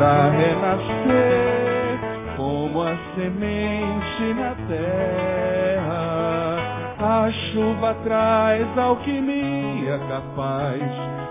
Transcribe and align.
para 0.00 0.30
renascer 0.30 2.00
como 2.34 2.82
a 2.82 2.96
semente 3.14 4.34
na 4.34 4.54
terra. 4.66 6.00
A 6.98 7.30
chuva 7.30 7.94
traz 8.02 8.78
alquimia 8.78 10.00
capaz 10.08 10.80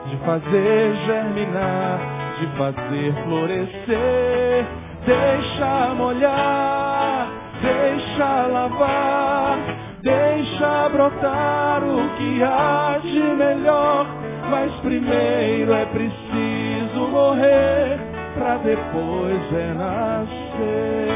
de 0.08 0.18
fazer 0.18 0.96
germinar, 1.08 2.00
de 2.40 2.46
fazer 2.58 3.14
florescer. 3.24 4.66
Deixa 5.04 5.96
molhar, 5.96 7.28
deixa 7.64 8.48
lavar, 8.48 9.58
deixa 10.04 10.90
brotar 10.90 11.84
o 11.84 12.08
que 12.18 12.44
há 12.44 13.00
de 13.02 13.20
melhor. 13.20 14.06
Mas 14.52 14.72
primeiro 14.82 15.74
é 15.74 15.86
preciso 15.86 17.08
morrer 17.10 18.09
para 18.40 18.58
depois 18.60 19.52
renascer. 19.52 21.10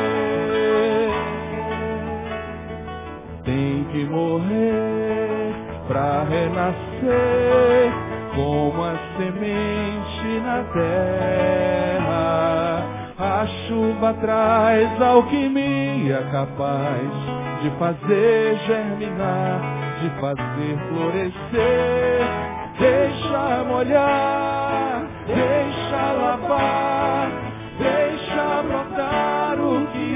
Tem 3.46 3.86
que 3.92 4.06
morrer 4.06 5.54
para 5.88 6.24
renascer 6.26 7.92
como 8.36 8.84
a 8.84 8.96
semente 9.18 10.42
na 10.44 10.64
terra. 10.74 12.14
A 13.18 13.48
chuva 13.68 14.14
traz 14.16 15.02
alquimia 15.02 16.28
capaz 16.32 17.10
de 17.62 17.70
fazer 17.80 18.58
germinar, 18.68 19.62
de 20.02 20.10
fazer 20.20 20.78
florescer. 20.90 22.24
Deixa 22.80 23.64
molhar, 23.66 25.06
deixa 25.28 26.12
lavar, 26.14 26.93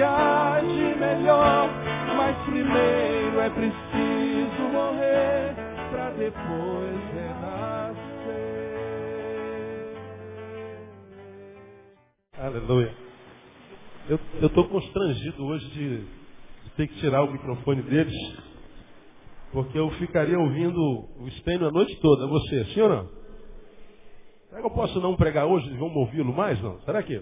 há 0.01 0.59
de 0.61 0.99
melhor. 0.99 1.69
Mas 2.15 2.37
primeiro 2.45 3.39
é 3.39 3.49
preciso 3.49 4.61
morrer 4.71 5.55
para 5.91 6.09
depois 6.11 7.13
renascer. 7.13 7.97
Aleluia. 12.39 12.95
Eu 14.09 14.19
estou 14.47 14.67
constrangido 14.69 15.45
hoje 15.45 15.69
de, 15.71 15.97
de 15.99 16.69
ter 16.77 16.87
que 16.87 16.95
tirar 16.99 17.23
o 17.23 17.31
microfone 17.31 17.81
deles, 17.81 18.15
porque 19.51 19.77
eu 19.77 19.89
ficaria 19.91 20.39
ouvindo 20.39 20.79
o 21.19 21.29
Stênio 21.39 21.67
a 21.67 21.71
noite 21.71 21.99
toda. 21.99 22.25
Você, 22.27 22.65
sim 22.65 22.81
ou 22.81 22.89
não? 22.89 23.09
Será 24.49 24.61
que 24.61 24.67
eu 24.67 24.71
posso 24.71 24.99
não 25.01 25.15
pregar 25.15 25.45
hoje? 25.45 25.69
Vamos 25.77 25.97
ouvi-lo 25.97 26.33
mais? 26.33 26.61
Não? 26.61 26.79
Será 26.81 27.03
que 27.03 27.21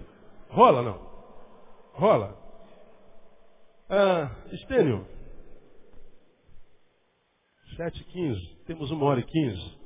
rola 0.50 0.84
não? 0.84 1.00
Rola. 1.94 2.45
Ah, 3.90 4.32
Estênio. 4.52 5.08
7 7.78 8.02
h 8.02 8.12
15 8.12 8.58
Temos 8.66 8.90
uma 8.90 9.06
hora 9.06 9.20
e 9.20 9.24
15 9.24 9.78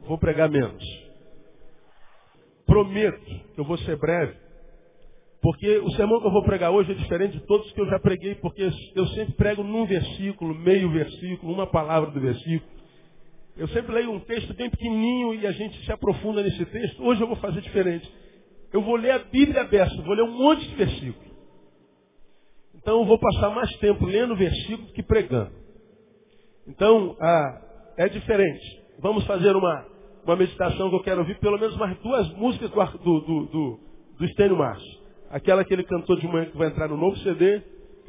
Vou 0.00 0.18
pregar 0.18 0.48
menos. 0.48 0.84
Prometo 2.64 3.24
que 3.54 3.60
eu 3.60 3.64
vou 3.64 3.78
ser 3.78 3.96
breve. 3.96 4.36
Porque 5.40 5.78
o 5.78 5.90
sermão 5.92 6.20
que 6.20 6.26
eu 6.26 6.32
vou 6.32 6.44
pregar 6.44 6.70
hoje 6.70 6.92
é 6.92 6.94
diferente 6.94 7.38
de 7.38 7.46
todos 7.46 7.70
que 7.72 7.80
eu 7.80 7.88
já 7.88 7.98
preguei, 7.98 8.34
porque 8.36 8.70
eu 8.94 9.06
sempre 9.08 9.34
prego 9.34 9.62
num 9.62 9.86
versículo, 9.86 10.54
meio 10.54 10.90
versículo, 10.90 11.52
uma 11.52 11.66
palavra 11.66 12.10
do 12.10 12.20
versículo. 12.20 12.70
Eu 13.56 13.68
sempre 13.68 13.94
leio 13.94 14.12
um 14.12 14.20
texto 14.20 14.54
bem 14.54 14.68
pequenininho 14.68 15.34
e 15.34 15.46
a 15.46 15.52
gente 15.52 15.84
se 15.84 15.90
aprofunda 15.90 16.42
nesse 16.42 16.64
texto. 16.66 17.02
Hoje 17.02 17.20
eu 17.20 17.26
vou 17.26 17.36
fazer 17.36 17.60
diferente. 17.62 18.08
Eu 18.72 18.82
vou 18.82 18.96
ler 18.96 19.12
a 19.12 19.18
Bíblia 19.18 19.62
aberta, 19.62 20.02
vou 20.02 20.14
ler 20.14 20.22
um 20.22 20.36
monte 20.36 20.68
de 20.68 20.74
versículos. 20.74 21.35
Então 22.86 23.04
vou 23.04 23.18
passar 23.18 23.50
mais 23.50 23.68
tempo 23.78 24.06
lendo 24.06 24.34
o 24.34 24.36
versículo 24.36 24.86
que 24.92 25.02
pregando. 25.02 25.50
Então, 26.68 27.16
ah, 27.20 27.60
é 27.98 28.08
diferente. 28.08 28.64
Vamos 29.00 29.26
fazer 29.26 29.56
uma, 29.56 29.86
uma 30.24 30.36
meditação 30.36 30.88
que 30.88 30.94
eu 30.94 31.02
quero 31.02 31.18
ouvir 31.18 31.36
pelo 31.40 31.58
menos 31.58 31.76
mais 31.78 31.98
duas 31.98 32.30
músicas 32.34 32.70
do, 32.70 33.20
do, 33.22 33.46
do, 33.46 33.80
do, 34.20 34.24
Estênio 34.24 34.56
Márcio. 34.56 35.00
Aquela 35.30 35.64
que 35.64 35.74
ele 35.74 35.82
cantou 35.82 36.14
de 36.14 36.28
manhã 36.28 36.46
que 36.46 36.56
vai 36.56 36.68
entrar 36.68 36.86
no 36.86 36.96
novo 36.96 37.16
CD, 37.16 37.60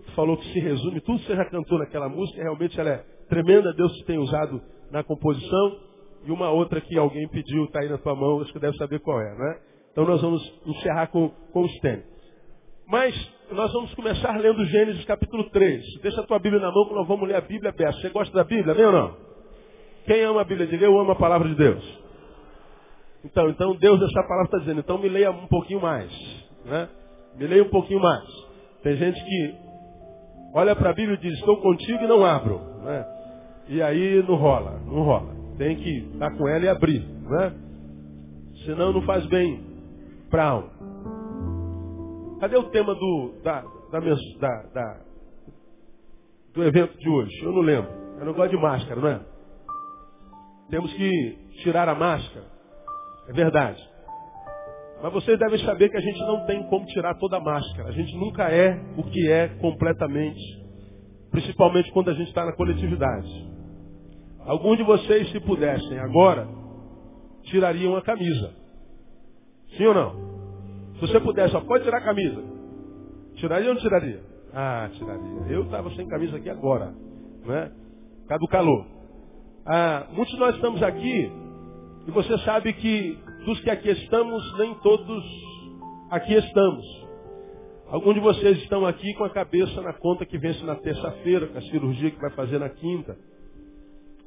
que 0.05 0.11
falou 0.11 0.37
que 0.37 0.45
se 0.53 0.59
resume, 0.59 1.01
tudo 1.01 1.21
que 1.21 1.25
você 1.25 1.35
já 1.35 1.45
cantou 1.45 1.79
naquela 1.79 2.07
música, 2.07 2.39
realmente 2.39 2.79
ela 2.79 2.91
é 2.91 3.05
tremenda, 3.27 3.73
Deus 3.73 3.91
te 3.93 4.05
tem 4.05 4.19
usado 4.19 4.61
na 4.91 5.03
composição. 5.03 5.79
E 6.23 6.29
uma 6.29 6.51
outra 6.51 6.79
que 6.81 6.95
alguém 6.99 7.27
pediu, 7.29 7.65
está 7.65 7.79
aí 7.79 7.89
na 7.89 7.97
tua 7.97 8.13
mão, 8.13 8.41
acho 8.41 8.53
que 8.53 8.59
deve 8.59 8.77
saber 8.77 8.99
qual 8.99 9.19
é, 9.19 9.35
né? 9.39 9.59
Então 9.91 10.05
nós 10.05 10.21
vamos 10.21 10.39
encerrar 10.67 11.07
com, 11.07 11.29
com 11.51 11.61
o 11.61 11.67
Stênio. 11.67 12.16
Mas 12.87 13.13
nós 13.51 13.71
vamos 13.73 13.93
começar 13.95 14.37
lendo 14.37 14.63
Gênesis 14.65 15.03
capítulo 15.03 15.49
3. 15.49 15.99
Deixa 16.01 16.21
a 16.21 16.23
tua 16.23 16.39
Bíblia 16.39 16.61
na 16.61 16.71
mão 16.71 16.87
que 16.87 16.93
nós 16.93 17.05
vamos 17.05 17.27
ler 17.27 17.35
a 17.35 17.41
Bíblia 17.41 17.69
aberta. 17.69 17.99
Você 17.99 18.09
gosta 18.09 18.33
da 18.33 18.45
Bíblia, 18.45 18.73
vem 18.73 18.85
ou 18.85 18.91
não? 18.93 19.17
Quem 20.05 20.21
ama 20.23 20.39
a 20.39 20.43
Bíblia? 20.45 20.67
Diga, 20.67 20.85
eu 20.85 20.97
amo 20.97 21.11
a 21.11 21.15
palavra 21.15 21.49
de 21.49 21.55
Deus. 21.55 21.83
Então, 23.25 23.49
então 23.49 23.75
Deus 23.75 24.01
essa 24.01 24.23
palavra 24.23 24.45
está 24.45 24.59
dizendo, 24.59 24.79
então 24.79 24.97
me 24.97 25.09
leia 25.09 25.31
um 25.31 25.47
pouquinho 25.47 25.81
mais. 25.81 26.09
Né? 26.63 26.87
Me 27.35 27.45
leia 27.45 27.63
um 27.63 27.69
pouquinho 27.69 27.99
mais. 27.99 28.23
Tem 28.81 28.95
gente 28.95 29.21
que 29.21 29.55
olha 30.53 30.73
para 30.73 30.91
a 30.91 30.93
Bíblia 30.93 31.17
e 31.17 31.21
diz, 31.21 31.33
estou 31.39 31.57
contigo 31.57 32.05
e 32.05 32.07
não 32.07 32.23
abro. 32.23 32.61
Né? 32.83 33.05
E 33.67 33.81
aí 33.81 34.23
não 34.25 34.35
rola, 34.35 34.79
não 34.85 35.03
rola. 35.03 35.35
Tem 35.57 35.75
que 35.75 35.89
estar 36.13 36.31
com 36.37 36.47
ela 36.47 36.63
e 36.63 36.69
abrir. 36.69 37.01
Né? 37.01 37.53
Senão 38.63 38.93
não 38.93 39.01
faz 39.01 39.25
bem 39.25 39.61
para 40.29 40.45
alma. 40.45 40.69
Cadê 42.39 42.55
o 42.55 42.69
tema 42.69 42.93
do, 42.93 43.33
da, 43.43 43.61
da, 43.91 43.99
da, 43.99 44.61
da, 44.73 45.01
do 46.53 46.63
evento 46.63 46.97
de 46.97 47.09
hoje? 47.09 47.43
Eu 47.43 47.51
não 47.51 47.61
lembro. 47.61 47.89
Eu 48.19 48.25
não 48.25 48.33
gosto 48.33 48.51
de 48.51 48.61
máscara, 48.61 49.01
não 49.01 49.07
é? 49.07 49.21
Temos 50.69 50.93
que 50.93 51.37
tirar 51.63 51.89
a 51.89 51.95
máscara. 51.95 52.45
É 53.27 53.33
verdade. 53.33 53.81
Mas 55.01 55.13
vocês 55.13 55.37
devem 55.37 55.59
saber 55.59 55.89
que 55.89 55.97
a 55.97 56.01
gente 56.01 56.19
não 56.19 56.45
tem 56.45 56.63
como 56.67 56.85
tirar 56.87 57.15
toda 57.15 57.37
a 57.37 57.39
máscara. 57.39 57.89
A 57.89 57.91
gente 57.91 58.15
nunca 58.17 58.51
é 58.51 58.79
o 58.97 59.03
que 59.03 59.31
é 59.31 59.47
completamente. 59.59 60.41
Principalmente 61.31 61.91
quando 61.91 62.09
a 62.09 62.13
gente 62.13 62.29
está 62.29 62.45
na 62.45 62.53
coletividade. 62.53 63.47
Alguns 64.41 64.77
de 64.77 64.83
vocês, 64.83 65.29
se 65.31 65.39
pudessem 65.41 65.99
agora, 65.99 66.47
tirariam 67.43 67.95
a 67.95 68.01
camisa. 68.01 68.55
Sim 69.75 69.87
ou 69.87 69.93
não? 69.93 70.26
Se 70.99 71.01
você 71.01 71.19
pudesse, 71.19 71.51
só 71.51 71.61
pode 71.61 71.83
tirar 71.83 71.99
a 71.99 72.03
camisa. 72.03 72.43
Tiraria 73.35 73.69
ou 73.69 73.75
não 73.75 73.81
tiraria? 73.81 74.19
Ah, 74.53 74.89
tiraria. 74.93 75.51
Eu 75.51 75.63
estava 75.63 75.89
sem 75.91 76.07
camisa 76.07 76.37
aqui 76.37 76.49
agora. 76.49 76.93
Né? 77.45 77.71
Por 78.27 78.49
calor. 78.49 78.85
Ah, 79.65 80.07
muitos 80.11 80.33
de 80.33 80.39
nós 80.39 80.55
estamos 80.55 80.81
aqui 80.81 81.31
e 82.07 82.11
você 82.11 82.37
sabe 82.39 82.73
que 82.73 83.19
dos 83.45 83.59
que 83.61 83.69
aqui 83.69 83.89
estamos, 83.89 84.57
nem 84.57 84.73
todos 84.75 85.23
aqui 86.09 86.33
estamos. 86.33 86.85
Alguns 87.89 88.15
de 88.15 88.19
vocês 88.19 88.57
estão 88.57 88.85
aqui 88.85 89.13
com 89.13 89.23
a 89.23 89.29
cabeça 89.29 89.81
na 89.81 89.93
conta 89.93 90.25
que 90.25 90.37
vence 90.37 90.63
na 90.65 90.75
terça-feira, 90.75 91.47
com 91.47 91.57
a 91.57 91.61
cirurgia 91.61 92.11
que 92.11 92.19
vai 92.19 92.31
fazer 92.31 92.59
na 92.59 92.69
quinta. 92.69 93.17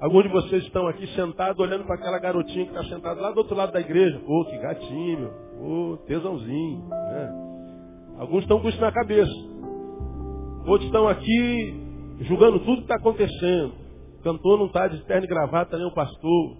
Alguns 0.00 0.22
de 0.22 0.28
vocês 0.30 0.64
estão 0.64 0.86
aqui 0.86 1.06
sentados 1.08 1.58
olhando 1.60 1.84
para 1.84 1.96
aquela 1.96 2.18
garotinha 2.18 2.64
que 2.64 2.70
está 2.70 2.84
sentada 2.84 3.20
lá 3.20 3.32
do 3.32 3.38
outro 3.38 3.54
lado 3.54 3.70
da 3.70 3.80
igreja. 3.80 4.18
Pô, 4.20 4.46
que 4.46 4.56
gatinho, 4.56 5.30
pô, 5.58 5.98
tesãozinho. 6.06 6.88
Né? 6.88 8.14
Alguns 8.18 8.42
estão 8.42 8.60
com 8.60 8.68
isso 8.70 8.80
na 8.80 8.90
cabeça. 8.90 9.30
Outros 10.66 10.86
estão 10.86 11.06
aqui 11.06 11.74
julgando 12.22 12.60
tudo 12.60 12.78
que 12.78 12.82
está 12.82 12.94
acontecendo. 12.94 13.74
O 14.18 14.22
cantor 14.22 14.58
não 14.58 14.66
está 14.66 14.88
de 14.88 15.04
terno 15.04 15.26
e 15.26 15.28
gravata, 15.28 15.76
nem 15.76 15.86
o 15.86 15.92
pastor. 15.92 16.56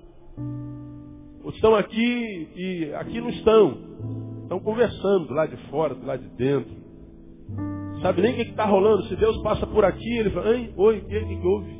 Outros 1.39 1.55
estão 1.55 1.75
aqui 1.75 2.49
e 2.57 2.93
aqui 2.95 3.23
não 3.23 3.31
estão. 3.31 3.79
Estão 4.43 4.61
conversando 4.61 5.29
do 5.29 5.33
lado 5.33 5.57
de 5.57 5.71
fora, 5.71 5.95
do 5.95 6.05
lado 6.05 6.23
de 6.23 6.37
dentro. 6.37 6.77
Sabe 8.03 8.21
nem 8.21 8.33
o 8.33 8.37
que 8.37 8.51
está 8.51 8.67
rolando. 8.67 9.05
Se 9.05 9.17
Deus 9.17 9.41
passa 9.43 9.67
por 9.67 9.83
aqui, 9.83 10.19
ele 10.19 10.31
fala, 10.31 10.51
Ei, 10.51 10.75
oi, 10.77 10.99
o 10.99 11.07
que 11.07 11.47
houve? 11.47 11.80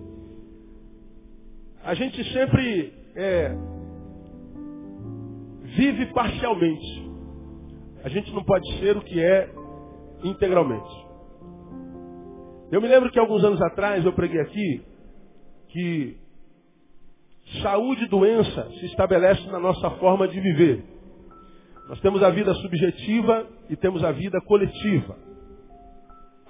A 1.85 1.95
gente 1.95 2.23
sempre 2.33 2.93
é, 3.17 3.55
vive 5.77 6.07
parcialmente. 6.13 7.11
A 8.05 8.09
gente 8.09 8.33
não 8.33 8.45
pode 8.45 8.71
ser 8.79 8.97
o 8.97 9.03
que 9.03 9.21
é 9.21 9.51
integralmente. 10.23 11.11
Eu 12.71 12.81
me 12.81 12.89
lembro 12.89 13.11
que 13.11 13.19
alguns 13.19 13.43
anos 13.43 13.61
atrás 13.63 14.05
eu 14.05 14.13
preguei 14.13 14.41
aqui 14.41 14.83
que 15.69 16.17
saúde 17.63 18.05
e 18.05 18.09
doença 18.09 18.71
se 18.79 18.87
estabelece 18.87 19.47
na 19.49 19.59
nossa 19.59 19.91
forma 19.93 20.29
de 20.29 20.39
viver. 20.41 20.85
Nós 21.89 22.01
temos 22.01 22.23
a 22.23 22.31
vida 22.31 22.55
subjetiva 22.55 23.49
e 23.69 23.77
temos 23.77 24.05
a 24.05 24.13
vida 24.13 24.41
coletiva. 24.43 25.17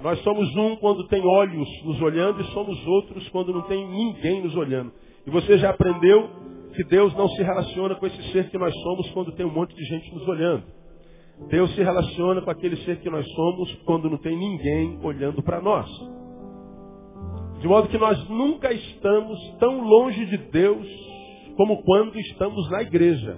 Nós 0.02 0.18
somos 0.20 0.54
um 0.56 0.76
quando 0.76 1.06
tem 1.08 1.22
olhos 1.24 1.68
nos 1.84 2.00
olhando 2.02 2.40
e 2.40 2.52
somos 2.52 2.86
outros 2.86 3.28
quando 3.30 3.52
não 3.52 3.62
tem 3.62 3.86
ninguém 3.88 4.42
nos 4.42 4.54
olhando. 4.56 4.92
E 5.26 5.30
você 5.30 5.58
já 5.58 5.70
aprendeu 5.70 6.28
que 6.74 6.84
Deus 6.84 7.14
não 7.14 7.28
se 7.28 7.42
relaciona 7.42 7.94
com 7.96 8.06
esse 8.06 8.32
ser 8.32 8.48
que 8.50 8.58
nós 8.58 8.74
somos 8.82 9.10
quando 9.10 9.32
tem 9.32 9.44
um 9.44 9.52
monte 9.52 9.74
de 9.74 9.84
gente 9.84 10.14
nos 10.14 10.26
olhando. 10.28 10.64
Deus 11.48 11.74
se 11.74 11.82
relaciona 11.82 12.42
com 12.42 12.50
aquele 12.50 12.76
ser 12.84 13.00
que 13.00 13.10
nós 13.10 13.26
somos 13.32 13.74
quando 13.84 14.10
não 14.10 14.18
tem 14.18 14.36
ninguém 14.36 14.98
olhando 15.02 15.42
para 15.42 15.60
nós. 15.60 15.88
De 17.60 17.68
modo 17.68 17.88
que 17.88 17.98
nós 17.98 18.28
nunca 18.28 18.72
estamos 18.72 19.38
tão 19.58 19.80
longe 19.82 20.24
de 20.26 20.36
Deus 20.50 20.86
como 21.56 21.82
quando 21.82 22.18
estamos 22.18 22.70
na 22.70 22.82
igreja. 22.82 23.36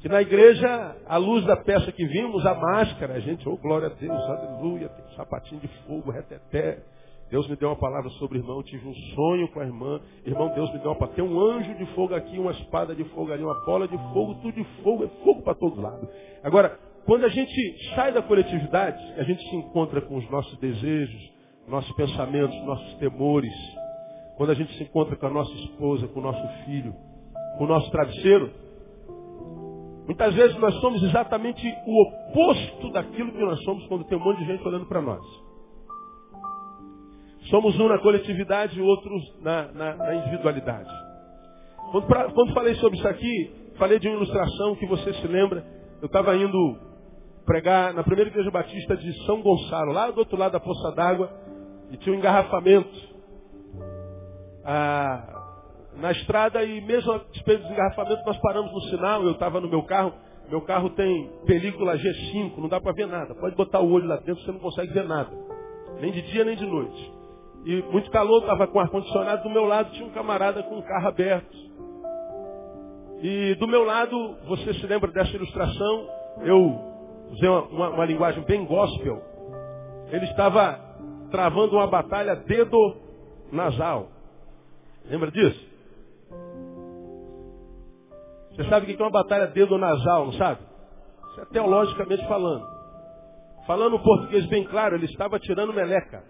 Que 0.00 0.08
na 0.08 0.22
igreja, 0.22 0.96
à 1.06 1.16
luz 1.16 1.44
da 1.44 1.56
peça 1.56 1.92
que 1.92 2.06
vimos, 2.06 2.44
a 2.46 2.54
máscara, 2.54 3.14
a 3.14 3.20
gente, 3.20 3.46
oh 3.48 3.56
glória 3.56 3.88
a 3.88 3.94
Deus, 3.94 4.18
aleluia, 4.18 4.88
tem 4.88 5.04
um 5.04 5.16
sapatinho 5.16 5.60
de 5.60 5.68
fogo, 5.86 6.10
reteté. 6.10 6.82
Deus 7.30 7.48
me 7.48 7.54
deu 7.54 7.68
uma 7.68 7.76
palavra 7.76 8.10
sobre 8.10 8.38
o 8.38 8.40
irmão, 8.40 8.62
tive 8.62 8.88
um 8.88 8.94
sonho 9.14 9.48
com 9.48 9.60
a 9.60 9.64
irmã. 9.64 10.00
Irmão, 10.26 10.52
Deus 10.52 10.70
me 10.72 10.78
deu 10.78 10.90
uma 10.90 10.96
palavra. 10.96 11.14
Tem 11.14 11.24
um 11.24 11.40
anjo 11.40 11.74
de 11.76 11.86
fogo 11.94 12.14
aqui, 12.14 12.38
uma 12.38 12.50
espada 12.50 12.94
de 12.94 13.04
fogo 13.04 13.32
ali, 13.32 13.44
uma 13.44 13.64
bola 13.64 13.86
de 13.86 13.96
fogo, 14.12 14.34
tudo 14.42 14.52
de 14.52 14.64
fogo, 14.82 15.04
é 15.04 15.08
fogo 15.24 15.42
para 15.42 15.54
todo 15.54 15.80
lado. 15.80 16.08
Agora, 16.42 16.76
quando 17.06 17.24
a 17.24 17.28
gente 17.28 17.94
sai 17.94 18.12
da 18.12 18.20
coletividade, 18.20 19.00
a 19.16 19.22
gente 19.22 19.48
se 19.48 19.56
encontra 19.56 20.00
com 20.00 20.16
os 20.16 20.28
nossos 20.28 20.58
desejos, 20.58 21.32
nossos 21.68 21.92
pensamentos, 21.94 22.56
nossos 22.64 22.94
temores. 22.94 23.54
Quando 24.36 24.50
a 24.50 24.54
gente 24.54 24.76
se 24.76 24.82
encontra 24.82 25.14
com 25.14 25.26
a 25.26 25.30
nossa 25.30 25.52
esposa, 25.52 26.08
com 26.08 26.18
o 26.18 26.22
nosso 26.22 26.64
filho, 26.64 26.92
com 27.58 27.64
o 27.64 27.68
nosso 27.68 27.90
travesseiro, 27.90 28.50
Muitas 30.06 30.34
vezes 30.34 30.56
nós 30.58 30.74
somos 30.80 31.00
exatamente 31.04 31.64
o 31.86 32.02
oposto 32.02 32.90
daquilo 32.90 33.30
que 33.30 33.38
nós 33.38 33.62
somos 33.62 33.86
quando 33.86 34.02
tem 34.06 34.18
um 34.18 34.20
monte 34.20 34.38
de 34.38 34.46
gente 34.46 34.66
olhando 34.66 34.86
para 34.86 35.00
nós. 35.00 35.24
Somos 37.50 37.78
um 37.78 37.88
na 37.88 37.98
coletividade 37.98 38.78
e 38.78 38.82
outros 38.82 39.22
na, 39.42 39.72
na, 39.72 39.96
na 39.96 40.14
individualidade. 40.14 40.88
Quando, 41.90 42.06
pra, 42.06 42.30
quando, 42.30 42.54
falei 42.54 42.74
sobre 42.76 42.96
isso 42.96 43.08
aqui, 43.08 43.72
falei 43.76 43.98
de 43.98 44.08
uma 44.08 44.16
ilustração 44.16 44.76
que 44.76 44.86
você 44.86 45.12
se 45.14 45.26
lembra. 45.26 45.64
Eu 46.00 46.06
estava 46.06 46.36
indo 46.36 46.78
pregar 47.44 47.92
na 47.92 48.04
primeira 48.04 48.30
igreja 48.30 48.50
batista 48.50 48.96
de 48.96 49.12
São 49.26 49.42
Gonçalo, 49.42 49.92
lá 49.92 50.10
do 50.10 50.18
outro 50.18 50.38
lado 50.38 50.52
da 50.52 50.60
Poça 50.60 50.92
d'Água, 50.92 51.28
e 51.90 51.96
tinha 51.96 52.14
um 52.14 52.18
engarrafamento. 52.18 53.10
Ah, 54.64 55.40
na 55.96 56.12
estrada 56.12 56.62
e 56.62 56.80
mesmo 56.80 57.10
a 57.10 57.18
despeito 57.32 57.66
do 57.66 57.72
engarrafamento 57.72 58.22
nós 58.24 58.38
paramos 58.38 58.72
no 58.72 58.80
sinal, 58.82 59.24
eu 59.24 59.32
estava 59.32 59.60
no 59.60 59.68
meu 59.68 59.82
carro, 59.82 60.12
meu 60.48 60.60
carro 60.62 60.90
tem 60.90 61.28
película 61.44 61.96
G5, 61.96 62.56
não 62.58 62.68
dá 62.68 62.80
para 62.80 62.92
ver 62.92 63.08
nada. 63.08 63.34
Pode 63.34 63.56
botar 63.56 63.80
o 63.80 63.90
olho 63.90 64.06
lá 64.06 64.16
dentro, 64.18 64.40
você 64.44 64.52
não 64.52 64.60
consegue 64.60 64.92
ver 64.92 65.04
nada. 65.04 65.30
Nem 66.00 66.12
de 66.12 66.22
dia, 66.22 66.44
nem 66.44 66.56
de 66.56 66.64
noite. 66.64 67.19
E 67.64 67.82
muito 67.90 68.10
calor, 68.10 68.40
estava 68.40 68.66
com 68.66 68.80
ar-condicionado, 68.80 69.42
do 69.42 69.50
meu 69.50 69.64
lado 69.64 69.92
tinha 69.92 70.06
um 70.06 70.12
camarada 70.12 70.62
com 70.62 70.76
um 70.76 70.82
carro 70.82 71.08
aberto. 71.08 71.56
E 73.22 73.54
do 73.56 73.68
meu 73.68 73.84
lado, 73.84 74.36
você 74.46 74.72
se 74.74 74.86
lembra 74.86 75.10
dessa 75.10 75.34
ilustração, 75.36 76.08
eu 76.42 76.80
usei 77.30 77.48
uma, 77.48 77.62
uma, 77.64 77.88
uma 77.90 78.04
linguagem 78.06 78.42
bem 78.44 78.64
gospel. 78.64 79.22
Ele 80.10 80.24
estava 80.24 80.80
travando 81.30 81.76
uma 81.76 81.86
batalha 81.86 82.34
dedo 82.34 82.96
nasal. 83.52 84.08
Lembra 85.04 85.30
disso? 85.30 85.68
Você 88.52 88.64
sabe 88.68 88.84
o 88.84 88.96
que 88.96 89.00
é 89.00 89.04
uma 89.04 89.10
batalha 89.10 89.46
dedo 89.48 89.76
nasal, 89.76 90.26
não 90.26 90.32
sabe? 90.32 90.60
Isso 91.30 91.40
é 91.42 91.44
teologicamente 91.46 92.26
falando. 92.26 92.66
Falando 93.66 93.96
o 93.96 94.02
português 94.02 94.46
bem 94.46 94.64
claro, 94.64 94.96
ele 94.96 95.04
estava 95.06 95.38
tirando 95.38 95.72
meleca. 95.72 96.24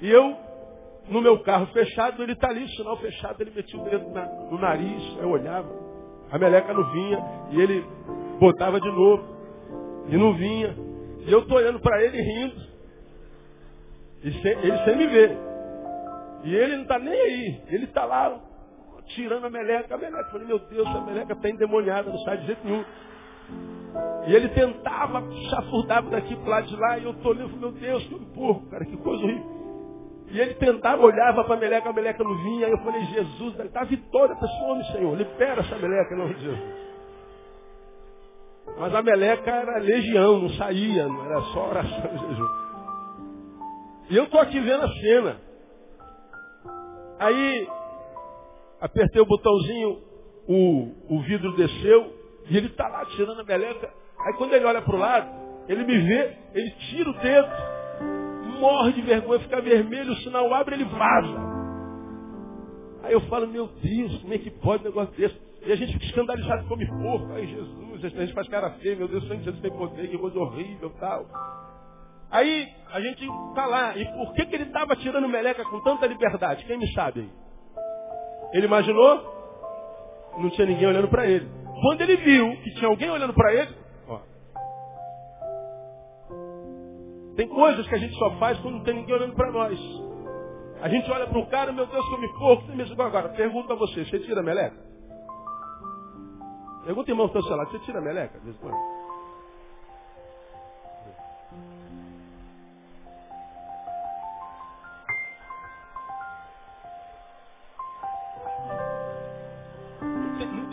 E 0.00 0.10
eu, 0.10 0.36
no 1.08 1.20
meu 1.20 1.40
carro 1.40 1.66
fechado, 1.66 2.22
ele 2.22 2.32
está 2.32 2.48
ali, 2.48 2.68
sinal 2.76 2.96
fechado, 2.98 3.40
ele 3.40 3.52
metia 3.54 3.80
o 3.80 3.84
dedo 3.84 4.10
na, 4.10 4.26
no 4.26 4.58
nariz, 4.58 5.16
eu 5.20 5.30
olhava, 5.30 5.68
a 6.30 6.38
meleca 6.38 6.72
não 6.72 6.90
vinha, 6.92 7.24
e 7.50 7.60
ele 7.60 7.84
botava 8.38 8.80
de 8.80 8.90
novo, 8.90 9.24
e 10.08 10.16
não 10.16 10.34
vinha. 10.34 10.76
E 11.26 11.32
eu 11.32 11.40
estou 11.40 11.56
olhando 11.56 11.80
para 11.80 12.02
ele 12.02 12.20
rindo, 12.20 12.60
e 14.22 14.32
sem, 14.42 14.52
ele 14.52 14.78
sem 14.84 14.96
me 14.96 15.06
ver. 15.06 15.38
E 16.44 16.54
ele 16.54 16.76
não 16.76 16.82
está 16.82 16.98
nem 16.98 17.12
aí, 17.12 17.62
ele 17.68 17.84
está 17.84 18.04
lá 18.04 18.38
tirando 19.08 19.44
a 19.44 19.50
meleca, 19.50 19.94
a 19.94 19.98
meleca. 19.98 20.26
Eu 20.26 20.30
falei, 20.30 20.46
meu 20.46 20.58
Deus, 20.58 20.86
a 20.86 21.00
meleca 21.00 21.32
está 21.32 21.48
endemoniada, 21.48 22.10
não 22.10 22.18
sai 22.20 22.38
de 22.38 22.46
jeito 22.46 22.66
nenhum. 22.66 22.84
E 24.26 24.34
ele 24.34 24.48
tentava, 24.48 25.22
chafurdava 25.50 26.10
daqui 26.10 26.34
para 26.36 26.48
lado 26.48 26.66
de 26.66 26.76
lá, 26.76 26.98
e 26.98 27.04
eu 27.04 27.14
tô 27.14 27.30
olhando, 27.30 27.56
meu 27.56 27.72
Deus, 27.72 28.02
que 28.06 28.18
porco, 28.34 28.68
cara, 28.70 28.84
que 28.84 28.96
coisa 28.96 29.22
horrível. 29.22 29.53
E 30.34 30.40
ele 30.40 30.54
tentava, 30.54 31.02
olhava 31.02 31.44
para 31.44 31.54
a 31.54 31.58
meleca, 31.58 31.88
a 31.88 31.92
meleca 31.92 32.22
não 32.22 32.36
vinha, 32.42 32.66
aí 32.66 32.72
eu 32.72 32.78
falei, 32.78 33.04
Jesus, 33.04 33.56
dá 33.72 33.84
vitória 33.84 34.36
para 34.36 34.46
esse 34.46 34.62
homem, 34.64 34.84
Senhor, 34.92 35.16
libera 35.16 35.60
essa 35.60 35.76
meleca 35.76 36.14
em 36.14 36.18
nome 36.18 36.34
de 36.34 36.40
Jesus. 36.42 36.84
Mas 38.78 38.94
a 38.94 39.02
meleca 39.02 39.50
era 39.50 39.78
legião, 39.78 40.40
não 40.40 40.50
saía, 40.50 41.06
não 41.06 41.24
era 41.24 41.40
só 41.40 41.68
oração 41.68 42.18
Jesus. 42.18 42.50
E 44.10 44.16
eu 44.16 44.24
estou 44.24 44.40
aqui 44.40 44.60
vendo 44.60 44.84
a 44.84 44.88
cena. 44.88 45.40
Aí 47.18 47.68
Apertei 48.84 49.22
o 49.22 49.24
botãozinho, 49.24 49.98
o, 50.46 50.92
o 51.08 51.20
vidro 51.22 51.56
desceu 51.56 52.12
e 52.50 52.54
ele 52.54 52.66
está 52.66 52.86
lá 52.86 53.06
tirando 53.06 53.40
a 53.40 53.44
meleca. 53.44 53.90
Aí 54.20 54.34
quando 54.34 54.52
ele 54.52 54.66
olha 54.66 54.82
para 54.82 54.94
o 54.94 54.98
lado, 54.98 55.26
ele 55.66 55.84
me 55.84 55.98
vê, 56.00 56.36
ele 56.52 56.70
tira 56.90 57.08
o 57.08 57.14
dedo, 57.14 57.48
morre 58.54 58.92
de 58.92 59.02
vergonha, 59.02 59.40
fica 59.40 59.60
vermelho, 59.60 60.12
o 60.12 60.16
sinal 60.16 60.52
abre, 60.54 60.76
ele 60.76 60.84
vaza. 60.84 61.54
Aí 63.02 63.12
eu 63.12 63.20
falo, 63.22 63.46
meu 63.46 63.66
Deus, 63.82 64.16
como 64.22 64.32
é 64.32 64.38
que 64.38 64.50
pode 64.50 64.82
um 64.82 64.86
negócio 64.86 65.14
desse? 65.14 65.38
E 65.66 65.72
a 65.72 65.76
gente 65.76 65.92
fica 65.92 66.04
escandalizado, 66.06 66.66
come 66.66 66.86
porco. 66.86 67.32
Ai, 67.32 67.46
Jesus, 67.46 68.04
a 68.04 68.08
gente 68.08 68.32
faz 68.32 68.48
cara 68.48 68.70
feia, 68.80 68.96
meu 68.96 69.08
Deus, 69.08 69.24
o 69.24 69.26
Jesus 69.26 69.60
tem 69.60 69.70
poder, 69.70 70.08
que 70.08 70.18
coisa 70.18 70.38
horrível 70.38 70.90
tal. 70.98 71.26
Aí 72.30 72.68
a 72.92 73.00
gente 73.00 73.24
está 73.24 73.66
lá. 73.66 73.96
E 73.96 74.04
por 74.06 74.32
que, 74.34 74.46
que 74.46 74.54
ele 74.56 74.64
estava 74.64 74.96
tirando 74.96 75.28
meleca 75.28 75.64
com 75.64 75.80
tanta 75.82 76.06
liberdade? 76.06 76.64
Quem 76.64 76.78
me 76.78 76.92
sabe 76.92 77.20
aí? 77.20 77.30
Ele 78.54 78.66
imaginou? 78.66 79.34
Não 80.38 80.50
tinha 80.50 80.66
ninguém 80.66 80.88
olhando 80.88 81.08
para 81.08 81.26
ele. 81.26 81.48
Quando 81.80 82.00
ele 82.00 82.16
viu 82.16 82.56
que 82.62 82.74
tinha 82.74 82.88
alguém 82.88 83.10
olhando 83.10 83.32
para 83.32 83.54
ele, 83.54 83.83
tem 87.36 87.48
coisas 87.48 87.86
que 87.88 87.94
a 87.94 87.98
gente 87.98 88.14
só 88.16 88.30
faz 88.38 88.58
quando 88.60 88.76
não 88.76 88.84
tem 88.84 88.94
ninguém 88.94 89.14
olhando 89.14 89.34
para 89.34 89.50
nós. 89.50 89.78
A 90.80 90.88
gente 90.88 91.10
olha 91.10 91.26
para 91.26 91.38
o 91.38 91.46
cara, 91.46 91.72
meu 91.72 91.86
Deus, 91.86 92.06
que 92.06 92.14
eu 92.14 92.20
me 92.20 92.28
porco. 92.34 93.02
Agora, 93.02 93.30
pergunta 93.30 93.72
a 93.72 93.76
você, 93.76 94.04
você 94.04 94.18
tira 94.20 94.40
a 94.40 94.44
meleca? 94.44 94.76
Pergunta 96.84 97.10
irmão 97.10 97.28
teu 97.28 97.42
celular, 97.42 97.66
você 97.66 97.78
tira 97.80 97.98
a 97.98 98.02
meleca? 98.02 98.38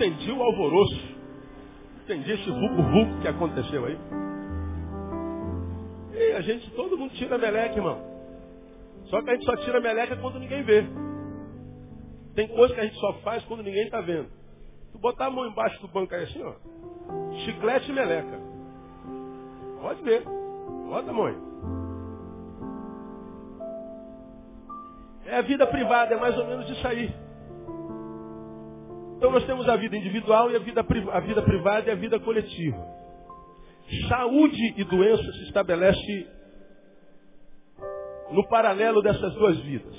entendi 0.02 0.32
o 0.32 0.42
alvoroço. 0.42 1.16
Entendi 2.04 2.32
esse 2.32 2.50
vulco-vulco 2.50 3.22
que 3.22 3.28
aconteceu 3.28 3.86
aí. 3.86 3.98
E 6.14 6.32
a 6.34 6.42
gente, 6.42 6.70
todo 6.72 6.98
mundo 6.98 7.14
tira 7.14 7.38
meleca, 7.38 7.76
irmão. 7.76 8.00
Só 9.06 9.22
que 9.22 9.30
a 9.30 9.34
gente 9.34 9.46
só 9.46 9.56
tira 9.58 9.80
meleca 9.80 10.16
quando 10.18 10.40
ninguém 10.40 10.64
vê. 10.64 10.86
Tem 12.36 12.48
coisa 12.48 12.74
que 12.74 12.80
a 12.80 12.84
gente 12.84 13.00
só 13.00 13.14
faz 13.22 13.44
quando 13.46 13.64
ninguém 13.64 13.86
está 13.86 14.02
vendo. 14.02 14.30
Tu 14.92 14.98
botar 14.98 15.26
a 15.26 15.30
mão 15.30 15.46
embaixo 15.46 15.80
do 15.82 15.88
banco 15.88 16.14
aí 16.14 16.24
assim, 16.24 16.42
ó. 16.44 16.54
Chiclete 17.46 17.92
e 17.92 17.94
meleca. 17.94 18.40
Pode 19.82 20.02
ver. 20.04 20.24
Bota 20.24 21.10
a 21.10 21.14
mão 21.14 21.52
É 25.26 25.38
a 25.38 25.42
vida 25.42 25.66
privada, 25.68 26.14
é 26.14 26.20
mais 26.20 26.38
ou 26.38 26.46
menos 26.46 26.70
isso 26.70 26.86
aí. 26.88 27.14
Então 29.18 29.32
nós 29.32 29.46
temos 29.46 29.68
a 29.70 29.76
vida 29.76 29.96
individual 29.96 30.52
e 30.52 30.56
a 30.56 30.60
vida, 30.60 30.82
a 31.12 31.20
vida 31.20 31.42
privada 31.42 31.90
e 31.90 31.92
a 31.92 31.96
vida 31.96 32.20
coletiva. 32.20 33.01
Saúde 34.08 34.74
e 34.78 34.84
doença 34.84 35.32
se 35.34 35.44
estabelece 35.44 36.28
no 38.32 38.48
paralelo 38.48 39.02
dessas 39.02 39.34
duas 39.34 39.60
vidas. 39.60 39.96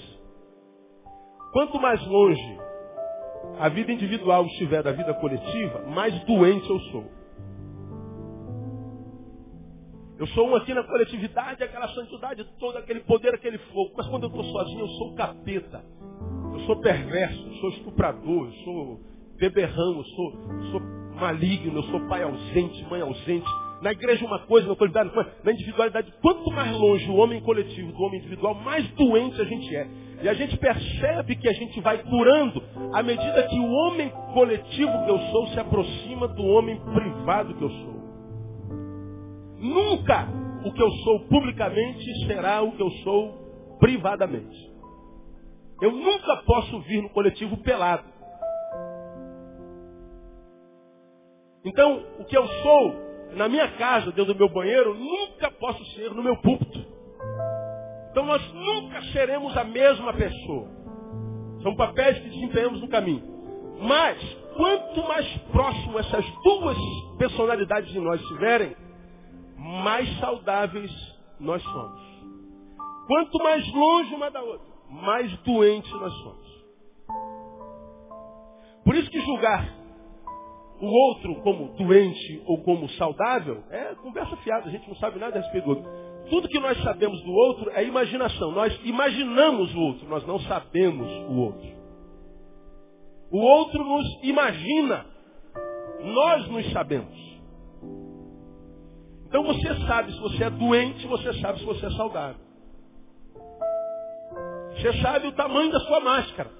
Quanto 1.52 1.78
mais 1.80 2.04
longe 2.06 2.58
a 3.58 3.68
vida 3.68 3.92
individual 3.92 4.46
estiver 4.46 4.82
da 4.82 4.92
vida 4.92 5.12
coletiva, 5.14 5.82
mais 5.87 6.18
doente 6.25 6.68
eu 6.68 6.80
sou. 6.80 7.04
Eu 10.18 10.26
sou 10.28 10.49
um 10.49 10.54
aqui 10.54 10.72
na 10.72 10.84
coletividade, 10.84 11.62
aquela 11.64 11.88
santidade 11.88 12.44
toda, 12.58 12.78
aquele 12.78 13.00
poder, 13.00 13.34
aquele 13.34 13.58
fogo. 13.58 13.92
Mas 13.96 14.06
quando 14.06 14.25
eu 14.25 14.28
estou 14.28 14.44
sozinho, 14.44 14.80
eu 14.80 14.88
sou 14.88 15.14
capeta. 15.14 15.84
Eu 16.54 16.61
sou 16.61 16.80
perverso, 16.80 17.46
eu 17.46 17.54
sou 17.54 17.70
estuprador, 17.70 18.46
eu 18.46 18.52
sou 18.64 19.00
beberrão, 19.37 19.96
eu 19.96 20.04
sou, 20.04 20.32
sou 20.70 20.80
maligno, 21.18 21.78
eu 21.78 21.82
sou 21.84 22.06
pai 22.08 22.22
ausente, 22.22 22.84
mãe 22.84 23.00
ausente. 23.00 23.50
Na 23.82 23.90
igreja 23.90 24.24
uma 24.24 24.38
coisa, 24.46 24.68
na 24.68 24.76
coletividade, 24.76 25.10
na 25.42 25.52
individualidade. 25.52 26.14
Quanto 26.22 26.50
mais 26.52 26.70
longe 26.70 27.10
o 27.10 27.16
homem 27.16 27.40
coletivo 27.40 27.90
do 27.90 28.00
homem 28.00 28.20
individual, 28.20 28.54
mais 28.54 28.88
doente 28.92 29.40
a 29.40 29.44
gente 29.44 29.74
é. 29.74 29.88
E 30.22 30.28
a 30.28 30.34
gente 30.34 30.56
percebe 30.56 31.34
que 31.34 31.48
a 31.48 31.52
gente 31.52 31.80
vai 31.80 31.98
curando 31.98 32.62
à 32.92 33.02
medida 33.02 33.42
que 33.42 33.58
o 33.58 33.72
homem 33.72 34.08
coletivo 34.32 35.04
que 35.04 35.10
eu 35.10 35.18
sou 35.32 35.48
se 35.48 35.58
aproxima 35.58 36.28
do 36.28 36.44
homem 36.44 36.80
privado 36.94 37.54
que 37.54 37.62
eu 37.62 37.70
sou. 37.70 37.92
Nunca 39.58 40.28
o 40.64 40.72
que 40.72 40.82
eu 40.82 40.90
sou 40.90 41.20
publicamente 41.26 42.26
será 42.26 42.62
o 42.62 42.70
que 42.72 42.82
eu 42.82 42.90
sou 43.02 43.76
privadamente. 43.80 44.70
Eu 45.80 45.90
nunca 45.90 46.36
posso 46.46 46.78
vir 46.82 47.02
no 47.02 47.10
coletivo 47.10 47.56
pelado. 47.56 48.04
Então, 51.64 52.04
o 52.20 52.24
que 52.24 52.36
eu 52.36 52.46
sou 52.46 53.01
na 53.34 53.48
minha 53.48 53.68
casa, 53.72 54.12
dentro 54.12 54.34
do 54.34 54.38
meu 54.38 54.48
banheiro, 54.48 54.94
nunca 54.94 55.50
posso 55.50 55.84
ser 55.94 56.10
no 56.10 56.22
meu 56.22 56.36
púlpito. 56.36 56.84
Então 58.10 58.26
nós 58.26 58.42
nunca 58.52 59.02
seremos 59.12 59.56
a 59.56 59.64
mesma 59.64 60.12
pessoa. 60.12 60.68
São 61.62 61.74
papéis 61.76 62.18
que 62.18 62.28
desempenhamos 62.28 62.80
no 62.80 62.88
caminho. 62.88 63.22
Mas, 63.80 64.22
quanto 64.56 65.02
mais 65.08 65.26
próximo 65.50 65.98
essas 65.98 66.24
duas 66.42 66.76
personalidades 67.18 67.90
de 67.90 67.98
nós 68.00 68.20
estiverem, 68.20 68.76
mais 69.56 70.18
saudáveis 70.18 70.90
nós 71.40 71.62
somos. 71.62 72.00
Quanto 73.06 73.42
mais 73.42 73.72
longe 73.72 74.14
uma 74.14 74.30
da 74.30 74.42
outra, 74.42 74.66
mais 74.90 75.32
doentes 75.38 75.90
nós 75.92 76.12
somos. 76.12 76.52
Por 78.84 78.94
isso 78.94 79.10
que 79.10 79.20
julgar 79.20 79.81
o 80.82 80.86
outro 80.86 81.36
como 81.42 81.68
doente 81.76 82.42
ou 82.44 82.60
como 82.64 82.88
saudável 82.90 83.62
é 83.70 83.94
conversa 83.94 84.36
fiada, 84.38 84.68
a 84.68 84.70
gente 84.72 84.88
não 84.88 84.96
sabe 84.96 85.16
nada 85.20 85.38
a 85.38 85.42
respeito 85.42 85.64
do 85.64 85.70
outro. 85.70 85.92
Tudo 86.28 86.48
que 86.48 86.58
nós 86.58 86.76
sabemos 86.82 87.22
do 87.22 87.30
outro 87.30 87.70
é 87.70 87.84
imaginação. 87.84 88.50
Nós 88.50 88.76
imaginamos 88.82 89.72
o 89.76 89.78
outro, 89.78 90.08
nós 90.08 90.26
não 90.26 90.40
sabemos 90.40 91.08
o 91.28 91.38
outro. 91.38 91.68
O 93.30 93.38
outro 93.38 93.84
nos 93.84 94.24
imagina, 94.24 95.06
nós 96.02 96.48
nos 96.48 96.72
sabemos. 96.72 97.16
Então 99.28 99.44
você 99.44 99.86
sabe 99.86 100.12
se 100.12 100.18
você 100.18 100.44
é 100.44 100.50
doente, 100.50 101.06
você 101.06 101.32
sabe 101.34 101.60
se 101.60 101.64
você 101.64 101.86
é 101.86 101.90
saudável. 101.90 102.42
Você 104.72 105.00
sabe 105.00 105.28
o 105.28 105.32
tamanho 105.32 105.70
da 105.70 105.78
sua 105.78 106.00
máscara. 106.00 106.50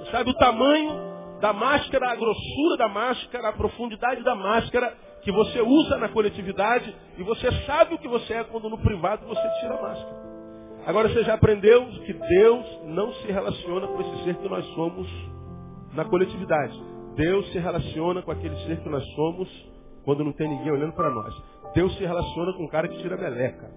Você 0.00 0.10
sabe 0.10 0.30
o 0.30 0.34
tamanho 0.34 1.05
da 1.40 1.52
máscara, 1.52 2.12
a 2.12 2.16
grossura 2.16 2.76
da 2.78 2.88
máscara, 2.88 3.48
a 3.48 3.52
profundidade 3.52 4.22
da 4.22 4.34
máscara 4.34 4.96
que 5.22 5.32
você 5.32 5.60
usa 5.60 5.98
na 5.98 6.08
coletividade 6.08 6.94
e 7.18 7.22
você 7.22 7.50
sabe 7.66 7.94
o 7.94 7.98
que 7.98 8.08
você 8.08 8.34
é 8.34 8.44
quando 8.44 8.70
no 8.70 8.78
privado 8.78 9.26
você 9.26 9.48
tira 9.60 9.74
a 9.74 9.82
máscara. 9.82 10.26
Agora 10.86 11.08
você 11.08 11.24
já 11.24 11.34
aprendeu 11.34 11.84
que 12.04 12.12
Deus 12.12 12.64
não 12.84 13.12
se 13.14 13.26
relaciona 13.26 13.88
com 13.88 14.00
esse 14.00 14.24
ser 14.24 14.36
que 14.36 14.48
nós 14.48 14.64
somos 14.74 15.08
na 15.94 16.04
coletividade. 16.04 16.80
Deus 17.16 17.50
se 17.50 17.58
relaciona 17.58 18.22
com 18.22 18.30
aquele 18.30 18.56
ser 18.66 18.80
que 18.80 18.88
nós 18.88 19.04
somos 19.14 19.48
quando 20.04 20.22
não 20.22 20.32
tem 20.32 20.48
ninguém 20.48 20.70
olhando 20.70 20.92
para 20.92 21.10
nós. 21.10 21.34
Deus 21.74 21.92
se 21.96 22.04
relaciona 22.04 22.52
com 22.52 22.64
o 22.64 22.68
cara 22.68 22.86
que 22.86 22.98
tira 22.98 23.16
meleca. 23.16 23.68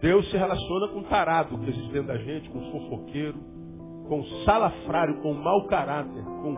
Deus 0.00 0.28
se 0.30 0.36
relaciona 0.36 0.88
com 0.88 0.98
o 1.00 1.04
tarado 1.04 1.58
que 1.58 1.70
existe 1.70 1.92
dentro 1.92 2.08
da 2.08 2.18
gente, 2.18 2.48
com 2.50 2.58
o 2.58 2.72
fofoqueiro, 2.72 3.38
com 4.08 4.24
salafrário, 4.44 5.20
com 5.20 5.32
mau 5.34 5.66
caráter, 5.66 6.24
com 6.24 6.56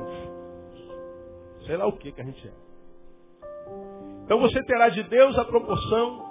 sei 1.67 1.77
lá 1.77 1.87
o 1.87 1.93
que 1.93 2.13
que 2.13 2.21
a 2.21 2.25
gente 2.25 2.47
é. 2.47 2.53
Então 4.25 4.41
você 4.41 4.63
terá 4.65 4.89
de 4.89 5.03
Deus 5.05 5.37
a 5.39 5.45
proporção 5.45 6.25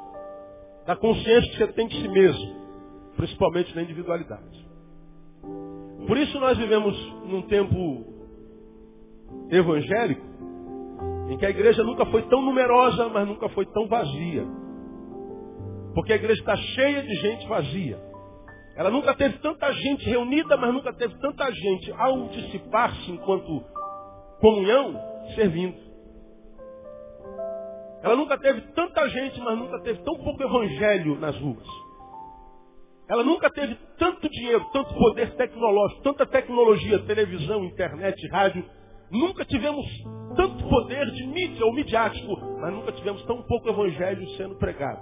da 0.85 0.95
consciência 0.95 1.51
que 1.51 1.57
você 1.57 1.67
tem 1.73 1.87
de 1.87 2.01
si 2.01 2.07
mesmo, 2.07 2.55
principalmente 3.15 3.75
na 3.75 3.83
individualidade. 3.83 4.67
Por 6.07 6.17
isso 6.17 6.39
nós 6.39 6.57
vivemos 6.57 6.97
num 7.25 7.43
tempo 7.43 8.05
evangélico 9.49 10.25
em 11.29 11.37
que 11.37 11.45
a 11.45 11.49
igreja 11.49 11.83
nunca 11.83 12.05
foi 12.07 12.23
tão 12.23 12.41
numerosa, 12.41 13.07
mas 13.09 13.27
nunca 13.27 13.47
foi 13.49 13.65
tão 13.67 13.87
vazia. 13.87 14.43
Porque 15.93 16.13
a 16.13 16.15
igreja 16.15 16.39
está 16.39 16.55
cheia 16.55 17.03
de 17.03 17.13
gente 17.15 17.47
vazia. 17.47 18.08
Ela 18.75 18.89
nunca 18.89 19.13
teve 19.15 19.37
tanta 19.39 19.71
gente 19.73 20.05
reunida, 20.05 20.55
mas 20.57 20.73
nunca 20.73 20.93
teve 20.93 21.17
tanta 21.19 21.51
gente 21.51 21.91
ao 21.93 22.29
dissipar-se 22.29 23.11
enquanto 23.11 23.63
comunhão, 24.39 24.95
servindo. 25.35 25.77
Ela 28.01 28.15
nunca 28.15 28.37
teve 28.37 28.61
tanta 28.73 29.07
gente, 29.09 29.39
mas 29.41 29.57
nunca 29.57 29.81
teve 29.81 29.99
tão 30.03 30.15
pouco 30.15 30.41
evangelho 30.41 31.19
nas 31.19 31.35
ruas. 31.37 31.67
Ela 33.09 33.23
nunca 33.23 33.49
teve 33.49 33.75
tanto 33.97 34.29
dinheiro, 34.29 34.63
tanto 34.71 34.93
poder 34.93 35.35
tecnológico, 35.35 36.01
tanta 36.03 36.25
tecnologia, 36.27 36.99
televisão, 36.99 37.65
internet, 37.65 38.27
rádio. 38.29 38.63
Nunca 39.11 39.43
tivemos 39.43 39.85
tanto 40.35 40.63
poder 40.69 41.09
de 41.11 41.25
mídia 41.25 41.65
ou 41.65 41.73
midiático, 41.73 42.39
mas 42.61 42.71
nunca 42.71 42.91
tivemos 42.91 43.25
tão 43.25 43.41
pouco 43.41 43.67
evangelho 43.67 44.29
sendo 44.37 44.55
pregado. 44.57 45.01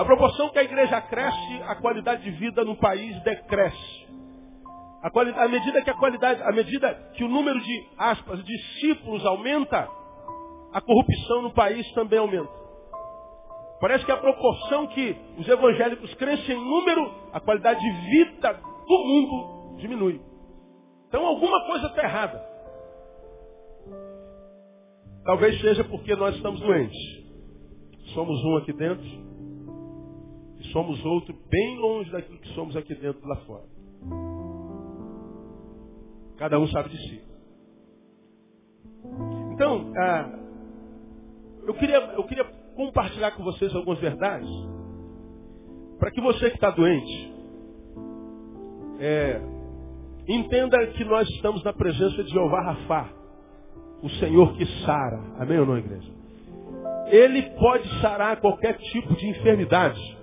A 0.00 0.04
proporção 0.06 0.48
que 0.48 0.58
a 0.58 0.62
igreja 0.62 0.98
cresce, 1.02 1.62
a 1.68 1.74
qualidade 1.74 2.22
de 2.22 2.30
vida 2.30 2.64
no 2.64 2.74
país 2.74 3.22
decresce. 3.22 4.08
A, 5.02 5.10
à 5.44 5.46
medida 5.46 5.82
que 5.82 5.90
a 5.90 5.94
qualidade, 5.94 6.42
à 6.42 6.50
medida 6.52 6.94
que 7.14 7.22
o 7.22 7.28
número 7.28 7.60
de 7.60 7.86
aspas, 7.98 8.42
discípulos 8.42 9.26
aumenta, 9.26 9.86
a 10.72 10.80
corrupção 10.80 11.42
no 11.42 11.52
país 11.52 11.86
também 11.92 12.18
aumenta. 12.18 12.48
Parece 13.78 14.06
que 14.06 14.10
a 14.10 14.16
proporção 14.16 14.86
que 14.86 15.14
os 15.36 15.46
evangélicos 15.46 16.14
crescem 16.14 16.56
em 16.56 16.64
número, 16.64 17.14
a 17.34 17.40
qualidade 17.40 17.78
de 17.78 17.90
vida 18.08 18.54
do 18.54 18.98
mundo 19.04 19.76
diminui. 19.80 20.18
Então 21.08 21.26
alguma 21.26 21.62
coisa 21.66 21.88
está 21.88 22.04
errada. 22.04 22.42
Talvez 25.26 25.60
seja 25.60 25.84
porque 25.84 26.16
nós 26.16 26.34
estamos 26.36 26.58
doentes. 26.58 26.96
Somos 28.14 28.42
um 28.46 28.56
aqui 28.56 28.72
dentro, 28.72 29.29
e 30.60 30.64
somos 30.72 31.02
outro 31.04 31.34
bem 31.48 31.78
longe 31.78 32.10
daquilo 32.10 32.38
que 32.38 32.48
somos 32.54 32.76
aqui 32.76 32.94
dentro 32.94 33.26
lá 33.26 33.36
fora. 33.46 33.64
Cada 36.36 36.58
um 36.58 36.66
sabe 36.68 36.90
de 36.90 36.98
si. 36.98 37.22
Então, 39.52 39.92
ah, 39.96 40.38
eu, 41.66 41.74
queria, 41.74 41.96
eu 41.96 42.24
queria 42.24 42.44
compartilhar 42.76 43.32
com 43.32 43.42
vocês 43.42 43.74
algumas 43.74 43.98
verdades 43.98 44.48
para 45.98 46.10
que 46.10 46.20
você 46.20 46.50
que 46.50 46.56
está 46.56 46.70
doente 46.70 47.32
é, 48.98 49.40
entenda 50.28 50.86
que 50.88 51.04
nós 51.04 51.28
estamos 51.30 51.62
na 51.64 51.72
presença 51.72 52.22
de 52.22 52.30
Jeová 52.30 52.60
Rafá, 52.60 53.08
o 54.02 54.08
Senhor 54.10 54.54
que 54.56 54.66
sara. 54.84 55.20
Amém 55.38 55.58
ou 55.58 55.66
não, 55.66 55.78
igreja? 55.78 56.10
Ele 57.06 57.42
pode 57.58 57.88
sarar 58.00 58.40
qualquer 58.40 58.76
tipo 58.78 59.14
de 59.16 59.26
enfermidade. 59.26 60.19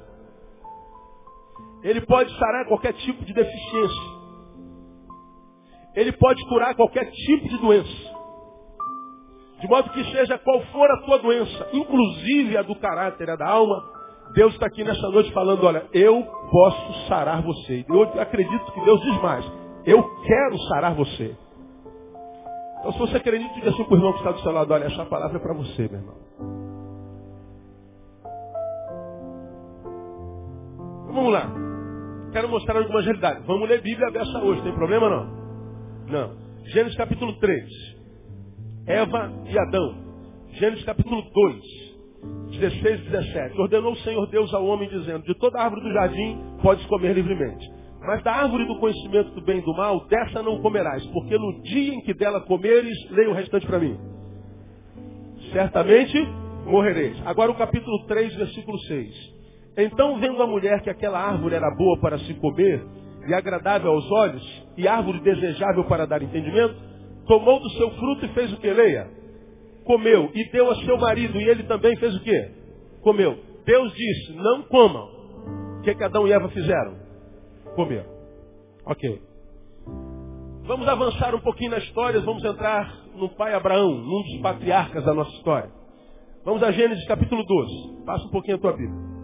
Ele 1.83 2.01
pode 2.01 2.35
sarar 2.37 2.65
qualquer 2.65 2.93
tipo 2.93 3.23
de 3.23 3.33
deficiência. 3.33 4.17
Ele 5.95 6.11
pode 6.13 6.43
curar 6.47 6.75
qualquer 6.75 7.09
tipo 7.11 7.47
de 7.47 7.57
doença. 7.57 8.17
De 9.59 9.67
modo 9.67 9.89
que 9.89 10.03
seja 10.11 10.37
qual 10.37 10.61
for 10.67 10.89
a 10.91 11.01
tua 11.01 11.17
doença, 11.17 11.69
inclusive 11.73 12.55
a 12.57 12.61
do 12.61 12.75
caráter, 12.75 13.29
a 13.29 13.35
da 13.35 13.49
alma, 13.49 13.83
Deus 14.33 14.53
está 14.53 14.67
aqui 14.67 14.83
nessa 14.83 15.09
noite 15.09 15.31
falando, 15.33 15.65
olha, 15.65 15.87
eu 15.93 16.23
posso 16.51 17.07
sarar 17.07 17.41
você. 17.41 17.83
Eu 17.89 18.03
acredito 18.21 18.71
que 18.71 18.81
Deus 18.81 19.01
diz 19.01 19.21
mais. 19.21 19.45
Eu 19.85 20.03
quero 20.21 20.57
sarar 20.69 20.93
você. 20.93 21.35
Então 22.79 22.91
se 22.91 22.99
você 22.99 23.17
acredita, 23.17 23.53
diga 23.55 23.69
assim 23.71 23.83
para 23.83 23.93
o 23.93 23.97
irmão 23.97 24.13
que 24.13 24.19
está 24.19 24.31
do 24.31 24.39
seu 24.41 24.51
lado, 24.51 24.71
olha, 24.71 24.85
essa 24.85 25.05
palavra 25.05 25.37
é 25.37 25.41
para 25.41 25.53
você, 25.53 25.87
meu 25.87 25.99
irmão. 25.99 26.15
Vamos 31.07 31.33
lá 31.33 31.66
quero 32.31 32.49
mostrar 32.49 32.77
algumas 32.77 33.05
realidades. 33.05 33.45
Vamos 33.45 33.67
ler 33.67 33.81
Bíblia 33.81 34.11
dessa 34.11 34.39
hoje, 34.39 34.61
tem 34.63 34.73
problema 34.73 35.09
não? 35.09 35.37
Não. 36.07 36.37
Gênesis 36.65 36.97
capítulo 36.97 37.33
3. 37.39 37.63
Eva 38.85 39.31
e 39.45 39.57
Adão. 39.57 39.95
Gênesis 40.53 40.85
capítulo 40.85 41.21
2. 41.21 41.87
16 42.59 42.99
e 42.99 43.03
17. 43.09 43.59
Ordenou 43.59 43.93
o 43.93 43.97
Senhor 43.97 44.25
Deus 44.27 44.53
ao 44.53 44.65
homem 44.65 44.89
dizendo, 44.89 45.23
de 45.23 45.35
toda 45.35 45.61
árvore 45.61 45.81
do 45.81 45.93
jardim 45.93 46.39
podes 46.61 46.85
comer 46.87 47.13
livremente. 47.13 47.67
Mas 48.01 48.23
da 48.23 48.33
árvore 48.33 48.65
do 48.65 48.79
conhecimento 48.79 49.31
do 49.31 49.41
bem 49.41 49.59
e 49.59 49.61
do 49.61 49.73
mal, 49.73 50.05
dessa 50.07 50.41
não 50.41 50.61
comerás, 50.61 51.05
porque 51.07 51.37
no 51.37 51.61
dia 51.63 51.93
em 51.93 52.01
que 52.01 52.13
dela 52.13 52.41
comeres, 52.41 52.97
leia 53.11 53.29
o 53.29 53.33
restante 53.33 53.65
para 53.65 53.79
mim. 53.79 53.97
Certamente 55.51 56.17
morrereis. 56.65 57.17
Agora 57.25 57.51
o 57.51 57.55
capítulo 57.55 58.05
3, 58.07 58.35
versículo 58.35 58.77
6. 58.79 59.36
Então, 59.77 60.19
vendo 60.19 60.41
a 60.41 60.47
mulher 60.47 60.81
que 60.81 60.89
aquela 60.89 61.19
árvore 61.19 61.53
era 61.53 61.69
boa 61.69 61.99
para 61.99 62.17
se 62.17 62.33
comer, 62.35 62.83
e 63.27 63.33
agradável 63.33 63.91
aos 63.91 64.11
olhos, 64.11 64.65
e 64.75 64.87
árvore 64.87 65.19
desejável 65.19 65.83
para 65.83 66.07
dar 66.07 66.23
entendimento, 66.23 66.75
tomou 67.27 67.59
do 67.59 67.69
seu 67.71 67.91
fruto 67.91 68.25
e 68.25 68.29
fez 68.29 68.51
o 68.53 68.57
que? 68.57 68.71
Leia. 68.71 69.07
Comeu 69.83 70.31
e 70.33 70.51
deu 70.51 70.71
a 70.71 70.75
seu 70.77 70.97
marido, 70.97 71.39
e 71.39 71.47
ele 71.47 71.63
também 71.63 71.95
fez 71.97 72.15
o 72.15 72.23
que? 72.23 72.51
Comeu. 73.01 73.37
Deus 73.65 73.93
disse, 73.93 74.33
não 74.33 74.63
comam. 74.63 75.07
que, 75.83 75.93
que 75.93 76.03
Adão 76.03 76.27
e 76.27 76.31
Eva 76.31 76.49
fizeram? 76.49 76.95
Comeram. 77.75 78.09
Ok. 78.85 79.21
Vamos 80.63 80.87
avançar 80.87 81.35
um 81.35 81.39
pouquinho 81.39 81.71
na 81.71 81.77
história, 81.77 82.19
vamos 82.21 82.43
entrar 82.43 83.05
no 83.15 83.29
pai 83.29 83.53
Abraão, 83.53 83.93
num 83.93 84.23
dos 84.23 84.41
patriarcas 84.41 85.05
da 85.05 85.13
nossa 85.13 85.31
história. 85.37 85.69
Vamos 86.43 86.63
a 86.63 86.71
Gênesis 86.71 87.05
capítulo 87.07 87.43
12. 87.43 88.05
Passa 88.05 88.25
um 88.25 88.31
pouquinho 88.31 88.57
a 88.57 88.59
tua 88.59 88.71
Bíblia. 88.73 89.16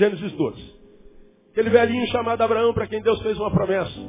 Gênesis 0.00 0.32
12. 0.32 0.80
Aquele 1.50 1.68
velhinho 1.68 2.06
chamado 2.06 2.40
Abraão, 2.40 2.72
para 2.72 2.86
quem 2.86 3.02
Deus 3.02 3.20
fez 3.20 3.38
uma 3.38 3.50
promessa. 3.50 4.00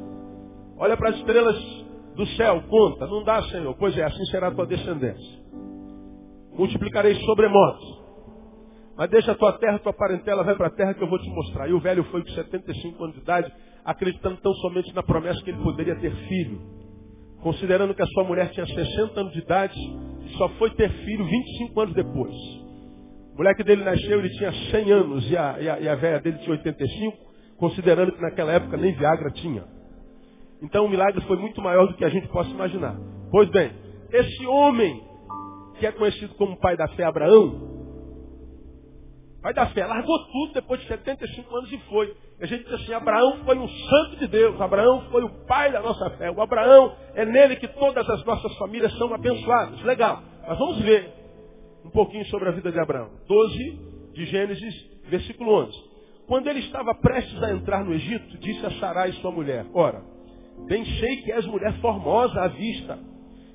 Olha 0.78 0.96
para 0.96 1.10
as 1.10 1.18
estrelas 1.18 1.58
do 2.16 2.26
céu, 2.38 2.64
conta. 2.70 3.06
Não 3.08 3.26
dá, 3.26 3.44
Senhor. 3.44 3.76
Pois 3.78 3.98
é, 3.98 4.04
assim 4.04 4.26
será 4.28 4.48
a 4.48 4.52
tua 4.52 4.66
descendência. 4.66 5.42
Multiplicarei 6.54 7.16
sobremodo. 7.26 8.02
Mas 8.96 9.10
deixa 9.10 9.34
a 9.34 9.36
tua 9.36 9.52
terra, 9.54 9.80
tua 9.80 9.92
parentela, 9.92 10.46
vai 10.46 10.56
para 10.56 10.68
a 10.68 10.72
terra 10.72 10.94
que 10.94 11.04
eu 11.04 11.10
vou 11.10 11.20
te 11.20 11.30
mostrar. 11.30 11.68
E 11.68 11.74
o 11.74 11.80
velho 11.82 12.06
foi 12.06 12.24
com 12.24 12.30
75 12.30 13.04
anos 13.04 13.16
de 13.16 13.22
idade, 13.22 13.52
acreditando 13.84 14.38
tão 14.38 14.54
somente 14.56 14.96
na 14.96 15.04
promessa 15.04 15.44
que 15.44 15.50
ele 15.50 15.62
poderia 15.62 15.96
ter 15.98 16.16
filho. 16.16 16.62
Considerando 17.42 17.94
que 17.94 18.02
a 18.02 18.08
sua 18.08 18.24
mulher 18.24 18.50
tinha 18.52 18.66
60 18.66 19.20
anos 19.20 19.34
de 19.34 19.40
idade 19.40 19.78
e 19.78 20.38
só 20.38 20.48
foi 20.58 20.70
ter 20.70 20.90
filho 20.90 21.26
25 21.26 21.82
anos 21.82 21.96
depois. 21.96 22.61
O 23.34 23.38
moleque 23.38 23.64
dele 23.64 23.84
nasceu, 23.84 24.20
ele 24.20 24.30
tinha 24.30 24.52
100 24.72 24.92
anos 24.92 25.32
e 25.32 25.38
a, 25.38 25.58
e 25.60 25.70
a, 25.70 25.80
e 25.80 25.90
a 25.90 25.96
velha 25.96 26.20
dele 26.20 26.38
tinha 26.40 26.52
85, 26.52 27.18
considerando 27.58 28.12
que 28.12 28.22
naquela 28.22 28.52
época 28.52 28.78
nem 28.78 28.94
Viagra 28.94 29.32
tinha. 29.32 29.64
Então 30.62 30.86
o 30.86 30.90
milagre 30.90 31.22
foi 31.22 31.38
muito 31.38 31.62
maior 31.62 31.88
do 31.88 31.96
que 31.96 32.06
a 32.06 32.10
gente 32.10 32.28
possa 32.28 32.50
imaginar. 32.50 32.96
Pois 33.32 33.50
bem, 33.50 33.72
esse 34.12 34.46
homem, 34.46 35.02
que 35.80 35.86
é 35.88 35.92
conhecido 35.92 36.36
como 36.36 36.60
pai 36.60 36.76
da 36.76 36.88
fé 36.90 37.06
Abraão, 37.06 37.72
pai 39.42 39.54
da 39.54 39.66
fé, 39.68 39.86
largou 39.86 40.18
tudo 40.26 40.54
depois 40.54 40.80
de 40.82 40.88
75 40.88 41.56
anos 41.56 41.72
e 41.72 41.78
foi. 41.90 42.14
E 42.40 42.44
a 42.44 42.48
gente 42.48 42.64
diz 42.66 42.74
assim, 42.74 42.94
Abraão 42.94 43.40
foi 43.44 43.58
um 43.58 43.68
santo 43.68 44.18
de 44.18 44.28
Deus, 44.28 44.60
Abraão 44.60 45.02
foi 45.10 45.24
o 45.24 45.30
pai 45.48 45.72
da 45.72 45.82
nossa 45.82 46.10
fé. 46.12 46.30
O 46.30 46.42
Abraão 46.42 46.96
é 47.16 47.26
nele 47.26 47.56
que 47.56 47.68
todas 47.70 48.08
as 48.08 48.24
nossas 48.26 48.56
famílias 48.58 48.96
são 48.98 49.12
abençoadas. 49.14 49.82
Legal. 49.84 50.22
Mas 50.48 50.60
vamos 50.60 50.80
ver 50.82 51.21
um 51.86 51.90
pouquinho 51.90 52.26
sobre 52.28 52.50
a 52.50 52.52
vida 52.52 52.72
de 52.72 52.80
Abraão. 52.80 53.10
12 53.28 53.80
de 54.14 54.26
Gênesis, 54.26 54.76
versículo 55.10 55.52
11. 55.66 55.92
Quando 56.28 56.48
ele 56.48 56.60
estava 56.60 56.94
prestes 56.96 57.42
a 57.44 57.52
entrar 57.52 57.84
no 57.84 57.94
Egito, 57.94 58.38
disse 58.38 58.66
a 58.66 58.72
Sarai, 58.80 59.12
sua 59.14 59.32
mulher, 59.32 59.66
ora, 59.74 60.02
Bem 60.68 60.86
sei 60.86 61.18
que 61.18 61.32
és 61.32 61.46
mulher 61.46 61.74
formosa 61.80 62.42
à 62.42 62.48
vista. 62.48 62.98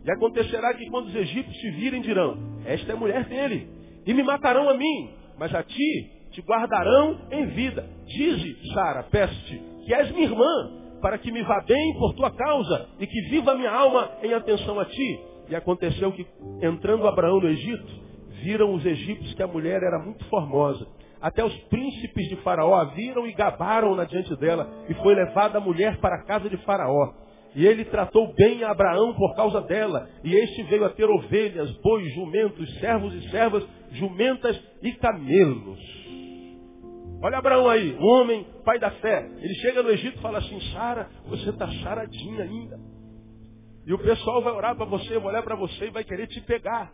E 0.05 0.11
acontecerá 0.11 0.75
que 0.75 0.89
quando 0.89 1.07
os 1.07 1.15
egípcios 1.15 1.57
te 1.57 1.71
virem, 1.73 2.01
dirão, 2.01 2.37
esta 2.65 2.93
é 2.93 2.95
mulher 2.95 3.25
dele. 3.25 3.69
E 4.07 4.15
me 4.15 4.23
matarão 4.23 4.69
a 4.69 4.75
mim, 4.75 5.11
mas 5.39 5.55
a 5.55 5.63
ti 5.63 6.11
te 6.31 6.41
guardarão 6.43 7.19
em 7.31 7.47
vida. 7.47 7.89
Dize, 8.07 8.57
Sara, 8.73 9.03
peço-te, 9.05 9.61
que 9.85 9.95
és 9.95 10.11
minha 10.13 10.25
irmã, 10.25 10.71
para 11.01 11.19
que 11.19 11.33
me 11.33 11.43
vá 11.43 11.61
bem 11.67 11.95
por 11.99 12.15
tua 12.15 12.31
causa 12.31 12.89
e 13.01 13.07
que 13.07 13.21
viva 13.31 13.55
minha 13.57 13.71
alma 13.71 14.11
em 14.23 14.33
atenção 14.33 14.79
a 14.79 14.85
ti. 14.85 15.21
E 15.49 15.57
aconteceu 15.57 16.13
que, 16.13 16.27
entrando 16.63 17.07
Abraão 17.07 17.41
no 17.41 17.49
Egito, 17.49 18.06
viram 18.43 18.75
os 18.75 18.85
egípcios 18.85 19.35
que 19.35 19.43
a 19.43 19.47
mulher 19.47 19.83
era 19.83 19.99
muito 19.99 20.25
formosa. 20.27 20.87
Até 21.21 21.45
os 21.45 21.55
príncipes 21.65 22.29
de 22.29 22.37
Faraó 22.37 22.75
a 22.75 22.85
viram 22.85 23.27
e 23.27 23.33
gabaram-na 23.33 24.05
diante 24.05 24.35
dela. 24.37 24.69
E 24.89 24.95
foi 24.95 25.15
levada 25.15 25.59
a 25.59 25.61
mulher 25.61 25.99
para 25.99 26.17
a 26.17 26.25
casa 26.25 26.49
de 26.49 26.57
Faraó. 26.59 27.13
E 27.55 27.67
ele 27.67 27.87
tratou 27.87 28.35
bem 28.35 28.63
a 28.63 28.71
Abraão 28.71 29.15
por 29.15 29.35
causa 29.35 29.63
dela. 29.63 30.09
E 30.23 30.35
este 30.35 30.63
veio 30.65 30.85
a 30.85 30.91
ter 30.91 31.09
ovelhas, 31.09 31.71
bois, 31.79 32.13
jumentos, 32.15 32.79
servos 32.81 33.15
e 33.15 33.31
servas, 33.31 33.67
jumentas 33.93 34.63
e 34.83 34.93
camelos. 34.93 35.81
Olha 37.23 37.39
Abraão 37.39 37.69
aí, 37.69 37.97
um 37.99 38.05
homem, 38.05 38.47
pai 38.63 38.79
da 38.79 38.91
fé. 38.91 39.27
Ele 39.39 39.55
chega 39.55 39.83
no 39.83 39.91
Egito 39.91 40.19
e 40.19 40.23
fala 40.23 40.39
assim, 40.39 40.61
Sara, 40.73 41.09
você 41.27 41.49
está 41.49 41.67
charadinha 41.67 42.43
ainda. 42.43 42.79
E 43.87 43.95
o 43.95 43.99
pessoal 43.99 44.43
vai 44.43 44.53
orar 44.53 44.77
para 44.77 44.85
você, 44.85 45.19
vai 45.19 45.33
olhar 45.33 45.43
para 45.43 45.57
você 45.57 45.87
e 45.87 45.91
vai 45.91 46.05
querer 46.05 46.27
te 46.27 46.41
pegar. 46.43 46.93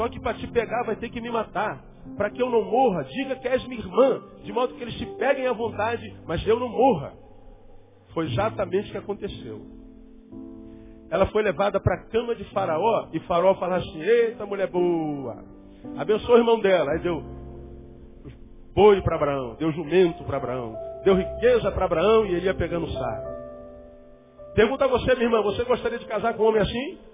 Só 0.00 0.08
que 0.08 0.18
para 0.18 0.32
te 0.32 0.46
pegar 0.46 0.82
vai 0.84 0.96
ter 0.96 1.10
que 1.10 1.20
me 1.20 1.28
matar 1.28 1.84
para 2.16 2.30
que 2.30 2.40
eu 2.40 2.48
não 2.48 2.64
morra, 2.64 3.04
diga 3.04 3.36
que 3.36 3.46
és 3.46 3.62
minha 3.68 3.82
irmã, 3.82 4.22
de 4.42 4.50
modo 4.50 4.74
que 4.74 4.82
eles 4.82 4.94
te 4.94 5.04
peguem 5.04 5.46
à 5.46 5.52
vontade, 5.52 6.16
mas 6.26 6.44
eu 6.46 6.58
não 6.58 6.70
morra. 6.70 7.12
Foi 8.14 8.24
exatamente 8.24 8.88
o 8.88 8.92
que 8.92 8.96
aconteceu. 8.96 9.60
Ela 11.10 11.26
foi 11.26 11.42
levada 11.42 11.78
para 11.78 11.96
a 11.96 12.04
cama 12.06 12.34
de 12.34 12.44
Faraó, 12.44 13.08
e 13.12 13.20
Faraó 13.20 13.54
falou 13.56 13.76
assim, 13.76 14.00
eita 14.00 14.46
mulher 14.46 14.70
boa, 14.70 15.44
abençoa 15.98 16.36
o 16.36 16.38
irmão 16.38 16.58
dela. 16.60 16.92
Aí 16.92 17.00
deu 17.00 17.22
boi 18.74 19.02
para 19.02 19.16
Abraão, 19.16 19.54
deu 19.56 19.70
jumento 19.70 20.24
para 20.24 20.38
Abraão, 20.38 20.74
deu 21.04 21.14
riqueza 21.14 21.70
para 21.72 21.84
Abraão 21.84 22.24
e 22.24 22.36
ele 22.36 22.46
ia 22.46 22.54
pegando 22.54 22.86
o 22.86 22.90
saco. 22.90 23.28
Pergunta 24.54 24.86
a 24.86 24.88
você, 24.88 25.14
minha 25.14 25.26
irmã, 25.26 25.42
você 25.42 25.62
gostaria 25.62 25.98
de 25.98 26.06
casar 26.06 26.32
com 26.32 26.44
um 26.44 26.46
homem 26.46 26.62
assim? 26.62 27.09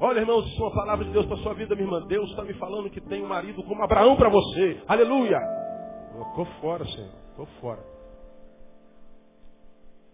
Olha, 0.00 0.20
irmãos, 0.20 0.46
isso 0.46 0.62
é 0.62 0.64
uma 0.64 0.74
palavra 0.74 1.04
de 1.04 1.10
Deus 1.10 1.26
para 1.26 1.36
sua 1.38 1.54
vida, 1.54 1.74
minha 1.74 1.86
irmã. 1.86 2.06
Deus 2.06 2.30
está 2.30 2.44
me 2.44 2.54
falando 2.54 2.88
que 2.88 3.00
tem 3.00 3.22
um 3.22 3.26
marido 3.26 3.62
como 3.64 3.82
Abraão 3.82 4.14
para 4.14 4.28
você. 4.28 4.80
Aleluia! 4.86 5.38
Estou 6.28 6.44
fora, 6.60 6.84
Senhor. 6.84 7.10
Estou 7.30 7.46
fora. 7.60 7.84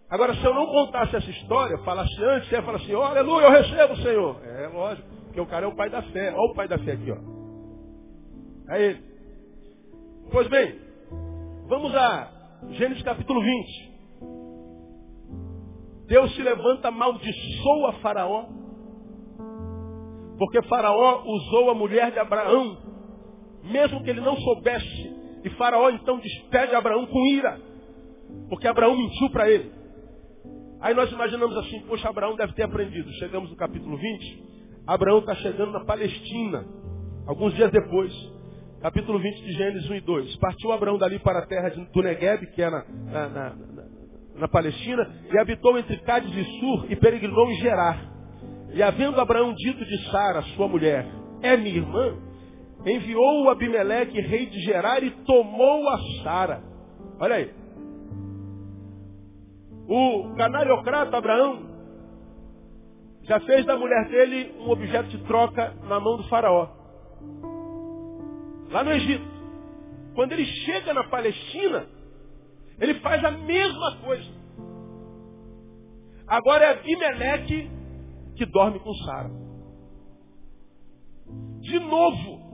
Agora, 0.09 0.33
se 0.33 0.43
eu 0.43 0.53
não 0.53 0.65
contasse 0.67 1.15
essa 1.15 1.29
história, 1.29 1.77
falasse 1.79 2.23
antes, 2.23 2.49
você 2.49 2.55
ia 2.55 2.63
falar 2.63 2.77
assim, 2.77 2.95
oh, 2.95 3.01
aleluia, 3.01 3.45
eu 3.45 3.51
recebo, 3.51 3.95
Senhor. 3.97 4.37
É 4.43 4.67
lógico, 4.67 5.07
porque 5.25 5.41
o 5.41 5.45
cara 5.45 5.65
é 5.65 5.69
o 5.69 5.75
pai 5.75 5.89
da 5.89 6.01
fé. 6.01 6.31
Olha 6.31 6.51
o 6.51 6.55
pai 6.55 6.67
da 6.67 6.79
fé 6.79 6.93
aqui, 6.93 7.11
ó. 7.11 7.17
É 8.73 8.81
ele. 8.81 9.03
Pois 10.31 10.47
bem, 10.47 10.79
vamos 11.67 11.93
a 11.95 12.31
Gênesis 12.71 13.03
capítulo 13.03 13.39
20. 13.39 13.95
Deus 16.07 16.35
se 16.35 16.41
levanta, 16.41 16.87
amaldiçoa 16.87 17.93
Faraó 18.01 18.64
porque 20.37 20.61
Faraó 20.63 21.23
usou 21.25 21.69
a 21.69 21.73
mulher 21.73 22.11
de 22.11 22.19
Abraão, 22.19 22.77
mesmo 23.63 24.03
que 24.03 24.09
ele 24.09 24.21
não 24.21 24.35
soubesse. 24.37 25.15
E 25.43 25.49
Faraó 25.51 25.89
então 25.89 26.17
despede 26.17 26.75
Abraão 26.75 27.05
com 27.05 27.25
ira, 27.27 27.59
porque 28.49 28.67
Abraão 28.67 28.97
mentiu 28.97 29.29
para 29.29 29.49
ele. 29.49 29.71
Aí 30.81 30.93
nós 30.93 31.11
imaginamos 31.11 31.55
assim, 31.57 31.79
poxa, 31.87 32.09
Abraão 32.09 32.35
deve 32.35 32.53
ter 32.53 32.63
aprendido. 32.63 33.09
Chegamos 33.13 33.49
no 33.49 33.55
capítulo 33.55 33.97
20, 33.97 34.43
Abraão 34.87 35.19
está 35.19 35.35
chegando 35.35 35.71
na 35.71 35.85
Palestina, 35.85 36.65
alguns 37.27 37.53
dias 37.53 37.71
depois. 37.71 38.13
Capítulo 38.81 39.17
20 39.17 39.43
de 39.43 39.51
Gênesis 39.53 39.89
1 39.89 39.95
e 39.95 40.01
2. 40.01 40.35
Partiu 40.35 40.71
Abraão 40.71 40.97
dali 40.97 41.17
para 41.17 41.39
a 41.39 41.47
terra 41.47 41.69
do 41.69 42.03
Negueb, 42.03 42.45
que 42.53 42.61
é 42.61 42.69
na, 42.69 42.85
na, 43.11 43.29
na, 43.29 43.55
na 44.35 44.47
Palestina, 44.47 45.11
e 45.33 45.39
habitou 45.39 45.77
entre 45.79 45.97
Cádiz 46.01 46.31
e 46.31 46.59
Sur 46.59 46.85
e 46.91 46.95
peregrinou 46.95 47.49
em 47.49 47.55
Gerar. 47.55 48.14
E 48.75 48.83
havendo 48.83 49.21
Abraão 49.21 49.53
dito 49.53 49.85
de 49.85 50.11
Sara, 50.11 50.41
sua 50.57 50.67
mulher, 50.67 51.07
é 51.41 51.55
minha 51.55 51.77
irmã, 51.77 52.17
enviou 52.85 53.45
o 53.45 53.49
Abimeleque, 53.49 54.19
rei 54.19 54.47
de 54.47 54.59
Gerar, 54.59 55.01
e 55.01 55.11
tomou 55.23 55.87
a 55.87 55.97
Sara. 56.21 56.61
Olha 57.17 57.35
aí. 57.35 57.53
O 59.87 60.35
canariocrata 60.35 61.15
Abraão 61.15 61.63
já 63.23 63.39
fez 63.39 63.65
da 63.65 63.77
mulher 63.77 64.09
dele 64.09 64.53
um 64.59 64.69
objeto 64.69 65.07
de 65.07 65.19
troca 65.19 65.73
na 65.87 65.97
mão 66.01 66.17
do 66.17 66.27
faraó. 66.27 66.67
Lá 68.71 68.83
no 68.83 68.91
Egito. 68.91 69.35
Quando 70.15 70.33
ele 70.33 70.45
chega 70.45 70.93
na 70.93 71.05
Palestina, 71.05 71.87
ele 72.77 72.95
faz 72.95 73.23
a 73.23 73.31
mesma 73.31 73.97
coisa. 74.03 74.29
Agora 76.27 76.65
é 76.65 76.71
Abimeleque 76.71 77.74
que 78.35 78.45
dorme 78.45 78.79
com 78.79 78.93
Sara. 78.93 79.31
De 81.61 81.79
novo, 81.79 82.45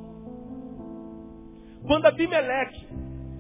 quando 1.86 2.06
Abimeleque 2.06 2.88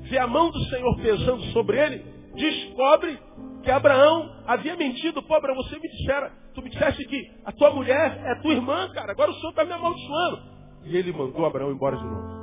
vê 0.09 0.17
a 0.17 0.27
mão 0.27 0.51
do 0.51 0.59
Senhor 0.65 0.95
pesando 0.97 1.43
sobre 1.53 1.79
ele, 1.79 2.05
descobre 2.35 3.17
que 3.63 3.71
Abraão 3.71 4.43
havia 4.45 4.75
mentido. 4.75 5.19
Abraão, 5.19 5.55
você 5.55 5.75
me 5.79 5.89
dissera, 5.89 6.31
tu 6.53 6.61
me 6.61 6.69
disseste 6.69 7.05
que 7.05 7.31
a 7.45 7.51
tua 7.51 7.71
mulher 7.71 8.21
é 8.25 8.35
tua 8.41 8.53
irmã, 8.53 8.89
cara. 8.93 9.11
Agora 9.11 9.31
o 9.31 9.35
Senhor 9.35 9.49
está 9.51 9.63
me 9.63 9.73
amaldiçoando. 9.73 10.51
E 10.83 10.97
ele 10.97 11.11
mandou 11.13 11.45
Abraão 11.45 11.71
embora 11.71 11.95
de 11.97 12.03
novo. 12.03 12.41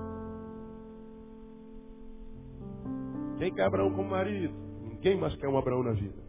Quem 3.39 3.55
quer 3.55 3.67
Abraão 3.67 3.91
como 3.91 4.11
marido? 4.11 4.55
Ninguém 4.83 5.17
mais 5.17 5.35
quer 5.37 5.49
um 5.49 5.59
Abraão 5.59 5.83
na 5.83 5.93
vida. 5.93 6.28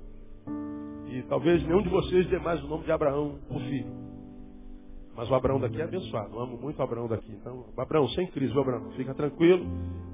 E 1.09 1.23
talvez 1.23 1.63
nenhum 1.63 1.81
de 1.81 1.89
vocês 1.89 2.27
dê 2.27 2.39
mais 2.39 2.63
o 2.63 2.67
nome 2.67 2.83
de 2.83 2.91
Abraão 2.91 3.39
o 3.49 3.59
filho. 3.59 4.09
Mas 5.15 5.29
o 5.29 5.35
Abraão 5.35 5.59
daqui 5.59 5.81
é 5.81 5.83
abençoado. 5.83 6.33
Eu 6.33 6.39
amo 6.39 6.57
muito 6.57 6.79
o 6.79 6.81
Abraão 6.81 7.07
daqui. 7.07 7.31
Então, 7.31 7.65
Abraão, 7.77 8.07
sem 8.09 8.27
crise, 8.27 8.57
Abraão. 8.57 8.91
Fica 8.91 9.13
tranquilo. 9.13 9.65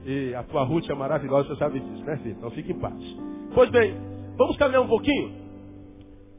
E 0.06 0.34
a 0.34 0.44
tua 0.44 0.64
Ruth 0.64 0.90
é 0.90 0.94
maravilhosa, 0.94 1.50
você 1.50 1.56
sabe 1.58 1.80
disso, 1.80 2.04
né, 2.04 2.18
filho? 2.18 2.36
Então 2.38 2.52
fique 2.52 2.72
em 2.72 2.80
paz. 2.80 2.96
Pois 3.54 3.70
bem, 3.72 3.94
vamos 4.38 4.56
caminhar 4.58 4.84
um 4.84 4.88
pouquinho? 4.88 5.34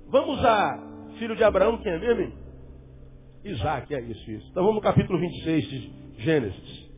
Vamos 0.08 0.44
a 0.44 0.78
filho 1.18 1.36
de 1.36 1.42
Abraão, 1.42 1.78
quem 1.78 1.92
é 1.92 1.98
mesmo? 1.98 2.32
Isaac, 3.44 3.94
é 3.94 4.00
isso, 4.00 4.30
isso. 4.30 4.48
Então 4.50 4.62
vamos 4.62 4.76
no 4.76 4.82
capítulo 4.82 5.18
26 5.18 5.68
de 5.68 5.92
Gênesis. 6.18 6.90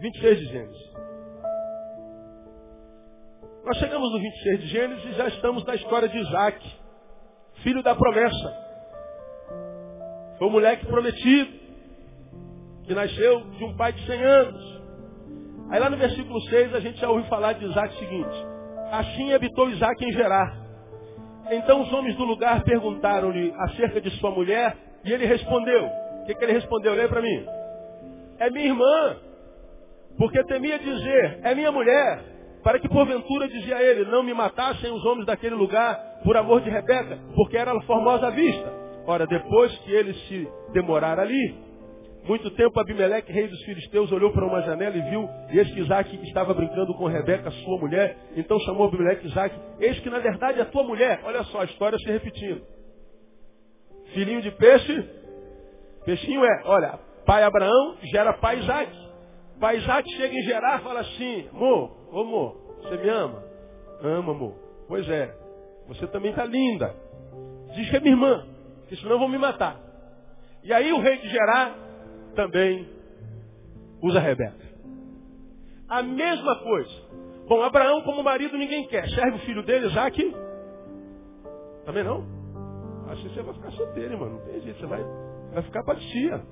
26 0.00 0.38
de 0.38 0.46
Gênesis. 0.46 0.92
Nós 3.66 3.78
chegamos 3.78 4.12
no 4.12 4.20
26 4.20 4.60
de 4.60 4.66
Gênesis 4.68 5.04
e 5.06 5.12
já 5.14 5.26
estamos 5.26 5.64
na 5.64 5.74
história 5.74 6.08
de 6.08 6.16
Isaac, 6.16 6.64
filho 7.64 7.82
da 7.82 7.96
promessa. 7.96 8.56
Foi 10.38 10.46
um 10.46 10.52
moleque 10.52 10.86
prometido, 10.86 11.50
que 12.84 12.94
nasceu 12.94 13.40
de 13.40 13.64
um 13.64 13.76
pai 13.76 13.92
de 13.92 14.06
100 14.06 14.22
anos. 14.22 14.82
Aí 15.68 15.80
lá 15.80 15.90
no 15.90 15.96
versículo 15.96 16.40
6 16.42 16.76
a 16.76 16.78
gente 16.78 17.00
já 17.00 17.10
ouviu 17.10 17.26
falar 17.26 17.54
de 17.54 17.64
Isaac 17.64 17.92
o 17.92 17.98
seguinte. 17.98 18.46
Assim 18.92 19.32
habitou 19.32 19.68
Isaac 19.68 20.04
em 20.04 20.12
Gerar. 20.12 20.56
Então 21.50 21.82
os 21.82 21.92
homens 21.92 22.14
do 22.14 22.24
lugar 22.24 22.62
perguntaram-lhe 22.62 23.52
acerca 23.52 24.00
de 24.00 24.10
sua 24.20 24.30
mulher 24.30 24.76
e 25.04 25.12
ele 25.12 25.26
respondeu. 25.26 25.86
O 26.22 26.24
que, 26.24 26.36
que 26.36 26.44
ele 26.44 26.52
respondeu? 26.52 26.94
Lê 26.94 27.08
para 27.08 27.20
mim. 27.20 27.44
É 28.38 28.48
minha 28.48 28.66
irmã. 28.66 29.16
Porque 30.16 30.40
temia 30.44 30.78
dizer, 30.78 31.40
é 31.42 31.52
minha 31.52 31.72
mulher, 31.72 32.35
para 32.66 32.80
que 32.80 32.88
porventura 32.88 33.46
dizia 33.46 33.80
ele, 33.80 34.10
não 34.10 34.24
me 34.24 34.34
matassem 34.34 34.90
os 34.90 35.04
homens 35.04 35.24
daquele 35.24 35.54
lugar 35.54 36.18
por 36.24 36.36
amor 36.36 36.60
de 36.62 36.68
Rebeca, 36.68 37.16
porque 37.36 37.56
era 37.56 37.80
formosa 37.82 38.26
à 38.26 38.30
vista. 38.30 38.72
Ora, 39.06 39.24
depois 39.24 39.72
que 39.78 39.92
eles 39.92 40.20
se 40.26 40.48
demoraram 40.72 41.22
ali, 41.22 41.54
muito 42.24 42.50
tempo 42.50 42.80
Abimeleque, 42.80 43.32
rei 43.32 43.46
dos 43.46 43.62
filisteus, 43.62 44.10
olhou 44.10 44.32
para 44.32 44.44
uma 44.44 44.62
janela 44.62 44.96
e 44.96 45.00
viu, 45.02 45.28
e 45.52 45.60
eis 45.60 45.70
que 45.72 45.78
Isaac 45.78 46.12
estava 46.24 46.52
brincando 46.54 46.92
com 46.94 47.06
Rebeca, 47.06 47.52
sua 47.52 47.78
mulher. 47.78 48.16
Então 48.36 48.58
chamou 48.58 48.88
Abimeleque 48.88 49.28
Isaac, 49.28 49.54
eis 49.78 50.00
que 50.00 50.10
na 50.10 50.18
verdade 50.18 50.60
é 50.60 50.64
tua 50.64 50.82
mulher. 50.82 51.20
Olha 51.22 51.44
só, 51.44 51.60
a 51.60 51.66
história 51.66 51.96
se 52.00 52.06
repetindo. 52.06 52.62
Filhinho 54.12 54.42
de 54.42 54.50
peixe, 54.50 55.08
peixinho 56.04 56.44
é, 56.44 56.62
olha, 56.64 56.98
pai 57.24 57.44
Abraão 57.44 57.94
gera 58.10 58.32
pai 58.32 58.58
Isaac. 58.58 59.06
Pai 59.60 59.76
Isaac 59.78 60.10
chega 60.16 60.34
em 60.34 60.42
Gerar 60.42 60.80
e 60.80 60.82
fala 60.82 61.00
assim, 61.00 61.48
amor, 61.54 61.96
ô 62.16 62.20
amor, 62.20 62.56
você 62.82 62.96
me 62.96 63.08
ama? 63.08 63.42
Ama, 64.02 64.32
amor. 64.32 64.54
Pois 64.88 65.08
é, 65.08 65.34
você 65.86 66.06
também 66.06 66.30
está 66.30 66.44
linda. 66.44 66.94
Diz 67.74 67.90
que 67.90 67.96
é 67.96 68.00
minha 68.00 68.14
irmã, 68.14 68.46
que 68.88 68.96
senão 68.96 69.18
vão 69.18 69.28
me 69.28 69.38
matar. 69.38 69.78
E 70.62 70.72
aí 70.72 70.92
o 70.92 71.00
rei 71.00 71.18
de 71.18 71.28
Gerar 71.28 71.74
também 72.34 72.88
usa 74.02 74.18
Rebeca. 74.18 74.66
A 75.88 76.02
mesma 76.02 76.56
coisa. 76.62 77.06
Bom, 77.48 77.62
Abraão 77.62 78.02
como 78.02 78.22
marido 78.22 78.56
ninguém 78.56 78.88
quer. 78.88 79.08
Serve 79.10 79.36
o 79.36 79.40
filho 79.40 79.62
dele, 79.62 79.86
Isaac? 79.86 80.34
Também 81.84 82.02
não? 82.02 82.24
Acho 83.08 83.22
que 83.22 83.34
você 83.34 83.42
vai 83.42 83.54
ficar 83.54 83.70
solteiro, 83.72 84.18
mano. 84.18 84.38
Não 84.38 84.44
tem 84.46 84.60
jeito, 84.62 84.80
você 84.80 84.86
vai, 84.86 85.04
vai 85.52 85.62
ficar 85.62 85.84
para 85.84 85.96
tia. 85.96 86.42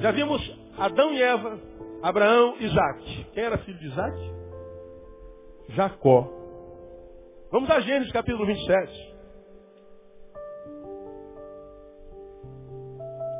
Já 0.00 0.10
vimos 0.12 0.58
Adão 0.78 1.12
e 1.12 1.22
Eva, 1.22 1.58
Abraão 2.02 2.56
Isaac. 2.60 3.26
Quem 3.32 3.44
era 3.44 3.58
filho 3.58 3.78
de 3.78 3.86
Isaac? 3.86 4.16
Jacó. 5.70 6.30
Vamos 7.50 7.70
a 7.70 7.80
Gênesis 7.80 8.12
capítulo 8.12 8.46
27. 8.46 9.16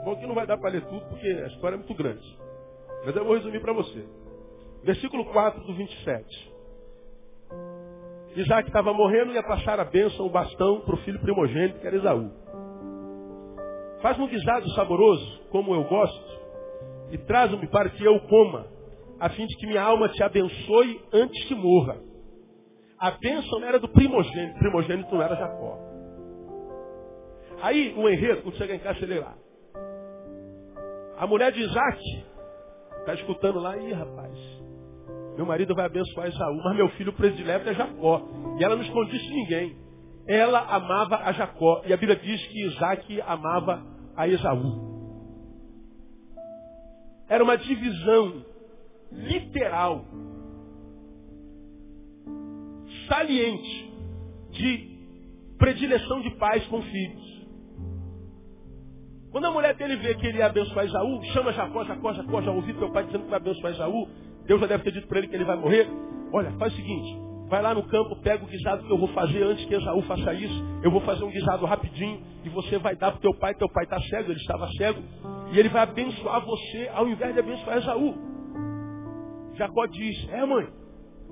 Bom, 0.04 0.16
que 0.16 0.26
não 0.26 0.34
vai 0.34 0.46
dar 0.46 0.56
para 0.58 0.70
ler 0.70 0.84
tudo 0.86 1.04
porque 1.06 1.26
a 1.26 1.48
história 1.48 1.74
é 1.74 1.78
muito 1.78 1.94
grande. 1.94 2.38
Mas 3.04 3.14
eu 3.14 3.24
vou 3.24 3.34
resumir 3.34 3.60
para 3.60 3.72
você. 3.72 4.04
Versículo 4.82 5.24
4 5.26 5.64
do 5.64 5.74
27. 5.74 6.54
Isaac 8.36 8.68
estava 8.68 8.92
morrendo 8.92 9.32
e 9.32 9.34
ia 9.34 9.42
passar 9.42 9.80
a 9.80 9.84
bênção, 9.84 10.26
o 10.26 10.30
bastão, 10.30 10.80
para 10.82 10.94
o 10.94 10.98
filho 10.98 11.18
primogênito, 11.20 11.80
que 11.80 11.86
era 11.86 11.96
Esaú. 11.96 12.30
Faz 14.02 14.18
um 14.18 14.28
guisado 14.28 14.68
saboroso, 14.74 15.40
como 15.50 15.74
eu 15.74 15.84
gosto, 15.84 16.45
e 17.10 17.18
traz-me 17.18 17.66
para 17.68 17.90
que 17.90 18.04
eu 18.04 18.18
coma, 18.20 18.66
a 19.20 19.28
fim 19.30 19.46
de 19.46 19.56
que 19.56 19.66
minha 19.66 19.82
alma 19.82 20.08
te 20.08 20.22
abençoe 20.22 21.00
antes 21.12 21.44
que 21.46 21.54
morra. 21.54 21.96
A 22.98 23.10
bênção 23.12 23.64
era 23.64 23.78
do 23.78 23.88
primogênito, 23.88 24.58
primogênito 24.58 25.14
não 25.14 25.22
era 25.22 25.36
Jacó. 25.36 25.78
Aí, 27.62 27.94
o 27.96 28.08
enredo, 28.08 28.42
quando 28.42 28.56
chega 28.56 28.74
em 28.74 28.78
casa, 28.78 29.04
lê 29.06 29.18
lá. 29.18 29.34
A 31.18 31.26
mulher 31.26 31.52
de 31.52 31.60
Isaac 31.60 32.00
está 33.00 33.14
escutando 33.14 33.58
lá, 33.58 33.76
ih 33.78 33.92
rapaz, 33.92 34.56
meu 35.36 35.44
marido 35.44 35.74
vai 35.74 35.84
abençoar 35.84 36.28
Esaú, 36.28 36.56
mas 36.64 36.76
meu 36.76 36.88
filho 36.90 37.12
predileto 37.12 37.68
é 37.68 37.74
Jacó. 37.74 38.22
E 38.58 38.64
ela 38.64 38.74
não 38.74 38.82
escondia 38.82 39.16
isso 39.16 39.28
de 39.28 39.34
ninguém. 39.34 39.76
Ela 40.26 40.60
amava 40.60 41.16
a 41.16 41.32
Jacó. 41.32 41.82
E 41.86 41.92
a 41.92 41.96
Bíblia 41.96 42.16
diz 42.16 42.46
que 42.46 42.66
Isaac 42.66 43.20
amava 43.20 43.82
a 44.16 44.26
Esaú. 44.26 44.95
Era 47.28 47.42
uma 47.42 47.56
divisão 47.56 48.44
literal, 49.12 50.04
saliente, 53.08 53.92
de 54.50 54.96
predileção 55.58 56.20
de 56.22 56.30
pais 56.36 56.66
com 56.66 56.82
filhos. 56.82 57.36
Quando 59.30 59.46
a 59.46 59.50
mulher 59.50 59.74
dele 59.74 59.96
vê 59.96 60.14
que 60.14 60.26
ele 60.26 60.38
ia 60.38 60.46
abençoar 60.46 60.86
Isaú, 60.86 61.22
chama 61.34 61.52
Jacó, 61.52 61.84
Jacó, 61.84 62.12
Jacó, 62.14 62.42
já 62.42 62.50
ouvi 62.50 62.72
teu 62.74 62.90
pai 62.90 63.04
dizendo 63.04 63.24
que 63.24 63.30
vai 63.30 63.38
abençoar 63.38 63.72
Isaú, 63.72 64.08
Deus 64.46 64.60
já 64.60 64.66
deve 64.66 64.84
ter 64.84 64.92
dito 64.92 65.08
para 65.08 65.18
ele 65.18 65.28
que 65.28 65.34
ele 65.34 65.44
vai 65.44 65.56
morrer. 65.56 65.86
Olha, 66.32 66.52
faz 66.52 66.72
o 66.72 66.76
seguinte, 66.76 67.25
vai 67.48 67.62
lá 67.62 67.74
no 67.74 67.82
campo, 67.84 68.16
pega 68.22 68.44
o 68.44 68.46
guisado 68.46 68.84
que 68.84 68.92
eu 68.92 68.98
vou 68.98 69.08
fazer 69.08 69.42
antes 69.42 69.64
que 69.64 69.74
Esaú 69.74 70.02
faça 70.02 70.34
isso, 70.34 70.64
eu 70.82 70.90
vou 70.90 71.00
fazer 71.02 71.24
um 71.24 71.30
guisado 71.30 71.64
rapidinho 71.64 72.20
e 72.44 72.48
você 72.48 72.78
vai 72.78 72.96
dar 72.96 73.12
para 73.12 73.20
teu 73.20 73.34
pai, 73.34 73.54
teu 73.54 73.68
pai 73.68 73.84
está 73.84 74.00
cego, 74.00 74.30
ele 74.30 74.40
estava 74.40 74.68
cego, 74.72 75.02
e 75.52 75.58
ele 75.58 75.68
vai 75.68 75.82
abençoar 75.82 76.44
você 76.44 76.90
ao 76.92 77.08
invés 77.08 77.34
de 77.34 77.40
abençoar 77.40 77.78
Esaú. 77.78 78.14
Jacó 79.54 79.86
diz, 79.86 80.28
é 80.30 80.44
mãe, 80.44 80.68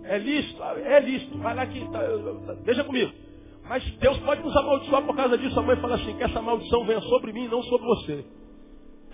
é 0.05 0.19
lícito, 0.19 0.63
é 0.63 1.01
lícito, 1.01 1.39
vai 1.39 1.55
lá 1.55 1.67
que, 1.67 1.81
tá, 1.91 2.01
deixa 2.65 2.85
comigo. 2.85 3.13
Mas 3.69 3.83
Deus 3.97 4.19
pode 4.19 4.43
nos 4.43 4.55
amaldiçoar 4.57 5.03
por 5.03 5.17
causa 5.17 5.39
disso. 5.39 5.59
A 5.59 5.63
mãe 5.63 5.77
fala 5.77 5.95
assim, 5.95 6.15
que 6.17 6.23
essa 6.23 6.41
maldição 6.43 6.85
venha 6.85 7.01
sobre 7.03 7.33
mim 7.33 7.49
não 7.49 7.63
sobre 7.63 7.87
você. 7.87 8.25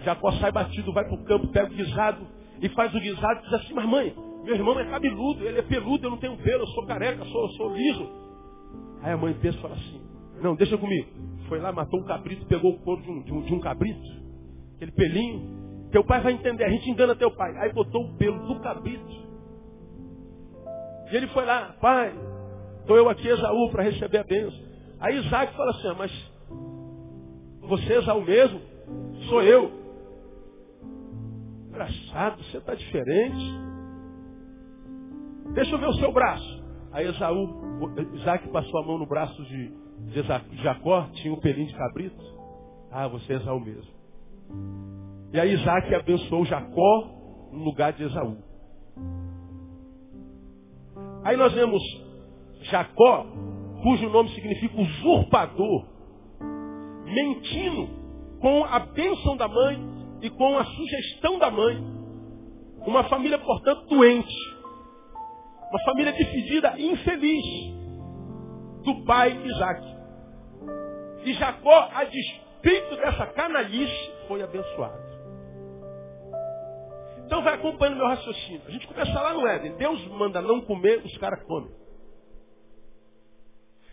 Jacó 0.05 0.33
sai 0.33 0.51
batido, 0.51 0.93
vai 0.93 1.05
para 1.05 1.15
o 1.15 1.25
campo, 1.25 1.49
pega 1.49 1.67
o 1.73 1.75
guisado 1.75 2.27
e 2.61 2.69
faz 2.71 2.93
o 2.95 3.01
guisado 3.01 3.41
e 3.41 3.43
diz 3.45 3.53
assim, 3.55 3.75
mas 3.75 3.87
mãe, 3.87 4.15
meu 4.44 4.55
irmão 4.55 4.79
é 4.79 4.85
cabeludo, 4.85 5.46
ele 5.46 5.59
é 5.59 5.62
peludo, 5.62 6.07
eu 6.07 6.11
não 6.11 6.18
tenho 6.18 6.37
pelo, 6.38 6.62
eu 6.62 6.66
sou 6.68 6.87
careca, 6.87 7.24
sou, 7.26 7.48
sou 7.50 7.74
liso. 7.74 8.09
Aí 9.03 9.12
a 9.12 9.16
mãe 9.16 9.35
pensa 9.35 9.59
e 9.59 9.61
fala 9.61 9.74
assim, 9.74 10.00
não, 10.42 10.55
deixa 10.55 10.76
comigo. 10.76 11.09
Foi 11.48 11.59
lá, 11.59 11.72
matou 11.72 12.00
um 12.00 12.05
cabrito, 12.05 12.46
pegou 12.46 12.72
o 12.72 12.79
couro 12.81 13.03
de 13.03 13.11
um, 13.11 13.22
de 13.22 13.33
um, 13.33 13.42
de 13.42 13.55
um 13.55 13.61
cabrito, 13.61 14.00
aquele 14.76 14.92
pelinho. 14.92 15.88
Teu 15.90 16.05
pai 16.05 16.20
vai 16.20 16.33
entender, 16.33 16.64
a 16.64 16.70
gente 16.70 16.88
engana 16.88 17.16
teu 17.16 17.31
pai. 17.33 17.53
Aí 17.59 17.72
botou 17.72 18.05
o 18.05 18.16
pelo 18.16 18.46
do 18.46 18.61
cabrito. 18.61 19.31
E 21.11 21.16
ele 21.16 21.26
foi 21.29 21.44
lá, 21.44 21.74
pai, 21.81 22.14
Estou 22.90 22.98
eu 22.98 23.09
aqui, 23.09 23.29
Esaú, 23.29 23.70
para 23.70 23.85
receber 23.85 24.18
a 24.18 24.24
bênção. 24.24 24.59
Aí 24.98 25.16
Isaac 25.16 25.55
fala 25.55 25.70
assim, 25.70 25.88
ah, 25.88 25.94
mas 25.94 26.33
você, 27.61 27.98
Esaú 27.98 28.20
mesmo? 28.22 28.61
Sou 29.29 29.42
eu. 29.42 29.70
Engraçado, 31.68 32.42
você 32.42 32.59
está 32.59 32.74
diferente. 32.74 33.70
Deixa 35.55 35.75
eu 35.75 35.79
ver 35.79 35.89
o 35.89 35.95
seu 35.95 36.13
braço. 36.13 36.61
Aí 36.93 37.07
Esaú, 37.07 37.49
Isaac 38.15 38.49
passou 38.49 38.81
a 38.81 38.87
mão 38.87 38.99
no 38.99 39.07
braço 39.07 39.43
de, 39.45 39.73
de 40.13 40.63
Jacó, 40.63 41.09
tinha 41.15 41.33
um 41.33 41.41
pelinho 41.41 41.69
de 41.69 41.75
cabrito. 41.75 42.25
Ah, 42.91 43.07
você 43.09 43.35
é 43.35 43.37
Esaú 43.37 43.61
mesmo. 43.61 43.91
E 45.33 45.39
aí 45.39 45.53
Isaac 45.53 45.95
abençoou 45.95 46.45
Jacó 46.45 47.09
no 47.53 47.65
lugar 47.65 47.93
de 47.93 48.03
Esaú. 48.03 48.37
Aí 51.23 51.37
nós 51.37 51.53
vemos 51.53 51.83
Jacó, 52.63 53.27
cujo 53.83 54.09
nome 54.09 54.31
significa 54.31 54.81
usurpador, 54.81 55.87
mentindo 57.05 57.89
com 58.41 58.65
a 58.65 58.81
bênção 58.81 59.37
da 59.37 59.47
mãe 59.47 59.79
e 60.23 60.31
com 60.31 60.59
a 60.59 60.65
sugestão 60.65 61.39
da 61.39 61.51
mãe. 61.51 61.83
Uma 62.87 63.05
família, 63.05 63.39
portanto, 63.39 63.87
doente. 63.89 64.60
Uma 65.71 65.81
família 65.85 66.13
dividida 66.13 66.75
infeliz 66.79 67.45
do 68.85 69.05
pai 69.05 69.37
Isaac. 69.45 69.87
E 71.25 71.33
Jacó, 71.35 71.91
a 71.95 72.05
despeito 72.05 72.97
dessa 72.97 73.27
canalice, 73.27 74.13
foi 74.27 74.43
abençoado. 74.43 75.11
Então 77.25 77.43
vai 77.43 77.55
acompanhando 77.55 77.99
meu 77.99 78.09
raciocínio. 78.09 78.63
A 78.67 78.71
gente 78.71 78.89
começa 78.89 79.13
lá 79.13 79.33
no 79.33 79.47
Éden. 79.47 79.77
Deus 79.77 80.05
manda 80.09 80.43
não 80.43 80.61
comer, 80.63 81.01
os 81.05 81.17
caras 81.19 81.41
comem. 81.45 81.71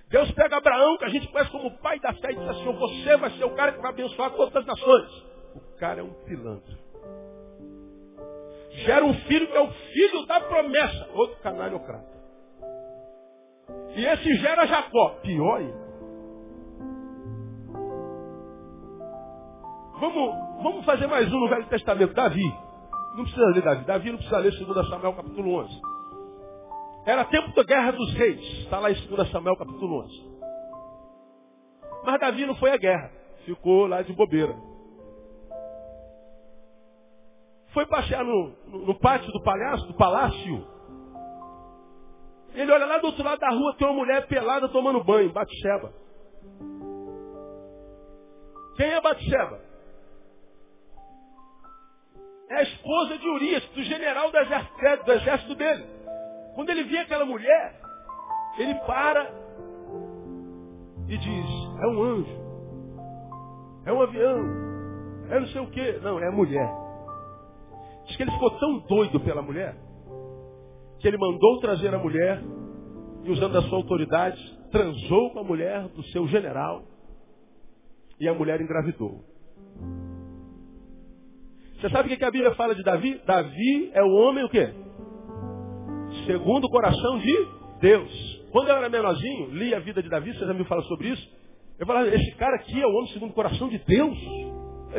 Deus 0.10 0.32
pega 0.32 0.58
Abraão, 0.58 0.98
que 0.98 1.06
a 1.06 1.10
gente 1.10 1.28
conhece 1.28 1.52
como 1.52 1.70
pai 1.80 2.00
da 2.00 2.14
fé, 2.14 2.32
e 2.32 2.36
diz 2.36 2.48
assim, 2.48 2.74
você 2.74 3.18
vai 3.18 3.30
ser 3.32 3.44
o 3.44 3.54
cara 3.56 3.74
que 3.74 3.82
vai 3.82 3.92
abençoar 3.92 4.32
todas 4.32 4.56
as 4.56 4.66
nações. 4.66 5.24
O 5.54 5.78
cara 5.78 6.00
é 6.00 6.04
um 6.04 6.14
pilantra. 6.24 6.87
Gera 8.86 9.04
um 9.04 9.14
filho 9.22 9.48
que 9.48 9.58
é 9.58 9.62
o 9.62 9.72
filho 9.72 10.26
da 10.28 10.40
promessa. 10.42 11.10
Outro 11.14 11.38
canalhocrata. 11.42 12.18
E 13.96 14.06
esse 14.06 14.36
gera 14.36 14.68
Jacó. 14.68 15.10
Pior 15.22 15.58
ainda. 15.58 15.88
Vamos, 20.00 20.62
vamos 20.62 20.86
fazer 20.86 21.08
mais 21.08 21.28
um 21.34 21.40
no 21.40 21.50
Velho 21.50 21.66
Testamento. 21.66 22.14
Davi. 22.14 22.46
Não 23.16 23.24
precisa 23.24 23.46
ler 23.48 23.64
Davi. 23.64 23.86
Davi 23.86 24.10
não 24.12 24.18
precisa 24.18 24.38
ler 24.38 24.52
2 24.52 24.90
Samuel 24.90 25.14
capítulo 25.16 25.56
11. 25.56 25.82
Era 27.08 27.26
tempo 27.26 27.56
da 27.56 27.64
guerra 27.64 27.92
dos 27.92 28.14
reis. 28.14 28.42
Está 28.60 28.80
lá 28.80 28.92
em 28.92 29.08
2 29.08 29.32
Samuel 29.32 29.58
capítulo 29.58 30.04
11. 30.04 30.38
Mas 32.06 32.20
Davi 32.20 32.46
não 32.46 32.56
foi 32.56 32.70
à 32.70 32.78
guerra. 32.78 33.12
Ficou 33.44 33.88
lá 33.88 34.04
de 34.04 34.14
bobeira. 34.14 34.56
Foi 37.78 37.86
passear 37.86 38.24
no, 38.24 38.56
no, 38.66 38.96
pátio 38.96 39.32
do 39.32 39.40
palácio, 39.44 39.86
do 39.86 39.94
palácio. 39.94 40.68
Ele 42.56 42.72
olha 42.72 42.88
lá 42.88 42.98
do 42.98 43.06
outro 43.06 43.24
lado 43.24 43.38
da 43.38 43.52
rua, 43.52 43.76
tem 43.78 43.86
uma 43.86 43.98
mulher 43.98 44.26
pelada 44.26 44.68
tomando 44.70 45.04
banho, 45.04 45.32
Batseba. 45.32 45.94
Quem 48.76 48.88
é 48.88 49.00
Batseba? 49.00 49.62
É 52.50 52.56
a 52.56 52.64
esposa 52.64 53.16
de 53.20 53.30
Urias, 53.30 53.64
do 53.66 53.84
general 53.84 54.32
do 54.32 54.38
exército, 54.40 55.06
do 55.06 55.12
exército 55.12 55.54
dele. 55.54 55.86
Quando 56.56 56.72
ele 56.72 56.84
vê 56.86 56.98
aquela 56.98 57.26
mulher, 57.26 57.80
ele 58.58 58.74
para 58.88 59.32
e 61.08 61.16
diz, 61.16 61.46
é 61.80 61.88
um 61.90 62.02
anjo, 62.02 62.42
é 63.86 63.94
um 63.94 64.02
avião, 64.02 64.40
é 65.30 65.40
não 65.40 65.48
sei 65.50 65.62
o 65.62 65.70
quê. 65.70 66.00
Não, 66.02 66.18
é 66.18 66.32
mulher. 66.32 66.87
Diz 68.08 68.16
que 68.16 68.24
ele 68.24 68.32
ficou 68.32 68.52
tão 68.52 68.80
doido 68.80 69.20
pela 69.20 69.42
mulher, 69.42 69.76
que 71.00 71.08
ele 71.08 71.18
mandou 71.18 71.60
trazer 71.60 71.94
a 71.94 72.00
mulher 72.00 72.42
e 73.24 73.32
usando 73.32 73.58
a 73.58 73.62
sua 73.64 73.78
autoridade, 73.78 74.42
transou 74.72 75.32
com 75.32 75.40
a 75.40 75.44
mulher 75.44 75.88
do 75.90 76.04
seu 76.06 76.28
general 76.28 76.84
e 78.20 78.28
a 78.28 78.34
mulher 78.34 78.62
engravidou. 78.62 79.24
Você 81.80 81.90
sabe 81.90 82.12
o 82.12 82.18
que 82.18 82.26
a 82.26 82.32
Bíblia 82.32 82.56
fala 82.56 82.74
de 82.74 82.82
Davi? 82.82 83.22
Davi 83.26 83.92
é 83.94 84.02
o 84.02 84.12
homem 84.12 84.44
o 84.44 84.50
quê? 84.50 84.74
Segundo 86.26 86.66
o 86.66 86.70
coração 86.70 87.20
de 87.20 87.48
Deus. 87.80 88.38
Quando 88.52 88.70
eu 88.70 88.76
era 88.76 88.90
menorzinho, 88.90 89.52
li 89.52 89.76
a 89.76 89.80
vida 89.80 90.02
de 90.02 90.10
Davi, 90.10 90.34
você 90.34 90.46
já 90.46 90.54
me 90.54 90.64
fala 90.64 90.82
sobre 90.84 91.10
isso. 91.10 91.30
Eu 91.78 91.86
falava, 91.86 92.08
esse 92.08 92.32
cara 92.38 92.56
aqui 92.56 92.82
é 92.82 92.88
o 92.88 92.96
homem 92.96 93.12
segundo 93.12 93.30
o 93.30 93.36
coração 93.36 93.70
de 93.70 93.78
Deus. 93.78 94.18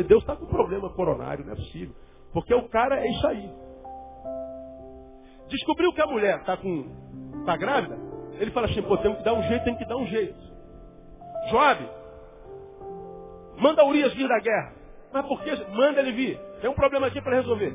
Deus 0.07 0.23
está 0.23 0.37
com 0.37 0.47
problema 0.47 0.89
coronário, 0.91 1.45
não 1.45 1.55
é 1.55 1.57
possível. 1.57 1.95
Porque 2.33 2.55
o 2.55 2.69
cara 2.69 3.01
é 3.01 3.11
isso 3.11 3.27
aí. 3.27 3.51
Descobriu 5.49 5.93
que 5.93 6.03
a 6.03 6.07
mulher 6.07 6.39
está 6.41 6.57
com. 6.57 6.87
está 7.41 7.57
grávida, 7.57 7.97
ele 8.39 8.51
fala 8.51 8.67
assim, 8.67 8.83
pô, 8.83 8.97
temos 8.99 9.19
que 9.19 9.25
dar 9.25 9.35
um 9.35 9.43
jeito, 9.43 9.65
tem 9.65 9.77
que 9.77 9.87
dar 9.87 9.97
um 9.97 10.07
jeito. 10.07 10.39
Joab, 11.51 11.89
manda 13.59 13.85
Urias 13.85 14.13
vir 14.15 14.29
da 14.29 14.39
guerra. 14.39 14.75
Mas 15.13 15.27
por 15.27 15.43
que? 15.43 15.55
Manda 15.71 16.01
ele 16.01 16.13
vir. 16.13 16.39
Tem 16.61 16.69
um 16.69 16.75
problema 16.75 17.07
aqui 17.07 17.21
para 17.23 17.37
resolver. 17.37 17.73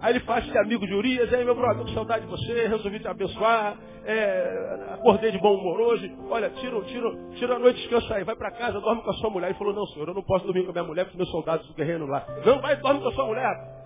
Aí 0.00 0.12
ele 0.12 0.20
faz-se 0.20 0.56
amigo 0.58 0.86
de 0.86 0.92
Urias, 0.92 1.32
aí 1.32 1.44
meu 1.44 1.54
brother, 1.54 1.78
tô 1.78 1.84
com 1.84 1.94
saudade 1.94 2.26
de 2.26 2.30
você, 2.30 2.68
resolvi 2.68 3.00
te 3.00 3.08
abençoar, 3.08 3.78
é, 4.04 4.90
acordei 4.92 5.32
de 5.32 5.38
bom 5.38 5.54
humor 5.54 5.80
hoje, 5.80 6.14
olha, 6.28 6.50
tira, 6.50 6.80
tira, 6.82 7.10
tira 7.36 7.56
a 7.56 7.58
noite, 7.58 7.80
descansa 7.80 8.14
aí, 8.14 8.24
vai 8.24 8.36
para 8.36 8.50
casa, 8.50 8.78
dorme 8.78 9.02
com 9.02 9.10
a 9.10 9.14
sua 9.14 9.30
mulher. 9.30 9.48
Ele 9.48 9.58
falou, 9.58 9.72
não 9.72 9.86
senhor, 9.86 10.08
eu 10.08 10.14
não 10.14 10.22
posso 10.22 10.44
dormir 10.44 10.64
com 10.64 10.70
a 10.70 10.72
minha 10.72 10.84
mulher, 10.84 11.04
porque 11.04 11.16
meus 11.16 11.30
soldados 11.30 11.66
do 11.66 11.74
guerreiro 11.74 12.06
lá. 12.06 12.26
Não, 12.44 12.60
vai 12.60 12.76
dorme 12.76 13.00
com 13.00 13.08
a 13.08 13.12
sua 13.12 13.24
mulher. 13.24 13.76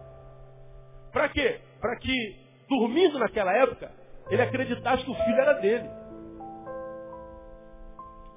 Para 1.12 1.28
quê? 1.28 1.60
Para 1.80 1.96
que, 1.96 2.36
dormindo 2.68 3.18
naquela 3.18 3.52
época, 3.56 3.90
ele 4.30 4.42
acreditasse 4.42 5.04
que 5.04 5.10
o 5.10 5.14
filho 5.14 5.40
era 5.40 5.54
dele. 5.54 5.88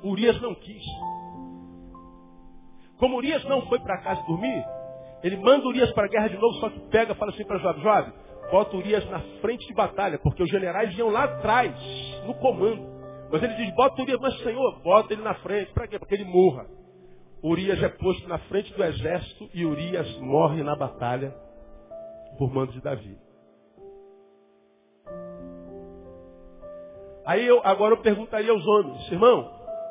Urias 0.03 0.39
não 0.41 0.53
quis. 0.55 0.83
Como 2.97 3.17
Urias 3.17 3.43
não 3.45 3.63
foi 3.63 3.79
para 3.79 4.01
casa 4.01 4.21
dormir, 4.27 4.63
ele 5.23 5.38
manda 5.38 5.65
Urias 5.67 5.91
para 5.93 6.05
a 6.05 6.09
guerra 6.09 6.27
de 6.27 6.38
novo, 6.38 6.53
só 6.59 6.69
que 6.69 6.79
pega 6.89 7.13
e 7.13 7.15
fala 7.15 7.31
assim 7.31 7.45
para 7.45 7.57
Joab, 7.59 7.81
Joab, 7.81 8.13
bota 8.51 8.75
Urias 8.75 9.09
na 9.09 9.19
frente 9.41 9.65
de 9.65 9.73
batalha, 9.73 10.19
porque 10.19 10.43
os 10.43 10.49
generais 10.49 10.95
iam 10.97 11.09
lá 11.09 11.23
atrás, 11.23 11.73
no 12.27 12.33
comando. 12.36 12.91
Mas 13.31 13.41
ele 13.41 13.55
diz, 13.55 13.73
bota 13.73 14.01
Urias, 14.01 14.19
mas 14.19 14.38
Senhor, 14.39 14.81
bota 14.81 15.13
ele 15.13 15.23
na 15.23 15.33
frente. 15.36 15.71
Para 15.71 15.88
quê? 15.88 15.97
Porque 15.97 16.13
ele 16.13 16.25
morra. 16.25 16.67
Urias 17.41 17.81
é 17.81 17.89
posto 17.89 18.27
na 18.27 18.38
frente 18.39 18.73
do 18.73 18.83
exército 18.83 19.49
e 19.53 19.65
Urias 19.65 20.17
morre 20.19 20.62
na 20.62 20.75
batalha 20.75 21.33
por 22.38 22.53
mando 22.53 22.73
de 22.73 22.81
Davi. 22.81 23.17
Aí 27.25 27.47
eu, 27.47 27.62
agora 27.63 27.93
eu 27.93 28.01
perguntaria 28.01 28.51
aos 28.51 28.65
homens, 28.65 29.09
irmão, 29.12 29.49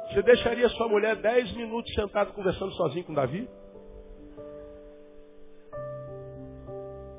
você 0.09 0.23
deixaria 0.23 0.69
sua 0.71 0.89
mulher 0.89 1.17
dez 1.17 1.51
minutos 1.53 1.93
sentado 1.95 2.33
conversando 2.35 2.73
sozinho 2.73 3.05
com 3.05 3.15
Davi? 3.15 3.49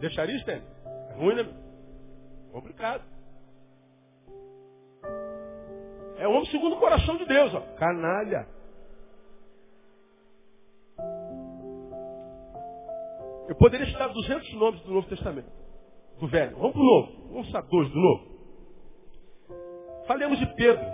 Deixaria, 0.04 0.38
Stênio? 0.40 0.64
É 1.12 1.14
ruim, 1.14 1.34
né? 1.34 1.48
Complicado. 2.52 3.04
É 6.18 6.28
homem 6.28 6.46
segundo 6.48 6.76
o 6.76 6.80
coração 6.80 7.16
de 7.16 7.26
Deus, 7.26 7.54
ó. 7.54 7.62
Canalha. 7.78 8.46
Eu 13.48 13.56
poderia 13.56 13.86
citar 13.86 14.10
200 14.10 14.54
nomes 14.56 14.82
do 14.82 14.92
Novo 14.92 15.08
Testamento. 15.08 15.50
Do 16.20 16.28
Velho. 16.28 16.58
Vamos 16.58 16.74
para 16.74 16.82
o 16.82 16.86
Novo. 16.86 17.28
Vamos 17.30 17.48
citar 17.48 17.64
dois 17.64 17.90
do 17.90 17.98
Novo. 17.98 18.26
Falemos 20.06 20.38
de 20.38 20.46
Pedro. 20.56 20.86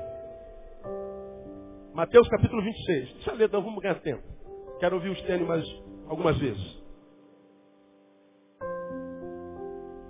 Mateus 1.96 2.30
capítulo 2.30 2.62
26. 2.62 3.14
Deixa 3.14 3.32
eu 3.32 3.36
ler, 3.36 3.48
então 3.48 3.64
vamos 3.64 3.82
ganhar 3.82 4.00
tempo. 4.02 4.22
Quero 4.80 4.98
ouvir 4.98 5.10
o 5.10 5.16
Stênio 5.16 5.48
mais 5.48 5.66
algumas 6.08 6.38
vezes. 6.38 6.89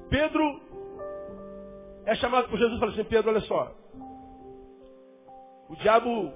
Pedro 0.10 0.62
é 2.06 2.15
chamado 2.15 2.50
por 2.50 2.58
Jesus 2.58 2.78
e 2.78 2.80
fala 2.80 2.91
assim, 2.91 3.04
Pedro, 3.04 3.30
olha 3.30 3.41
só. 3.41 3.72
O 5.69 5.76
diabo 5.76 6.32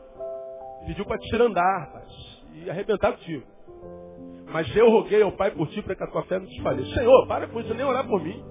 pediu 0.86 1.06
para 1.06 1.18
te 1.18 1.30
tirar 1.30 1.46
andar, 1.46 2.04
e 2.54 2.70
arrebentar 2.70 3.14
contigo. 3.14 3.46
Mas 4.52 4.74
eu 4.76 4.90
roguei 4.90 5.22
ao 5.24 5.32
Pai 5.32 5.52
por 5.52 5.68
ti 5.70 5.82
para 5.82 5.96
que 5.96 6.04
a 6.04 6.08
tua 6.08 6.24
fé 6.26 6.38
não 6.40 6.46
te 6.46 6.62
falhe. 6.62 6.86
Senhor, 6.94 7.28
para 7.28 7.48
com 7.48 7.60
isso, 7.60 7.74
nem 7.74 7.86
orar 7.86 8.08
por 8.08 8.22
mim. 8.22 8.44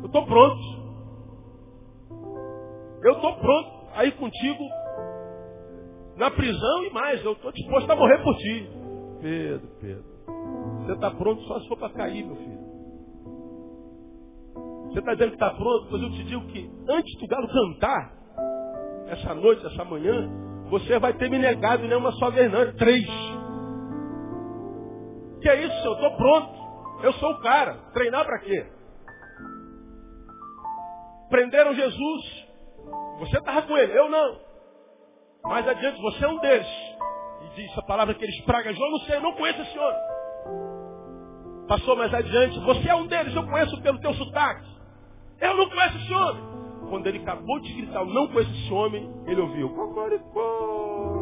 Eu 0.00 0.06
estou 0.06 0.26
pronto. 0.26 0.60
Eu 3.02 3.12
estou 3.12 3.36
pronto 3.36 3.88
a 3.94 4.04
ir 4.04 4.12
contigo 4.16 4.62
na 6.16 6.30
prisão 6.30 6.84
e 6.84 6.90
mais. 6.90 7.24
Eu 7.24 7.32
estou 7.32 7.50
disposto 7.50 7.90
a 7.90 7.96
morrer 7.96 8.22
por 8.22 8.36
ti. 8.36 8.70
Pedro, 9.22 9.68
Pedro. 9.80 10.04
Você 10.80 10.92
está 10.92 11.10
pronto 11.10 11.40
só 11.42 11.60
se 11.60 11.68
for 11.68 11.78
para 11.78 11.94
cair, 11.94 12.26
meu 12.26 12.36
filho. 12.36 12.69
Você 14.90 14.98
está 14.98 15.12
dizendo 15.12 15.30
que 15.30 15.36
está 15.36 15.50
pronto, 15.50 15.88
mas 15.90 16.02
eu 16.02 16.10
te 16.10 16.24
digo 16.24 16.46
que 16.48 16.70
antes 16.88 17.18
do 17.20 17.26
galo 17.28 17.48
cantar, 17.48 18.12
essa 19.06 19.34
noite, 19.34 19.64
essa 19.66 19.84
manhã, 19.84 20.28
você 20.68 20.98
vai 20.98 21.12
ter 21.14 21.30
me 21.30 21.38
negado 21.38 21.86
nem 21.86 21.96
uma 21.96 22.10
só 22.12 22.30
vez, 22.30 22.50
não, 22.50 22.60
é 22.60 22.72
três. 22.72 23.06
Que 25.40 25.48
é 25.48 25.64
isso, 25.64 25.86
eu 25.86 25.92
estou 25.92 26.16
pronto. 26.16 26.60
Eu 27.02 27.12
sou 27.14 27.30
o 27.30 27.40
cara. 27.40 27.74
Treinar 27.92 28.24
para 28.24 28.40
quê? 28.40 28.66
Prenderam 31.30 31.74
Jesus. 31.74 32.48
Você 33.20 33.38
estava 33.38 33.62
com 33.62 33.76
ele, 33.76 33.96
eu 33.96 34.10
não. 34.10 34.38
Mais 35.44 35.66
adiante, 35.66 36.00
você 36.00 36.24
é 36.24 36.28
um 36.28 36.38
deles. 36.38 36.66
E 37.42 37.54
diz 37.54 37.78
a 37.78 37.82
palavra 37.82 38.14
que 38.14 38.24
eles 38.24 38.40
praguejou, 38.44 38.84
eu 38.84 38.92
não 38.92 38.98
sei, 39.00 39.16
eu 39.16 39.20
não 39.20 39.32
conheço 39.34 39.62
esse 39.62 39.78
homem. 39.78 40.00
Passou 41.68 41.96
mais 41.96 42.12
adiante, 42.12 42.58
você 42.60 42.88
é 42.88 42.94
um 42.94 43.06
deles, 43.06 43.34
eu 43.34 43.46
conheço 43.46 43.80
pelo 43.82 44.00
teu 44.00 44.12
sotaque. 44.14 44.79
Eu 45.40 45.56
não 45.56 45.68
conheço 45.68 45.96
esse 45.96 46.12
homem. 46.12 46.42
Quando 46.88 47.06
ele 47.06 47.18
acabou 47.18 47.60
de 47.60 47.72
gritar, 47.72 48.04
não 48.04 48.26
conheço 48.28 48.50
esse 48.50 48.72
homem, 48.72 49.10
ele 49.26 49.40
ouviu. 49.40 49.68
Cocoricó. 49.70 51.20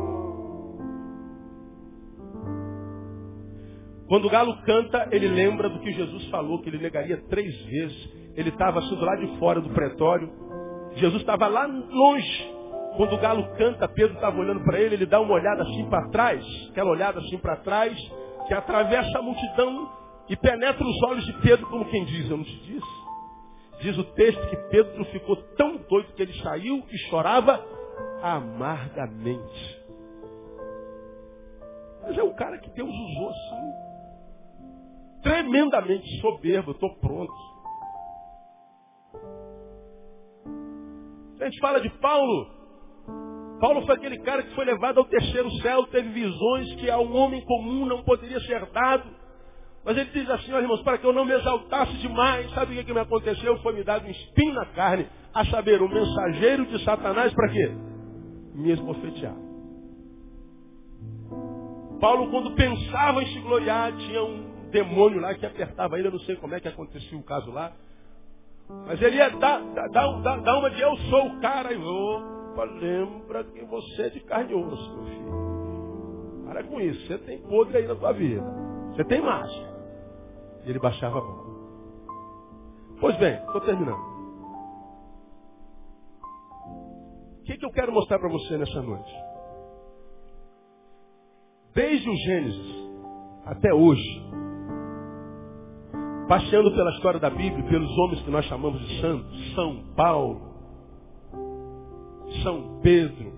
Quando 4.09 4.24
o 4.24 4.31
galo 4.31 4.57
canta, 4.62 5.09
ele 5.12 5.28
lembra 5.28 5.68
do 5.68 5.81
que 5.81 5.92
Jesus 5.92 6.28
falou, 6.31 6.62
que 6.62 6.70
ele 6.70 6.78
negaria 6.78 7.22
três 7.28 7.54
vezes. 7.66 8.33
Ele 8.35 8.48
estava 8.48 8.78
assim 8.78 8.96
do 8.96 9.04
lado 9.04 9.26
de 9.26 9.38
fora 9.38 9.61
do 9.61 9.68
pretório. 9.70 10.31
Jesus 10.96 11.20
estava 11.20 11.46
lá 11.46 11.66
longe. 11.66 12.59
Quando 12.96 13.14
o 13.14 13.18
galo 13.18 13.46
canta, 13.57 13.87
Pedro 13.87 14.14
estava 14.14 14.38
olhando 14.40 14.64
para 14.64 14.81
ele, 14.81 14.94
ele 14.94 15.07
dá 15.07 15.20
uma 15.20 15.35
olhada 15.35 15.62
assim 15.62 15.88
para 15.88 16.09
trás, 16.09 16.44
aquela 16.70 16.90
olhada 16.90 17.20
assim 17.20 17.38
para 17.38 17.57
trás, 17.57 17.96
que 18.48 18.54
atravessa 18.54 19.18
a 19.18 19.22
multidão 19.22 19.88
e 20.28 20.37
penetra 20.37 20.85
os 20.85 21.02
olhos 21.04 21.24
de 21.24 21.33
Pedro, 21.35 21.66
como 21.66 21.85
quem 21.85 22.04
diz, 22.07 22.28
eu 22.28 22.38
não 22.38 22.44
te 22.44 22.57
disse. 22.64 23.08
Diz 23.80 23.96
o 23.96 24.04
texto 24.04 24.48
que 24.48 24.56
Pedro 24.70 25.04
ficou 25.06 25.36
tão 25.56 25.76
doido 25.76 26.12
que 26.14 26.22
ele 26.22 26.34
saiu 26.42 26.84
e 26.90 26.98
chorava 27.08 27.64
amargamente. 28.22 29.78
Mas 32.02 32.18
é 32.18 32.22
um 32.22 32.34
cara 32.34 32.58
que 32.58 32.70
Deus 32.70 32.88
usou 32.88 33.30
assim. 33.30 33.88
Tremendamente 35.22 36.20
soberbo, 36.20 36.72
estou 36.72 36.94
pronto. 36.96 37.32
A 41.40 41.44
gente 41.44 41.60
fala 41.60 41.80
de 41.80 41.90
Paulo. 41.98 42.58
Paulo 43.60 43.84
foi 43.86 43.94
aquele 43.94 44.18
cara 44.20 44.42
que 44.42 44.54
foi 44.54 44.64
levado 44.64 44.98
ao 44.98 45.04
terceiro 45.04 45.50
céu, 45.62 45.86
teve 45.88 46.08
visões 46.08 46.74
que 46.76 46.90
a 46.90 46.98
um 46.98 47.16
homem 47.16 47.44
comum 47.44 47.86
não 47.86 48.02
poderia 48.02 48.40
ser 48.40 48.64
dado. 48.66 49.17
Mas 49.88 49.96
ele 49.96 50.11
diz 50.11 50.29
assim, 50.29 50.53
olha 50.53 50.64
irmãos, 50.64 50.83
para 50.83 50.98
que 50.98 51.07
eu 51.07 51.14
não 51.14 51.24
me 51.24 51.33
exaltasse 51.33 51.96
demais, 51.96 52.51
sabe 52.51 52.74
o 52.74 52.77
que, 52.77 52.85
que 52.85 52.92
me 52.92 53.01
aconteceu? 53.01 53.57
Foi 53.61 53.72
me 53.72 53.83
dado 53.83 54.07
um 54.07 54.11
espinho 54.11 54.53
na 54.53 54.66
carne, 54.66 55.09
a 55.33 55.46
saber, 55.46 55.81
o 55.81 55.88
mensageiro 55.88 56.66
de 56.66 56.85
Satanás 56.85 57.33
para 57.33 57.48
quê? 57.48 57.72
Me 58.55 58.70
esbofetear. 58.70 59.35
Paulo, 62.03 62.31
quando 62.31 62.55
pensava 62.55 63.22
em 63.22 63.29
se 63.29 63.40
gloriar, 63.40 63.96
tinha 63.96 64.22
um 64.22 64.68
demônio 64.70 65.22
lá 65.22 65.35
que 65.35 65.46
apertava 65.46 65.98
ele, 65.98 66.09
eu 66.09 66.12
não 66.12 66.20
sei 66.20 66.37
como 66.37 66.55
é 66.55 66.61
que 66.61 66.68
acontecia 66.68 67.16
o 67.16 67.22
caso 67.22 67.51
lá. 67.51 67.72
Mas 68.87 69.01
ele 69.01 69.16
ia 69.16 69.31
dar, 69.31 69.59
dar, 69.72 69.88
dar, 69.88 70.40
dar 70.42 70.59
uma 70.59 70.68
de 70.68 70.83
eu 70.83 70.94
sou 71.09 71.29
o 71.29 71.40
cara, 71.40 71.72
e 71.72 71.79
opa, 71.79 72.64
lembra 72.64 73.42
que 73.42 73.64
você 73.64 74.03
é 74.03 74.11
de 74.11 74.20
carne 74.20 74.53
e 74.53 74.55
osso, 74.55 74.96
meu 74.96 75.05
filho. 75.07 76.44
Para 76.44 76.62
com 76.64 76.79
isso, 76.79 77.07
você 77.07 77.16
tem 77.16 77.38
podre 77.38 77.79
aí 77.79 77.87
na 77.87 77.94
tua 77.94 78.12
vida. 78.12 78.44
Você 78.94 79.05
tem 79.05 79.22
marcha. 79.22 79.77
E 80.64 80.71
ele 80.71 80.79
baixava 80.79 81.18
a 81.18 81.23
mão. 81.23 81.59
Pois 83.01 83.16
bem, 83.16 83.35
estou 83.35 83.61
terminando. 83.61 84.09
O 87.40 87.44
que, 87.44 87.57
que 87.57 87.64
eu 87.64 87.71
quero 87.71 87.92
mostrar 87.92 88.18
para 88.18 88.29
você 88.29 88.59
nessa 88.59 88.83
noite? 88.83 89.11
Desde 91.75 92.11
o 92.11 92.16
Gênesis 92.16 92.88
até 93.47 93.73
hoje, 93.73 94.29
passeando 96.29 96.71
pela 96.73 96.90
história 96.90 97.18
da 97.18 97.31
Bíblia, 97.31 97.64
pelos 97.64 97.90
homens 97.99 98.23
que 98.23 98.31
nós 98.31 98.44
chamamos 98.47 98.81
de 98.87 99.01
santos, 99.01 99.55
São 99.55 99.94
Paulo, 99.94 100.40
São 102.42 102.81
Pedro, 102.83 103.33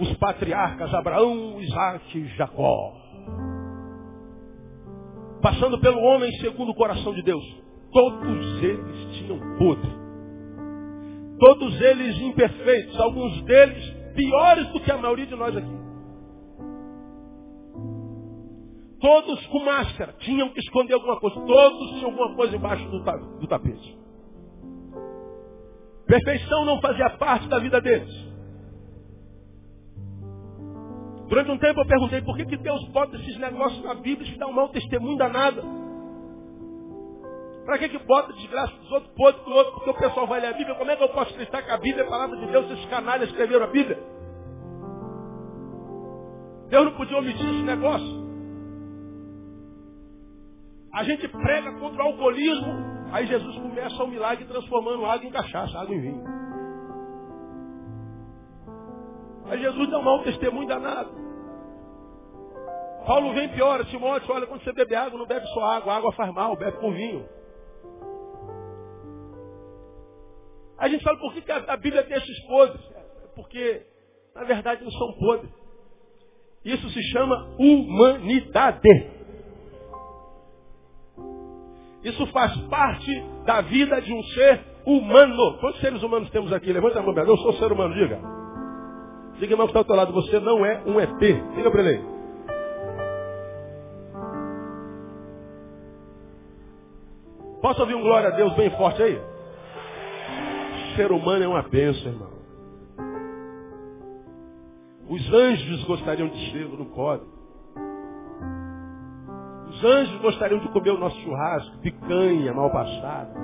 os 0.00 0.16
patriarcas 0.16 0.94
Abraão, 0.94 1.60
Isaac 1.60 2.18
e 2.18 2.26
Jacó, 2.36 3.03
passando 5.44 5.78
pelo 5.78 6.00
homem 6.00 6.32
segundo 6.38 6.70
o 6.70 6.74
coração 6.74 7.12
de 7.12 7.22
Deus. 7.22 7.44
Todos 7.92 8.62
eles 8.62 9.18
tinham 9.18 9.38
podre. 9.58 9.90
Todos 11.38 11.80
eles 11.82 12.18
imperfeitos, 12.22 12.98
alguns 12.98 13.42
deles 13.42 13.94
piores 14.14 14.66
do 14.68 14.80
que 14.80 14.90
a 14.90 14.96
maioria 14.96 15.26
de 15.26 15.36
nós 15.36 15.54
aqui. 15.54 15.84
Todos 18.98 19.46
com 19.48 19.62
máscara, 19.62 20.14
tinham 20.20 20.48
que 20.48 20.60
esconder 20.60 20.94
alguma 20.94 21.20
coisa. 21.20 21.38
Todos 21.38 21.90
tinham 21.90 22.06
alguma 22.06 22.34
coisa 22.34 22.56
embaixo 22.56 22.88
do, 22.88 23.00
do 23.38 23.46
tapete. 23.46 23.98
Perfeição 26.06 26.64
não 26.64 26.80
fazia 26.80 27.10
parte 27.18 27.46
da 27.48 27.58
vida 27.58 27.82
deles. 27.82 28.33
Durante 31.28 31.50
um 31.50 31.58
tempo 31.58 31.80
eu 31.80 31.86
perguntei 31.86 32.20
por 32.22 32.36
que, 32.36 32.44
que 32.44 32.56
Deus 32.56 32.86
bota 32.88 33.16
esses 33.16 33.38
negócios 33.38 33.82
na 33.82 33.94
Bíblia 33.94 34.30
e 34.30 34.38
dá 34.38 34.46
um 34.46 34.52
mau 34.52 34.68
testemunho 34.68 35.16
danado. 35.16 35.62
Para 37.64 37.78
que, 37.78 37.88
que 37.88 37.98
bota 38.04 38.32
desgraça 38.34 38.74
dos 38.74 38.92
outros, 38.92 39.14
podre 39.14 39.42
do 39.42 39.50
outro, 39.50 39.72
porque 39.72 39.90
o 39.90 39.94
pessoal 39.94 40.26
vai 40.26 40.40
ler 40.40 40.48
a 40.48 40.52
Bíblia? 40.52 40.74
Como 40.74 40.90
é 40.90 40.96
que 40.96 41.02
eu 41.02 41.08
posso 41.08 41.30
acreditar 41.30 41.62
que 41.62 41.70
a 41.70 41.78
Bíblia 41.78 42.04
é 42.04 42.06
a 42.06 42.10
palavra 42.10 42.36
de 42.36 42.46
Deus, 42.46 42.70
esses 42.70 42.84
canalhas 42.86 43.30
escreveram 43.30 43.64
a 43.64 43.68
Bíblia? 43.68 43.98
Deus 46.68 46.84
não 46.84 46.92
podia 46.92 47.16
omitir 47.16 47.46
esse 47.46 47.62
negócio. 47.62 48.24
A 50.92 51.04
gente 51.04 51.26
prega 51.26 51.72
contra 51.78 52.04
o 52.04 52.06
alcoolismo, 52.08 52.72
aí 53.12 53.26
Jesus 53.26 53.56
começa 53.56 54.04
o 54.04 54.08
milagre 54.08 54.44
transformando 54.44 55.06
água 55.06 55.26
em 55.26 55.30
cachaça, 55.30 55.78
água 55.78 55.94
em 55.94 56.00
vinho. 56.00 56.43
Aí 59.46 59.60
Jesus 59.60 59.90
dá 59.90 59.98
um 59.98 60.02
mau 60.02 60.22
testemunho 60.22 60.66
danado. 60.66 61.24
Paulo 63.06 63.34
vem 63.34 63.48
pior, 63.50 63.84
Timóteo, 63.86 64.32
olha, 64.32 64.46
quando 64.46 64.64
você 64.64 64.72
bebe 64.72 64.94
água, 64.94 65.18
não 65.18 65.26
bebe 65.26 65.46
só 65.48 65.62
água, 65.62 65.92
a 65.92 65.96
água 65.96 66.12
faz 66.12 66.32
mal, 66.32 66.56
bebe 66.56 66.78
com 66.78 66.90
vinho. 66.90 67.28
A 70.78 70.88
gente 70.88 71.04
fala, 71.04 71.18
por 71.18 71.32
que 71.34 71.52
a 71.52 71.76
Bíblia 71.76 72.02
tem 72.04 72.16
esses 72.16 72.46
podres? 72.46 72.80
É 72.90 73.28
porque, 73.34 73.82
na 74.34 74.44
verdade, 74.44 74.82
não 74.82 74.90
são 74.90 75.12
podres. 75.14 75.50
Isso 76.64 76.88
se 76.90 77.02
chama 77.12 77.54
humanidade. 77.58 79.12
Isso 82.02 82.26
faz 82.28 82.56
parte 82.68 83.22
da 83.44 83.60
vida 83.60 84.00
de 84.00 84.12
um 84.12 84.22
ser 84.24 84.60
humano. 84.86 85.58
Quantos 85.60 85.80
seres 85.80 86.02
humanos 86.02 86.30
temos 86.30 86.52
aqui? 86.52 86.72
Levanta 86.72 87.00
a 87.00 87.02
mão, 87.02 87.14
eu 87.16 87.36
sou 87.36 87.52
ser 87.54 87.70
humano, 87.70 87.94
diga. 87.94 88.43
Diga, 89.38 89.52
irmão, 89.52 89.66
que 89.66 89.70
está 89.70 89.80
ao 89.80 89.84
teu 89.84 89.96
lado, 89.96 90.12
você 90.12 90.38
não 90.40 90.64
é 90.64 90.82
um 90.86 91.00
ET. 91.00 91.18
Diga 91.18 91.70
para 91.70 91.82
ele. 91.82 92.14
Posso 97.60 97.80
ouvir 97.80 97.94
um 97.94 98.02
glória 98.02 98.28
a 98.28 98.32
Deus 98.32 98.52
bem 98.54 98.70
forte 98.76 99.02
aí? 99.02 99.20
Ser 100.96 101.10
humano 101.10 101.44
é 101.44 101.48
uma 101.48 101.62
bênção, 101.62 102.12
irmão. 102.12 102.34
Os 105.08 105.32
anjos 105.32 105.84
gostariam 105.84 106.28
de 106.28 106.50
ser, 106.50 106.68
não 106.68 106.86
podem. 106.86 107.26
Os 109.68 109.84
anjos 109.84 110.20
gostariam 110.20 110.60
de 110.60 110.68
comer 110.68 110.90
o 110.90 110.98
nosso 110.98 111.18
churrasco, 111.20 111.78
picanha 111.78 112.52
mal 112.52 112.70
passada. 112.70 113.34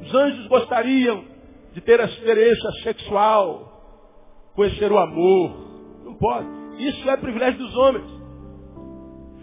Os 0.00 0.14
anjos 0.14 0.46
gostariam 0.48 1.24
de 1.72 1.80
ter 1.82 2.00
a 2.00 2.04
experiência 2.04 2.70
sexual 2.82 3.69
conhecer 4.54 4.90
o 4.90 4.98
amor. 4.98 5.52
Não 6.04 6.14
pode. 6.14 6.48
Isso 6.78 7.08
é 7.10 7.16
privilégio 7.16 7.58
dos 7.58 7.76
homens. 7.76 8.20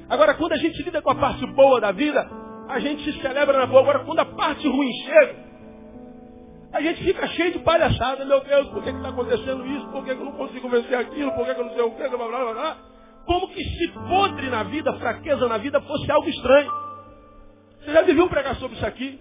Agora, 0.09 0.33
quando 0.35 0.53
a 0.53 0.57
gente 0.57 0.81
lida 0.83 1.01
com 1.01 1.11
a 1.11 1.15
parte 1.15 1.45
boa 1.53 1.81
da 1.81 1.91
vida, 1.91 2.27
a 2.69 2.79
gente 2.79 3.03
se 3.03 3.21
celebra 3.21 3.57
na 3.59 3.65
boa. 3.65 3.81
Agora, 3.81 3.99
quando 3.99 4.19
a 4.19 4.25
parte 4.25 4.67
ruim 4.67 4.91
chega, 5.05 5.35
a 6.73 6.81
gente 6.81 7.03
fica 7.03 7.27
cheio 7.27 7.53
de 7.53 7.59
palhaçada. 7.59 8.25
Meu 8.25 8.41
Deus, 8.41 8.69
por 8.69 8.83
que 8.83 8.89
está 8.89 9.09
acontecendo 9.09 9.65
isso? 9.65 9.87
Por 9.87 10.03
que, 10.03 10.15
que 10.15 10.21
eu 10.21 10.25
não 10.25 10.33
consigo 10.33 10.69
vencer 10.69 10.97
aquilo? 10.97 11.31
Por 11.33 11.45
que, 11.45 11.53
que 11.53 11.59
eu 11.59 11.65
não 11.65 11.73
sei 11.73 11.81
o 11.81 11.91
que? 11.91 12.07
Blá, 12.07 12.27
blá, 12.27 12.53
blá. 12.53 12.77
Como 13.25 13.49
que 13.49 13.63
se 13.63 13.91
podre 14.07 14.49
na 14.49 14.63
vida, 14.63 14.93
fraqueza 14.93 15.47
na 15.47 15.57
vida, 15.57 15.81
fosse 15.81 16.09
algo 16.09 16.29
estranho. 16.29 16.71
Você 17.81 17.91
já 17.91 18.01
viu 18.01 18.29
pregar 18.29 18.55
sobre 18.55 18.77
isso 18.77 18.85
aqui? 18.85 19.19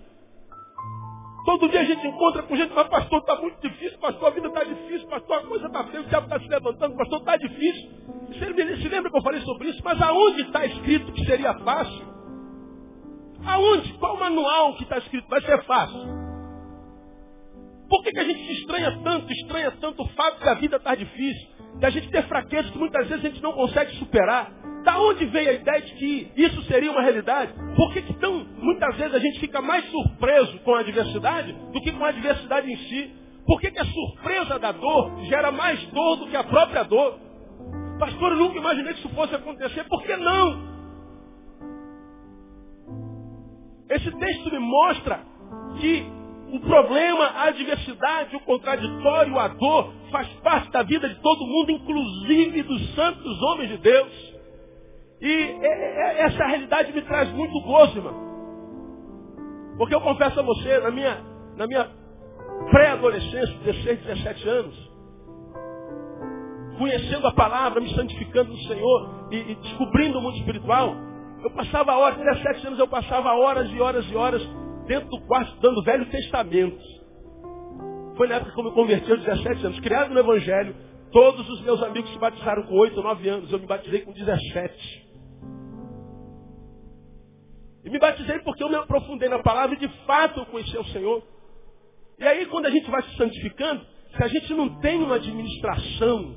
Todo 1.46 1.68
dia 1.68 1.80
a 1.80 1.84
gente 1.84 2.04
encontra 2.04 2.42
com 2.42 2.56
gente, 2.56 2.74
mas 2.74 2.88
pastor, 2.88 3.20
está 3.20 3.36
muito 3.36 3.60
difícil, 3.60 3.96
pastor, 4.00 4.26
a 4.26 4.30
vida 4.30 4.48
está 4.48 4.64
difícil, 4.64 5.06
pastor, 5.06 5.36
a 5.38 5.42
coisa 5.42 5.66
está 5.68 5.84
feia, 5.84 6.00
o 6.00 6.06
diabo 6.06 6.26
está 6.26 6.40
se 6.40 6.48
levantando, 6.48 6.96
pastor, 6.96 7.20
está 7.20 7.36
difícil. 7.36 7.90
Você 8.26 8.76
se 8.76 8.88
lembra 8.88 9.10
que 9.12 9.16
eu 9.16 9.22
falei 9.22 9.40
sobre 9.42 9.68
isso? 9.68 9.80
Mas 9.84 10.02
aonde 10.02 10.42
está 10.42 10.66
escrito 10.66 11.12
que 11.12 11.24
seria 11.24 11.54
fácil? 11.60 12.04
Aonde? 13.46 13.92
Qual 13.92 14.18
manual 14.18 14.74
que 14.74 14.82
está 14.82 14.98
escrito? 14.98 15.28
Vai 15.28 15.40
ser 15.42 15.62
fácil. 15.62 16.00
Por 17.88 18.02
que, 18.02 18.10
que 18.10 18.18
a 18.18 18.24
gente 18.24 18.44
se 18.44 18.52
estranha 18.62 19.00
tanto, 19.04 19.32
estranha 19.32 19.70
tanto 19.80 20.02
o 20.02 20.08
fato 20.08 20.42
de 20.42 20.48
a 20.48 20.54
vida 20.54 20.78
estar 20.78 20.90
tá 20.90 20.96
difícil? 20.96 21.48
Da 21.78 21.90
gente 21.90 22.10
ter 22.10 22.26
fraquezas 22.26 22.72
que 22.72 22.78
muitas 22.78 23.06
vezes 23.06 23.24
a 23.24 23.28
gente 23.28 23.40
não 23.40 23.52
consegue 23.52 23.94
superar. 23.98 24.50
Da 24.86 25.00
onde 25.00 25.26
veio 25.26 25.50
a 25.50 25.54
ideia 25.54 25.82
de 25.82 25.94
que 25.94 26.30
isso 26.36 26.62
seria 26.62 26.92
uma 26.92 27.02
realidade? 27.02 27.52
Por 27.74 27.92
que, 27.92 28.02
que 28.02 28.14
tão, 28.20 28.46
muitas 28.56 28.94
vezes 28.94 29.16
a 29.16 29.18
gente 29.18 29.40
fica 29.40 29.60
mais 29.60 29.84
surpreso 29.90 30.60
com 30.60 30.76
a 30.76 30.78
adversidade 30.78 31.52
do 31.72 31.80
que 31.80 31.90
com 31.90 32.04
a 32.04 32.10
adversidade 32.10 32.70
em 32.70 32.76
si? 32.76 33.12
Por 33.44 33.60
que, 33.60 33.72
que 33.72 33.80
a 33.80 33.84
surpresa 33.84 34.60
da 34.60 34.70
dor 34.70 35.24
gera 35.24 35.50
mais 35.50 35.84
dor 35.88 36.18
do 36.18 36.28
que 36.28 36.36
a 36.36 36.44
própria 36.44 36.84
dor? 36.84 37.18
Pastor, 37.98 38.30
eu 38.30 38.38
nunca 38.38 38.58
imaginei 38.58 38.92
que 38.92 39.00
isso 39.00 39.08
fosse 39.08 39.34
acontecer. 39.34 39.82
Por 39.88 40.04
que 40.04 40.16
não? 40.18 40.76
Esse 43.90 44.12
texto 44.12 44.52
me 44.52 44.60
mostra 44.60 45.18
que 45.80 46.06
o 46.52 46.60
problema, 46.60 47.24
a 47.24 47.48
adversidade, 47.48 48.36
o 48.36 48.40
contraditório, 48.40 49.36
a 49.36 49.48
dor, 49.48 49.92
faz 50.12 50.28
parte 50.44 50.70
da 50.70 50.84
vida 50.84 51.08
de 51.08 51.20
todo 51.20 51.44
mundo, 51.44 51.72
inclusive 51.72 52.62
dos 52.62 52.94
santos 52.94 53.42
homens 53.42 53.70
de 53.70 53.78
Deus. 53.78 54.35
E 55.20 55.58
essa 56.18 56.44
realidade 56.46 56.92
me 56.92 57.02
traz 57.02 57.30
muito 57.32 57.60
gozo, 57.62 57.96
irmão. 57.96 58.26
Porque 59.78 59.94
eu 59.94 60.00
confesso 60.00 60.40
a 60.40 60.42
você, 60.42 60.78
na 60.78 60.90
minha, 60.90 61.22
na 61.56 61.66
minha 61.66 61.88
pré-adolescência, 62.70 63.58
16, 63.64 64.00
17 64.00 64.48
anos, 64.48 64.90
conhecendo 66.78 67.26
a 67.26 67.32
palavra, 67.32 67.80
me 67.80 67.94
santificando 67.94 68.50
no 68.50 68.58
Senhor 68.58 69.28
e, 69.30 69.36
e 69.36 69.54
descobrindo 69.56 70.18
o 70.18 70.22
mundo 70.22 70.36
espiritual, 70.36 70.94
eu 71.42 71.50
passava 71.50 71.96
horas, 71.96 72.18
17 72.18 72.66
anos 72.66 72.78
eu 72.78 72.88
passava 72.88 73.34
horas 73.34 73.70
e 73.70 73.80
horas 73.80 74.10
e 74.10 74.16
horas 74.16 74.42
dentro 74.86 75.08
do 75.08 75.20
quarto 75.26 75.48
estudando 75.50 75.78
o 75.78 75.82
Velho 75.82 76.06
Testamento. 76.06 76.78
Foi 78.16 78.26
na 78.28 78.36
época 78.36 78.52
que 78.52 78.60
eu 78.60 78.64
me 78.64 78.72
converti 78.72 79.10
aos 79.10 79.22
17 79.22 79.66
anos, 79.66 79.80
criado 79.80 80.12
no 80.12 80.20
Evangelho. 80.20 80.74
Todos 81.12 81.48
os 81.48 81.60
meus 81.62 81.82
amigos 81.82 82.10
se 82.12 82.18
batizaram 82.18 82.62
com 82.64 82.74
8 82.74 82.96
ou 82.96 83.02
9 83.02 83.28
anos, 83.28 83.52
eu 83.52 83.58
me 83.58 83.66
batizei 83.66 84.00
com 84.00 84.12
17. 84.12 85.05
E 87.86 87.90
me 87.90 88.00
batizei 88.00 88.40
porque 88.40 88.64
eu 88.64 88.68
me 88.68 88.74
aprofundei 88.74 89.28
na 89.28 89.38
palavra 89.38 89.76
e 89.76 89.78
de 89.78 89.88
fato 90.04 90.40
eu 90.40 90.46
conheci 90.46 90.76
o 90.76 90.84
Senhor. 90.86 91.22
E 92.18 92.24
aí 92.24 92.44
quando 92.46 92.66
a 92.66 92.70
gente 92.70 92.90
vai 92.90 93.00
se 93.04 93.16
santificando, 93.16 93.86
se 94.16 94.24
a 94.24 94.26
gente 94.26 94.52
não 94.54 94.80
tem 94.80 95.00
uma 95.00 95.14
administração 95.14 96.36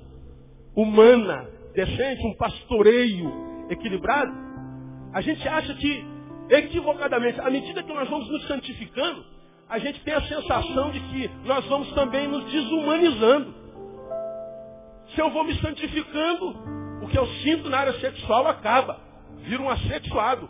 humana, 0.75 1.49
decente, 1.73 2.27
um 2.27 2.35
pastoreio 2.35 3.65
equilibrado, 3.69 4.31
A 5.11 5.21
gente 5.21 5.47
acha 5.47 5.73
que, 5.73 6.05
equivocadamente, 6.51 7.41
à 7.41 7.49
medida 7.49 7.81
que 7.81 7.91
nós 7.91 8.07
vamos 8.07 8.29
nos 8.29 8.47
santificando, 8.47 9.25
a 9.67 9.79
gente 9.79 10.03
tem 10.03 10.13
a 10.13 10.21
sensação 10.21 10.91
de 10.91 10.99
que 10.99 11.27
nós 11.45 11.65
vamos 11.65 11.91
também 11.93 12.27
nos 12.27 12.45
desumanizando. 12.45 13.55
Se 15.15 15.19
eu 15.19 15.31
vou 15.31 15.43
me 15.43 15.55
santificando, 15.55 16.55
o 17.01 17.07
que 17.07 17.17
eu 17.17 17.25
sinto 17.41 17.71
na 17.71 17.79
área 17.79 17.93
sexual 17.93 18.45
acaba. 18.45 19.01
Vira 19.39 19.63
um 19.63 19.69
assexuado. 19.69 20.47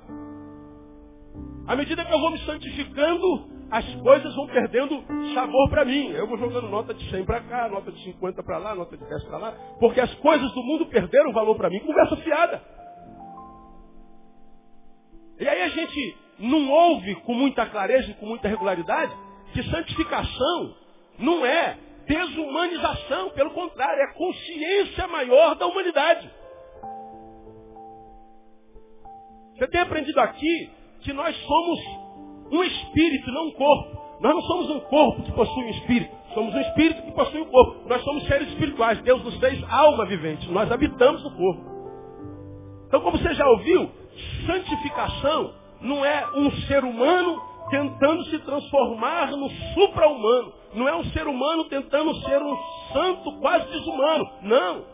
À 1.70 1.76
medida 1.76 2.04
que 2.04 2.12
eu 2.12 2.20
vou 2.20 2.32
me 2.32 2.40
santificando, 2.40 3.48
as 3.70 3.86
coisas 3.98 4.36
vão 4.36 4.48
perdendo 4.48 5.04
sabor 5.36 5.70
para 5.70 5.86
mim. 5.86 6.10
Eu 6.10 6.26
vou 6.26 6.36
jogando 6.36 6.68
nota 6.68 6.96
de 6.96 7.08
100 7.12 7.24
para 7.26 7.42
cá, 7.42 7.70
nota 7.70 7.92
de 7.92 8.04
50 8.06 8.42
para 8.42 8.58
lá, 8.58 8.74
nota 8.74 8.98
de 8.98 9.08
10 9.08 9.24
para 9.26 9.38
lá, 9.38 9.52
porque 9.80 10.02
as 10.02 10.12
coisas 10.16 10.52
do 10.54 10.64
mundo 10.64 10.88
perderam 10.88 11.32
valor 11.32 11.56
para 11.56 11.70
mim. 11.70 11.80
Conversa 11.82 12.18
fiada. 12.18 12.64
E 15.40 15.48
aí 15.48 15.62
a 15.62 15.70
gente 15.70 16.18
não 16.40 16.72
ouve 16.72 17.14
com 17.18 17.36
muita 17.36 17.68
clareza 17.68 18.10
e 18.10 18.16
com 18.16 18.26
muita 18.26 18.48
regularidade 18.48 19.16
que 19.54 19.62
santificação 19.70 20.76
não 21.20 21.46
é 21.46 21.78
desumanização, 22.08 23.30
pelo 23.30 23.52
contrário, 23.52 24.02
é 24.02 24.14
consciência 24.16 25.08
maior 25.08 25.54
da 25.54 25.68
humanidade. 25.68 26.32
Você 29.56 29.68
tem 29.68 29.82
aprendido 29.82 30.20
aqui 30.20 30.79
que 31.02 31.14
nós 31.14 31.36
somos 31.46 31.80
um 32.52 32.64
espírito, 32.64 33.32
não 33.32 33.48
um 33.48 33.52
corpo. 33.52 34.00
Nós 34.20 34.34
não 34.34 34.42
somos 34.42 34.70
um 34.70 34.80
corpo 34.82 35.24
que 35.24 35.32
possui 35.32 35.64
um 35.64 35.70
espírito. 35.70 36.16
Somos 36.34 36.54
um 36.54 36.60
espírito 36.60 37.02
que 37.04 37.12
possui 37.12 37.42
um 37.42 37.46
corpo. 37.46 37.88
Nós 37.88 38.04
somos 38.04 38.26
seres 38.28 38.50
espirituais. 38.50 39.02
Deus 39.02 39.24
nos 39.24 39.38
fez 39.38 39.64
alma 39.70 40.06
vivente. 40.06 40.50
Nós 40.52 40.72
habitamos 40.72 41.24
no 41.24 41.32
corpo. 41.32 41.70
Então, 42.88 43.02
como 43.02 43.18
você 43.18 43.34
já 43.34 43.48
ouviu, 43.48 43.90
santificação 44.46 45.54
não 45.82 46.04
é 46.04 46.28
um 46.36 46.52
ser 46.68 46.84
humano 46.84 47.42
tentando 47.70 48.24
se 48.26 48.40
transformar 48.40 49.32
no 49.32 49.50
supra-humano. 49.74 50.54
Não 50.74 50.88
é 50.88 50.96
um 50.96 51.06
ser 51.06 51.28
humano 51.28 51.66
tentando 51.66 52.14
ser 52.22 52.42
um 52.42 52.58
santo 52.92 53.40
quase 53.40 53.68
desumano. 53.70 54.30
Não. 54.42 54.86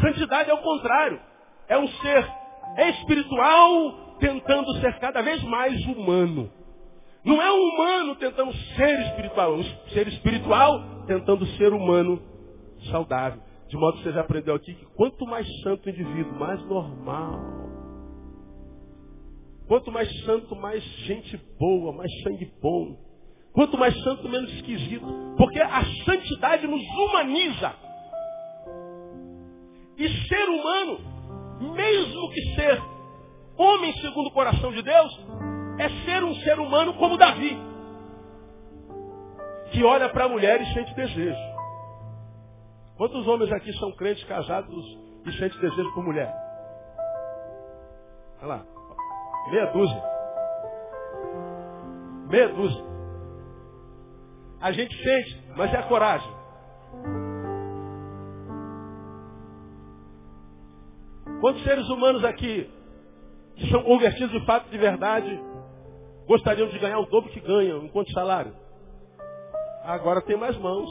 Santidade 0.00 0.50
é 0.50 0.54
o 0.54 0.58
contrário. 0.58 1.20
É 1.68 1.78
um 1.78 1.88
ser 1.88 2.30
espiritual 2.76 4.07
tentando 4.18 4.72
ser 4.80 4.98
cada 4.98 5.22
vez 5.22 5.42
mais 5.44 5.84
humano. 5.86 6.50
Não 7.24 7.42
é 7.42 7.52
um 7.52 7.74
humano 7.74 8.14
tentando 8.16 8.52
ser 8.76 9.00
espiritual, 9.08 9.54
é 9.54 9.56
um 9.56 9.64
ser 9.90 10.08
espiritual 10.08 11.04
tentando 11.06 11.46
ser 11.56 11.72
humano 11.72 12.22
saudável. 12.90 13.42
De 13.68 13.76
modo 13.76 13.98
que 13.98 14.04
você 14.04 14.12
já 14.12 14.20
aprendeu 14.20 14.54
aqui 14.54 14.74
que 14.74 14.86
quanto 14.96 15.26
mais 15.26 15.46
santo 15.62 15.86
o 15.86 15.90
indivíduo, 15.90 16.38
mais 16.38 16.64
normal. 16.64 17.38
Quanto 19.66 19.92
mais 19.92 20.08
santo, 20.24 20.56
mais 20.56 20.82
gente 21.04 21.36
boa, 21.58 21.92
mais 21.92 22.10
sangue 22.22 22.50
bom. 22.62 22.96
Quanto 23.52 23.76
mais 23.76 23.94
santo, 24.02 24.26
menos 24.28 24.50
esquisito. 24.54 25.04
Porque 25.36 25.60
a 25.60 25.84
santidade 26.06 26.66
nos 26.66 26.82
humaniza. 26.82 27.74
E 29.98 30.08
ser 30.26 30.48
humano, 30.48 31.00
mesmo 31.74 32.30
que 32.30 32.40
ser 32.54 32.80
Homem 33.58 33.92
segundo 33.94 34.28
o 34.28 34.32
coração 34.32 34.70
de 34.70 34.80
Deus 34.82 35.26
é 35.80 35.88
ser 36.04 36.22
um 36.22 36.32
ser 36.36 36.60
humano 36.60 36.94
como 36.94 37.18
Davi, 37.18 37.58
que 39.72 39.82
olha 39.82 40.08
para 40.10 40.26
a 40.26 40.28
mulher 40.28 40.60
e 40.62 40.72
sente 40.72 40.94
desejo. 40.94 41.58
Quantos 42.96 43.26
homens 43.26 43.50
aqui 43.50 43.72
são 43.74 43.90
crentes 43.96 44.22
casados 44.24 44.84
e 45.26 45.32
sentem 45.32 45.60
desejo 45.60 45.92
por 45.92 46.04
mulher? 46.04 46.32
Olha 48.40 48.46
lá, 48.46 48.66
meia 49.50 49.66
dúzia. 49.66 50.02
Meia 52.28 52.48
dúzia. 52.50 52.84
A 54.60 54.70
gente 54.70 54.96
sente, 55.02 55.52
mas 55.56 55.74
é 55.74 55.78
a 55.78 55.82
coragem. 55.88 56.32
Quantos 61.40 61.62
seres 61.64 61.88
humanos 61.88 62.24
aqui 62.24 62.77
que 63.58 63.68
são 63.70 63.82
convertidos 63.82 64.30
de 64.30 64.46
fato 64.46 64.70
de 64.70 64.78
verdade, 64.78 65.40
gostariam 66.26 66.68
de 66.68 66.78
ganhar 66.78 67.00
o 67.00 67.06
dobro 67.06 67.30
que 67.30 67.40
ganham, 67.40 67.84
enquanto 67.84 68.12
salário. 68.12 68.54
Agora 69.84 70.22
tem 70.22 70.36
mais 70.36 70.56
mãos. 70.58 70.88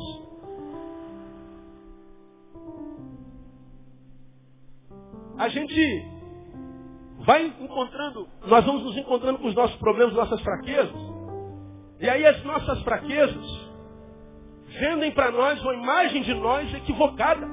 A 5.38 5.47
gente 5.49 6.05
vai 7.20 7.45
encontrando, 7.45 8.28
nós 8.47 8.65
vamos 8.65 8.84
nos 8.84 8.97
encontrando 8.97 9.39
com 9.39 9.47
os 9.47 9.55
nossos 9.55 9.78
problemas, 9.78 10.13
nossas 10.13 10.41
fraquezas. 10.41 10.95
E 11.99 12.09
aí 12.09 12.26
as 12.26 12.43
nossas 12.43 12.82
fraquezas 12.82 13.70
vendem 14.80 15.11
para 15.11 15.32
nós 15.32 15.61
uma 15.61 15.74
imagem 15.74 16.22
de 16.24 16.34
nós 16.34 16.74
equivocada. 16.74 17.47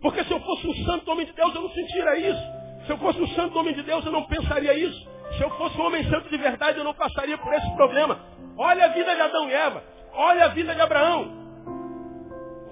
Porque 0.00 0.22
se 0.24 0.32
eu 0.32 0.40
fosse 0.40 0.66
um 0.66 0.74
santo 0.84 1.10
homem 1.10 1.26
de 1.26 1.32
Deus, 1.32 1.54
eu 1.54 1.62
não 1.62 1.70
sentiria 1.70 2.30
isso. 2.30 2.53
Se 2.86 2.92
eu 2.92 2.98
fosse 2.98 3.20
um 3.20 3.28
santo 3.28 3.58
homem 3.58 3.74
de 3.74 3.82
Deus, 3.82 4.04
eu 4.04 4.12
não 4.12 4.24
pensaria 4.24 4.74
isso. 4.74 5.08
Se 5.36 5.42
eu 5.42 5.50
fosse 5.50 5.78
um 5.80 5.86
homem 5.86 6.04
santo 6.10 6.28
de 6.28 6.36
verdade, 6.36 6.78
eu 6.78 6.84
não 6.84 6.94
passaria 6.94 7.38
por 7.38 7.52
esse 7.54 7.70
problema. 7.74 8.18
Olha 8.56 8.84
a 8.84 8.88
vida 8.88 9.14
de 9.14 9.20
Adão 9.20 9.48
e 9.48 9.52
Eva. 9.52 9.82
Olha 10.12 10.44
a 10.44 10.48
vida 10.48 10.74
de 10.74 10.80
Abraão. 10.80 11.44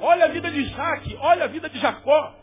Olha 0.01 0.27
a 0.27 0.29
vida 0.29 0.51
de 0.51 0.61
Isaac. 0.61 1.17
Olha 1.21 1.45
a 1.45 1.49
vida 1.49 1.69
de 1.69 1.79
Jacó. 1.79 2.35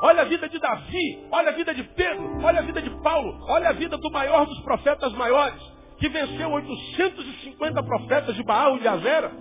Olha 0.00 0.22
a 0.22 0.24
vida 0.24 0.48
de 0.48 0.58
Davi. 0.58 1.26
Olha 1.32 1.48
a 1.48 1.52
vida 1.52 1.74
de 1.74 1.82
Pedro. 1.82 2.44
Olha 2.44 2.60
a 2.60 2.62
vida 2.62 2.82
de 2.82 2.90
Paulo. 3.02 3.38
Olha 3.48 3.70
a 3.70 3.72
vida 3.72 3.96
do 3.96 4.10
maior 4.10 4.46
dos 4.46 4.60
profetas 4.60 5.12
maiores. 5.14 5.60
Que 5.98 6.08
venceu 6.08 6.50
850 6.50 7.82
profetas 7.82 8.34
de 8.36 8.42
Baal 8.44 8.76
e 8.76 8.80
de 8.80 8.88
Azera. 8.88 9.32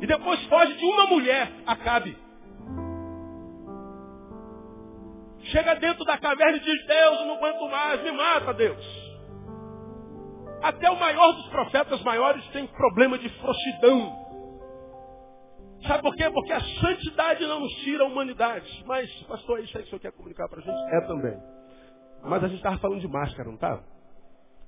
E 0.00 0.06
depois 0.06 0.42
foge 0.46 0.74
de 0.74 0.84
uma 0.84 1.06
mulher, 1.06 1.50
Acabe. 1.66 2.16
Chega 5.44 5.74
dentro 5.76 6.04
da 6.04 6.18
caverna 6.18 6.56
e 6.58 6.60
diz, 6.60 6.86
Deus, 6.86 7.26
não 7.26 7.34
aguento 7.34 7.68
mais, 7.68 8.02
me 8.02 8.12
mata, 8.12 8.54
Deus. 8.54 9.10
Até 10.62 10.90
o 10.90 10.98
maior 10.98 11.32
dos 11.32 11.48
profetas 11.48 12.02
maiores 12.02 12.46
tem 12.48 12.66
problema 12.66 13.18
de 13.18 13.28
frouxidão. 13.40 14.20
Sabe 15.86 16.02
por 16.02 16.14
quê? 16.14 16.30
Porque 16.30 16.52
a 16.52 16.60
santidade 16.60 17.46
não 17.46 17.60
nos 17.60 17.72
tira 17.76 18.04
a 18.04 18.06
humanidade. 18.06 18.84
Mas, 18.86 19.10
pastor, 19.22 19.60
isso 19.60 19.76
aí 19.76 19.82
que 19.82 19.88
o 19.88 19.90
senhor 19.90 20.00
quer 20.00 20.12
comunicar 20.12 20.46
para 20.48 20.58
a 20.58 20.62
gente? 20.62 20.94
É 20.94 21.00
também. 21.06 21.36
Mas 22.22 22.44
a 22.44 22.48
gente 22.48 22.58
estava 22.58 22.78
falando 22.78 23.00
de 23.00 23.08
máscara, 23.08 23.48
não 23.48 23.54
estava? 23.54 23.82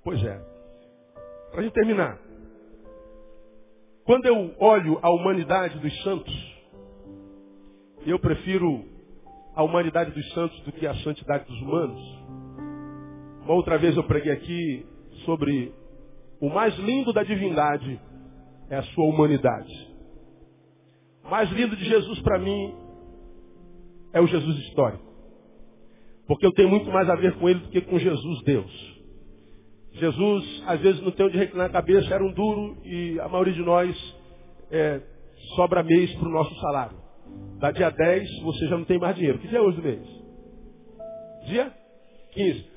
Pois 0.02 0.22
é. 0.24 0.40
Para 1.50 1.60
a 1.60 1.62
gente 1.62 1.74
terminar. 1.74 2.18
Quando 4.04 4.24
eu 4.24 4.54
olho 4.58 4.98
a 5.02 5.10
humanidade 5.10 5.78
dos 5.78 6.02
santos, 6.02 6.52
eu 8.06 8.18
prefiro 8.18 8.91
a 9.54 9.62
humanidade 9.62 10.10
dos 10.12 10.32
santos 10.32 10.58
do 10.60 10.72
que 10.72 10.86
a 10.86 10.94
santidade 10.96 11.44
dos 11.46 11.60
humanos. 11.60 12.00
Uma 13.44 13.54
outra 13.54 13.76
vez 13.78 13.96
eu 13.96 14.04
preguei 14.04 14.32
aqui 14.32 14.86
sobre 15.24 15.72
o 16.40 16.48
mais 16.48 16.76
lindo 16.78 17.12
da 17.12 17.22
divindade 17.22 18.00
é 18.68 18.76
a 18.76 18.82
sua 18.82 19.04
humanidade. 19.04 19.72
O 21.24 21.30
mais 21.30 21.50
lindo 21.50 21.76
de 21.76 21.84
Jesus 21.84 22.20
para 22.20 22.38
mim 22.38 22.74
é 24.12 24.20
o 24.20 24.26
Jesus 24.26 24.58
histórico. 24.58 25.04
Porque 26.26 26.46
eu 26.46 26.52
tenho 26.52 26.68
muito 26.68 26.90
mais 26.90 27.08
a 27.10 27.14
ver 27.14 27.34
com 27.38 27.48
ele 27.48 27.60
do 27.60 27.68
que 27.68 27.80
com 27.80 27.98
Jesus 27.98 28.42
Deus. 28.42 28.92
Jesus, 29.92 30.64
às 30.66 30.80
vezes, 30.80 31.02
não 31.02 31.10
tem 31.10 31.26
onde 31.26 31.36
reclinar 31.36 31.66
a 31.66 31.72
cabeça, 31.72 32.14
era 32.14 32.24
um 32.24 32.32
duro 32.32 32.78
e 32.84 33.20
a 33.20 33.28
maioria 33.28 33.52
de 33.52 33.62
nós 33.62 34.16
é, 34.70 35.02
sobra 35.54 35.82
mês 35.82 36.14
para 36.14 36.28
o 36.28 36.32
nosso 36.32 36.54
salário. 36.60 37.01
Da 37.58 37.70
dia 37.70 37.90
10, 37.90 38.42
você 38.42 38.66
já 38.66 38.76
não 38.76 38.84
tem 38.84 38.98
mais 38.98 39.14
dinheiro. 39.14 39.38
Que 39.38 39.48
dia 39.48 39.58
é 39.58 39.62
hoje 39.62 39.76
do 39.76 39.82
mês? 39.82 40.06
Dia 41.46 41.72
15. 42.32 42.70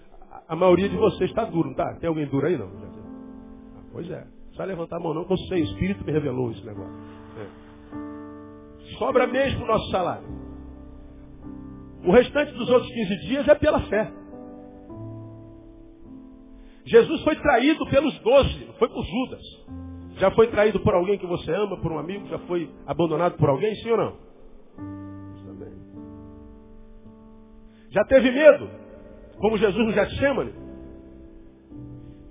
A 0.48 0.56
maioria 0.56 0.90
de 0.90 0.96
vocês 0.96 1.30
está 1.30 1.46
duro, 1.46 1.66
não 1.66 1.72
está? 1.72 1.96
Tem 1.96 2.08
alguém 2.08 2.28
duro 2.28 2.46
aí, 2.46 2.58
não? 2.58 2.68
Ah, 2.68 3.82
pois 3.92 4.10
é. 4.12 4.28
Só 4.54 4.64
levantar 4.64 4.98
a 4.98 5.00
mão 5.00 5.14
não, 5.14 5.26
que 5.26 5.34
eu 5.34 5.38
sei, 5.38 5.62
o 5.62 5.66
Espírito 5.66 6.06
me 6.06 6.12
revelou 6.12 6.52
esse 6.52 6.66
negócio. 6.66 6.94
É. 7.38 8.96
Sobra 8.98 9.28
mesmo 9.28 9.64
o 9.64 9.68
nosso 9.68 9.90
salário. 9.92 10.28
O 12.06 12.12
restante 12.12 12.54
dos 12.54 12.70
outros 12.70 12.92
15 12.92 13.18
dias 13.28 13.48
é 13.48 13.56
pela 13.56 13.82
fé. 13.82 14.12
Jesus 16.86 17.24
foi 17.24 17.36
traído 17.38 17.84
pelos 17.88 18.18
doze, 18.20 18.70
foi 18.78 18.88
por 18.88 19.04
Judas. 19.04 19.42
Já 20.20 20.32
foi 20.32 20.48
traído 20.48 20.80
por 20.82 20.94
alguém 20.94 21.18
que 21.18 21.26
você 21.26 21.52
ama, 21.52 21.82
por 21.82 21.92
um 21.92 21.98
amigo? 21.98 22.28
Já 22.28 22.38
foi 22.40 22.70
abandonado 22.86 23.36
por 23.38 23.50
alguém, 23.50 23.74
sim 23.76 23.90
ou 23.90 23.98
não? 23.98 24.25
Já 27.96 28.04
teve 28.04 28.30
medo? 28.30 28.70
Como 29.40 29.58
Jesus 29.58 29.88
no 29.88 29.94
Getsemane? 29.94 30.54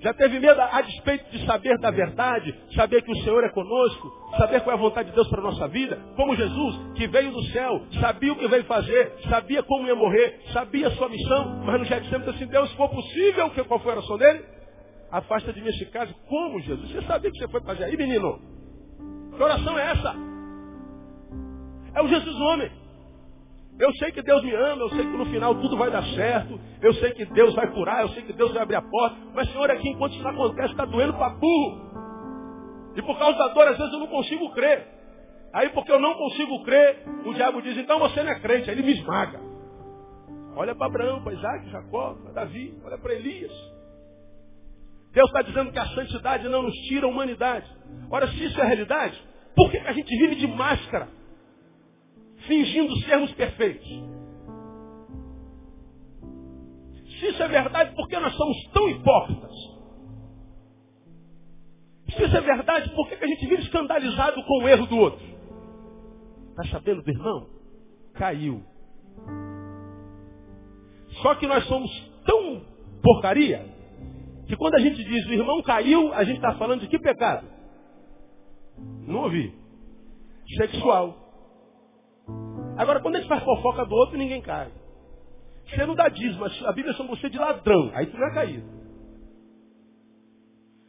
Já 0.00 0.12
teve 0.12 0.38
medo 0.38 0.60
a 0.60 0.82
despeito 0.82 1.30
de 1.30 1.46
saber 1.46 1.78
da 1.78 1.90
verdade, 1.90 2.54
saber 2.74 3.00
que 3.00 3.10
o 3.10 3.16
Senhor 3.22 3.42
é 3.42 3.48
conosco, 3.48 4.12
saber 4.36 4.60
qual 4.60 4.76
é 4.76 4.78
a 4.78 4.82
vontade 4.82 5.08
de 5.08 5.14
Deus 5.14 5.26
para 5.28 5.40
a 5.40 5.44
nossa 5.44 5.66
vida, 5.68 5.98
como 6.16 6.36
Jesus, 6.36 6.92
que 6.94 7.06
veio 7.06 7.32
do 7.32 7.42
céu, 7.44 7.80
sabia 7.98 8.34
o 8.34 8.36
que 8.36 8.46
veio 8.46 8.64
fazer, 8.64 9.14
sabia 9.30 9.62
como 9.62 9.86
ia 9.86 9.94
morrer, 9.94 10.42
sabia 10.52 10.88
a 10.88 10.90
sua 10.90 11.08
missão, 11.08 11.62
mas 11.64 11.78
no 11.78 11.86
Getsemane 11.86 12.24
disse 12.26 12.42
assim, 12.42 12.52
Deus, 12.52 12.68
se 12.68 12.76
for 12.76 12.90
possível, 12.90 13.50
qual 13.66 13.80
foi 13.80 13.92
a 13.92 13.96
oração 13.96 14.18
dele? 14.18 14.44
Afasta 15.10 15.50
de 15.50 15.62
mim 15.62 15.68
esse 15.68 15.86
caso. 15.86 16.14
Como, 16.28 16.60
Jesus? 16.60 16.90
Você 16.90 17.00
sabia 17.06 17.30
que 17.30 17.38
você 17.38 17.48
foi 17.48 17.62
fazer 17.62 17.84
aí, 17.84 17.96
menino? 17.96 18.38
Que 19.34 19.42
oração 19.42 19.78
é 19.78 19.92
essa? 19.92 20.14
É 21.94 22.02
o 22.02 22.08
Jesus 22.08 22.36
homem. 22.36 22.83
Eu 23.78 23.92
sei 23.94 24.12
que 24.12 24.22
Deus 24.22 24.42
me 24.44 24.54
ama, 24.54 24.82
eu 24.82 24.90
sei 24.90 25.00
que 25.00 25.16
no 25.16 25.26
final 25.26 25.54
tudo 25.56 25.76
vai 25.76 25.90
dar 25.90 26.04
certo, 26.04 26.60
eu 26.80 26.94
sei 26.94 27.12
que 27.12 27.24
Deus 27.26 27.54
vai 27.54 27.70
curar, 27.72 28.02
eu 28.02 28.08
sei 28.10 28.22
que 28.22 28.32
Deus 28.32 28.52
vai 28.52 28.62
abrir 28.62 28.76
a 28.76 28.82
porta, 28.82 29.16
mas 29.34 29.50
Senhor, 29.50 29.68
aqui 29.70 29.88
enquanto 29.88 30.14
isso 30.14 30.28
acontece, 30.28 30.70
está 30.70 30.84
doendo 30.84 31.14
para 31.14 31.30
burro. 31.30 31.94
E 32.94 33.02
por 33.02 33.18
causa 33.18 33.36
da 33.36 33.48
dor, 33.48 33.66
às 33.66 33.76
vezes 33.76 33.92
eu 33.92 33.98
não 33.98 34.06
consigo 34.06 34.50
crer. 34.52 34.86
Aí 35.52 35.70
porque 35.70 35.90
eu 35.90 35.98
não 35.98 36.14
consigo 36.14 36.62
crer, 36.62 37.04
o 37.24 37.34
diabo 37.34 37.62
diz, 37.62 37.76
então 37.76 37.98
você 37.98 38.22
não 38.22 38.30
é 38.30 38.40
crente, 38.40 38.70
aí 38.70 38.76
ele 38.76 38.86
me 38.86 38.92
esmaga. 38.92 39.40
Olha 40.56 40.74
para 40.74 40.86
Abraão, 40.86 41.22
para 41.22 41.32
Isaac, 41.32 41.70
Jacó, 41.70 42.14
para 42.22 42.32
Davi, 42.32 42.78
olha 42.84 42.98
para 42.98 43.14
Elias. 43.14 43.52
Deus 45.12 45.28
está 45.28 45.42
dizendo 45.42 45.72
que 45.72 45.78
a 45.78 45.86
santidade 45.86 46.48
não 46.48 46.62
nos 46.62 46.74
tira 46.88 47.06
a 47.06 47.08
humanidade. 47.08 47.68
Ora, 48.10 48.28
se 48.28 48.44
isso 48.44 48.60
é 48.60 48.64
realidade, 48.64 49.20
por 49.56 49.70
que 49.70 49.78
a 49.78 49.92
gente 49.92 50.16
vive 50.16 50.36
de 50.36 50.46
máscara? 50.46 51.08
Fingindo 52.46 52.96
sermos 53.02 53.32
perfeitos. 53.32 53.86
Se 57.20 57.28
isso 57.28 57.42
é 57.42 57.48
verdade, 57.48 57.94
por 57.94 58.08
que 58.08 58.18
nós 58.18 58.34
somos 58.34 58.56
tão 58.72 58.88
hipócritas? 58.88 59.52
Se 62.10 62.24
isso 62.24 62.36
é 62.36 62.40
verdade, 62.40 62.90
por 62.94 63.08
que 63.08 63.22
a 63.22 63.26
gente 63.26 63.46
vive 63.46 63.62
escandalizado 63.62 64.42
com 64.44 64.62
o 64.62 64.68
erro 64.68 64.86
do 64.86 64.98
outro? 64.98 65.24
Está 66.50 66.64
sabendo 66.64 67.02
do 67.02 67.10
irmão? 67.10 67.48
Caiu. 68.14 68.62
Só 71.22 71.34
que 71.36 71.46
nós 71.46 71.64
somos 71.66 71.90
tão 72.24 72.62
porcaria 73.02 73.66
que 74.46 74.56
quando 74.56 74.74
a 74.74 74.80
gente 74.80 75.02
diz 75.02 75.26
o 75.26 75.32
irmão 75.32 75.62
caiu, 75.62 76.12
a 76.12 76.24
gente 76.24 76.36
está 76.36 76.54
falando 76.56 76.80
de 76.80 76.88
que 76.88 76.98
pecado? 76.98 77.46
Não 79.06 79.22
ouvi. 79.22 79.54
Sexual. 80.56 81.23
Agora, 82.76 83.00
quando 83.00 83.16
a 83.16 83.18
gente 83.18 83.28
faz 83.28 83.42
fofoca 83.42 83.84
do 83.84 83.94
outro, 83.94 84.16
ninguém 84.16 84.40
cai. 84.40 84.70
Você 85.68 85.86
não 85.86 85.94
dá 85.94 86.08
dízimo, 86.08 86.44
a 86.44 86.72
Bíblia 86.72 86.94
chama 86.94 87.10
você 87.10 87.28
de 87.30 87.38
ladrão. 87.38 87.90
Aí 87.94 88.06
tu 88.06 88.16
não 88.16 88.28
é 88.28 88.34
caído. 88.34 88.74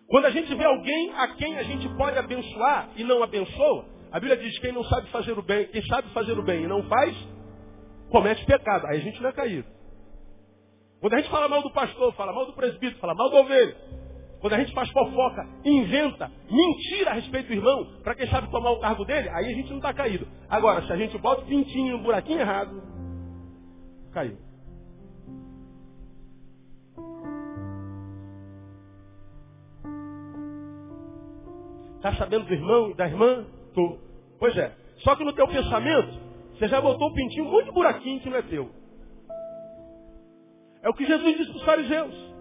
Quando 0.08 0.26
a 0.26 0.30
gente 0.30 0.54
vê 0.54 0.64
alguém 0.64 1.12
a 1.14 1.28
quem 1.36 1.58
a 1.58 1.64
gente 1.64 1.88
pode 1.96 2.18
abençoar 2.18 2.90
e 2.96 3.04
não 3.04 3.24
abençoa, 3.24 3.86
a 4.12 4.20
Bíblia 4.20 4.38
diz 4.38 4.54
que 4.56 4.62
quem 4.62 4.72
não 4.72 4.84
sabe 4.84 5.10
fazer 5.10 5.38
o 5.38 5.42
bem, 5.42 5.68
quem 5.68 5.82
sabe 5.88 6.10
fazer 6.10 6.38
o 6.38 6.44
bem 6.44 6.64
e 6.64 6.68
não 6.68 6.84
faz, 6.84 7.16
comete 8.10 8.46
pecado. 8.46 8.86
Aí 8.88 8.98
a 8.98 9.02
gente 9.02 9.22
não 9.22 9.30
é 9.30 9.34
caído. 9.34 9.68
Quando 11.02 11.14
a 11.14 11.18
gente 11.18 11.30
fala 11.30 11.48
mal 11.48 11.62
do 11.62 11.72
pastor, 11.72 12.14
fala 12.14 12.34
mal 12.34 12.46
do 12.46 12.54
presbítero, 12.54 13.00
fala 13.00 13.14
mal 13.16 13.30
do 13.30 13.38
ovelho, 13.38 13.76
quando 14.40 14.54
a 14.54 14.60
gente 14.60 14.74
faz 14.74 14.90
fofoca, 14.92 15.48
inventa 15.64 16.32
mentira 16.50 17.12
a 17.12 17.14
respeito 17.14 17.48
do 17.48 17.54
irmão, 17.54 17.86
para 18.04 18.16
quem 18.16 18.28
sabe 18.28 18.50
tomar 18.52 18.72
o 18.72 18.80
cargo 18.80 19.06
dele, 19.06 19.30
aí 19.30 19.46
a 19.46 19.56
gente 19.56 19.70
não 19.70 19.78
está 19.78 19.94
caído. 19.94 20.28
Agora, 20.50 20.86
se 20.86 20.92
a 20.92 20.98
gente 20.98 21.18
bota 21.18 21.42
o 21.42 21.46
pintinho 21.46 21.98
no 21.98 22.04
buraquinho 22.04 22.40
errado, 22.40 22.82
caiu. 24.14 24.38
Está 31.98 32.14
sabendo 32.18 32.46
do 32.46 32.54
irmão 32.54 32.92
e 32.92 32.94
da 32.94 33.08
irmã? 33.08 33.48
Tô. 33.74 33.98
Pois 34.38 34.56
é. 34.56 34.72
Só 34.98 35.16
que 35.16 35.24
no 35.24 35.34
teu 35.34 35.48
pensamento, 35.48 36.20
você 36.54 36.68
já 36.68 36.80
botou 36.80 37.10
o 37.10 37.14
pintinho 37.14 37.46
muito 37.46 37.72
buraquinho 37.74 38.20
que 38.22 38.30
não 38.30 38.38
é 38.38 38.42
teu. 38.44 38.70
É 40.84 40.90
o 40.90 40.94
que 40.94 41.04
Jesus 41.04 41.36
disse 41.36 41.50
para 41.50 41.58
os 41.58 41.66
fariseus. 41.66 42.35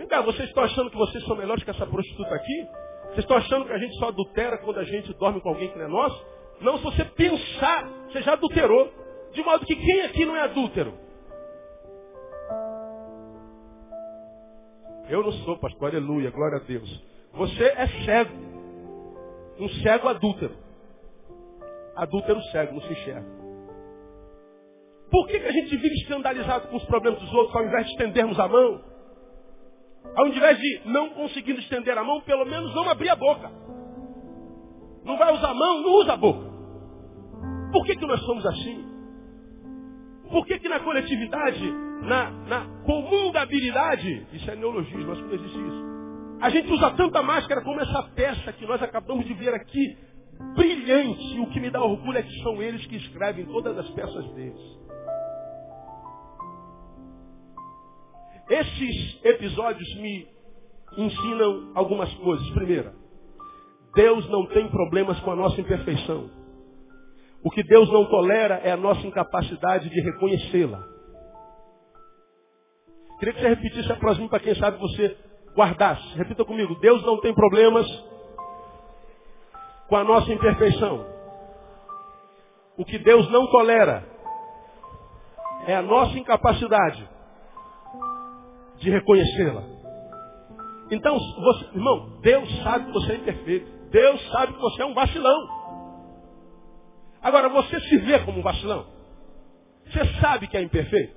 Vem 0.00 0.08
cá, 0.08 0.22
vocês 0.22 0.48
estão 0.48 0.64
achando 0.64 0.90
que 0.90 0.96
vocês 0.96 1.22
são 1.26 1.36
melhores 1.36 1.62
que 1.62 1.68
essa 1.68 1.86
prostituta 1.86 2.34
aqui? 2.34 2.68
Vocês 3.08 3.18
estão 3.18 3.36
achando 3.36 3.66
que 3.66 3.72
a 3.72 3.78
gente 3.78 3.98
só 3.98 4.08
adultera 4.08 4.56
quando 4.56 4.78
a 4.78 4.84
gente 4.84 5.12
dorme 5.12 5.42
com 5.42 5.50
alguém 5.50 5.68
que 5.68 5.76
não 5.76 5.84
é 5.84 5.88
nosso? 5.88 6.26
Não, 6.62 6.78
se 6.78 6.84
você 6.84 7.04
pensar, 7.04 7.86
você 8.08 8.22
já 8.22 8.32
adulterou. 8.32 8.90
De 9.34 9.42
modo 9.42 9.66
que 9.66 9.76
quem 9.76 10.00
aqui 10.00 10.24
não 10.24 10.34
é 10.34 10.40
adúltero? 10.40 10.94
Eu 15.06 15.22
não 15.22 15.32
sou, 15.32 15.58
pastor, 15.58 15.90
aleluia, 15.90 16.30
glória 16.30 16.56
a 16.56 16.62
Deus. 16.62 17.04
Você 17.34 17.64
é 17.64 17.86
cego. 18.06 18.32
Um 19.58 19.68
cego 19.82 20.08
adúltero. 20.08 20.56
Adúltero 21.94 22.40
cego, 22.44 22.72
não 22.72 22.80
se 22.80 22.92
enxerga. 22.94 23.26
Por 25.10 25.26
que, 25.26 25.38
que 25.38 25.46
a 25.46 25.52
gente 25.52 25.76
vive 25.76 25.94
escandalizado 25.96 26.68
com 26.68 26.76
os 26.78 26.84
problemas 26.86 27.20
dos 27.20 27.30
outros 27.34 27.54
ao 27.54 27.66
invés 27.66 27.84
de 27.84 27.92
estendermos 27.92 28.40
a 28.40 28.48
mão? 28.48 28.89
Ao 30.16 30.26
invés 30.26 30.58
de 30.58 30.80
não 30.86 31.10
conseguindo 31.10 31.60
estender 31.60 31.96
a 31.96 32.04
mão, 32.04 32.20
pelo 32.22 32.44
menos 32.44 32.74
não 32.74 32.88
abrir 32.88 33.08
a 33.08 33.16
boca. 33.16 33.50
Não 35.04 35.16
vai 35.16 35.32
usar 35.32 35.50
a 35.50 35.54
mão, 35.54 35.82
não 35.82 35.92
usa 35.94 36.12
a 36.12 36.16
boca. 36.16 36.50
Por 37.72 37.86
que, 37.86 37.96
que 37.96 38.06
nós 38.06 38.20
somos 38.22 38.44
assim? 38.46 38.84
Por 40.30 40.46
que, 40.46 40.58
que 40.58 40.68
na 40.68 40.80
coletividade, 40.80 41.72
na, 42.02 42.30
na 42.30 42.66
comungabilidade, 42.84 44.26
isso 44.32 44.50
é 44.50 44.56
neologismo, 44.56 45.06
mas 45.08 45.18
não 45.18 45.32
existe 45.32 45.58
isso. 45.58 45.90
A 46.40 46.48
gente 46.50 46.72
usa 46.72 46.90
tanta 46.92 47.22
máscara 47.22 47.62
como 47.62 47.80
essa 47.80 48.02
peça 48.14 48.52
que 48.52 48.66
nós 48.66 48.82
acabamos 48.82 49.26
de 49.26 49.34
ver 49.34 49.54
aqui, 49.54 49.96
brilhante. 50.54 51.38
O 51.38 51.46
que 51.48 51.60
me 51.60 51.70
dá 51.70 51.82
orgulho 51.82 52.18
é 52.18 52.22
que 52.22 52.42
são 52.42 52.62
eles 52.62 52.84
que 52.86 52.96
escrevem 52.96 53.44
todas 53.46 53.76
as 53.76 53.88
peças 53.90 54.26
deles. 54.32 54.78
Esses 58.50 59.24
episódios 59.24 59.94
me 59.94 60.26
ensinam 60.96 61.70
algumas 61.72 62.12
coisas. 62.14 62.50
Primeira, 62.50 62.92
Deus 63.94 64.28
não 64.28 64.44
tem 64.46 64.68
problemas 64.68 65.20
com 65.20 65.30
a 65.30 65.36
nossa 65.36 65.60
imperfeição. 65.60 66.28
O 67.44 67.50
que 67.50 67.62
Deus 67.62 67.88
não 67.92 68.06
tolera 68.06 68.56
é 68.64 68.72
a 68.72 68.76
nossa 68.76 69.06
incapacidade 69.06 69.88
de 69.88 70.00
reconhecê-la. 70.00 70.84
Queria 73.20 73.34
que 73.34 73.40
você 73.40 73.48
repetisse 73.48 73.92
a 73.92 73.96
próxima 73.96 74.28
para 74.28 74.40
quem 74.40 74.54
sabe 74.56 74.78
você 74.78 75.16
guardasse. 75.54 76.02
Repita 76.16 76.44
comigo. 76.44 76.74
Deus 76.80 77.04
não 77.04 77.20
tem 77.20 77.32
problemas 77.32 77.86
com 79.88 79.94
a 79.94 80.02
nossa 80.02 80.32
imperfeição. 80.32 81.06
O 82.76 82.84
que 82.84 82.98
Deus 82.98 83.30
não 83.30 83.46
tolera 83.46 84.04
é 85.68 85.76
a 85.76 85.82
nossa 85.82 86.18
incapacidade 86.18 87.19
de 88.80 88.90
reconhecê-la. 88.90 89.62
Então, 90.90 91.16
você, 91.18 91.64
irmão, 91.66 92.18
Deus 92.20 92.62
sabe 92.62 92.86
que 92.86 92.92
você 92.92 93.12
é 93.12 93.16
imperfeito. 93.16 93.70
Deus 93.90 94.30
sabe 94.32 94.54
que 94.54 94.60
você 94.60 94.82
é 94.82 94.86
um 94.86 94.94
vacilão. 94.94 95.60
Agora, 97.22 97.48
você 97.48 97.78
se 97.80 97.98
vê 97.98 98.18
como 98.20 98.40
um 98.40 98.42
vacilão? 98.42 98.86
Você 99.86 100.04
sabe 100.20 100.48
que 100.48 100.56
é 100.56 100.62
imperfeito? 100.62 101.14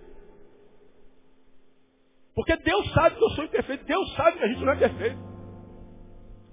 Porque 2.36 2.56
Deus 2.58 2.92
sabe 2.94 3.16
que 3.16 3.24
eu 3.24 3.30
sou 3.32 3.44
imperfeito. 3.46 3.86
Deus 3.86 4.14
sabe 4.16 4.38
que 4.38 4.44
a 4.44 4.48
gente 4.48 4.64
não 4.64 4.74
é 4.74 4.76
perfeito. 4.76 5.18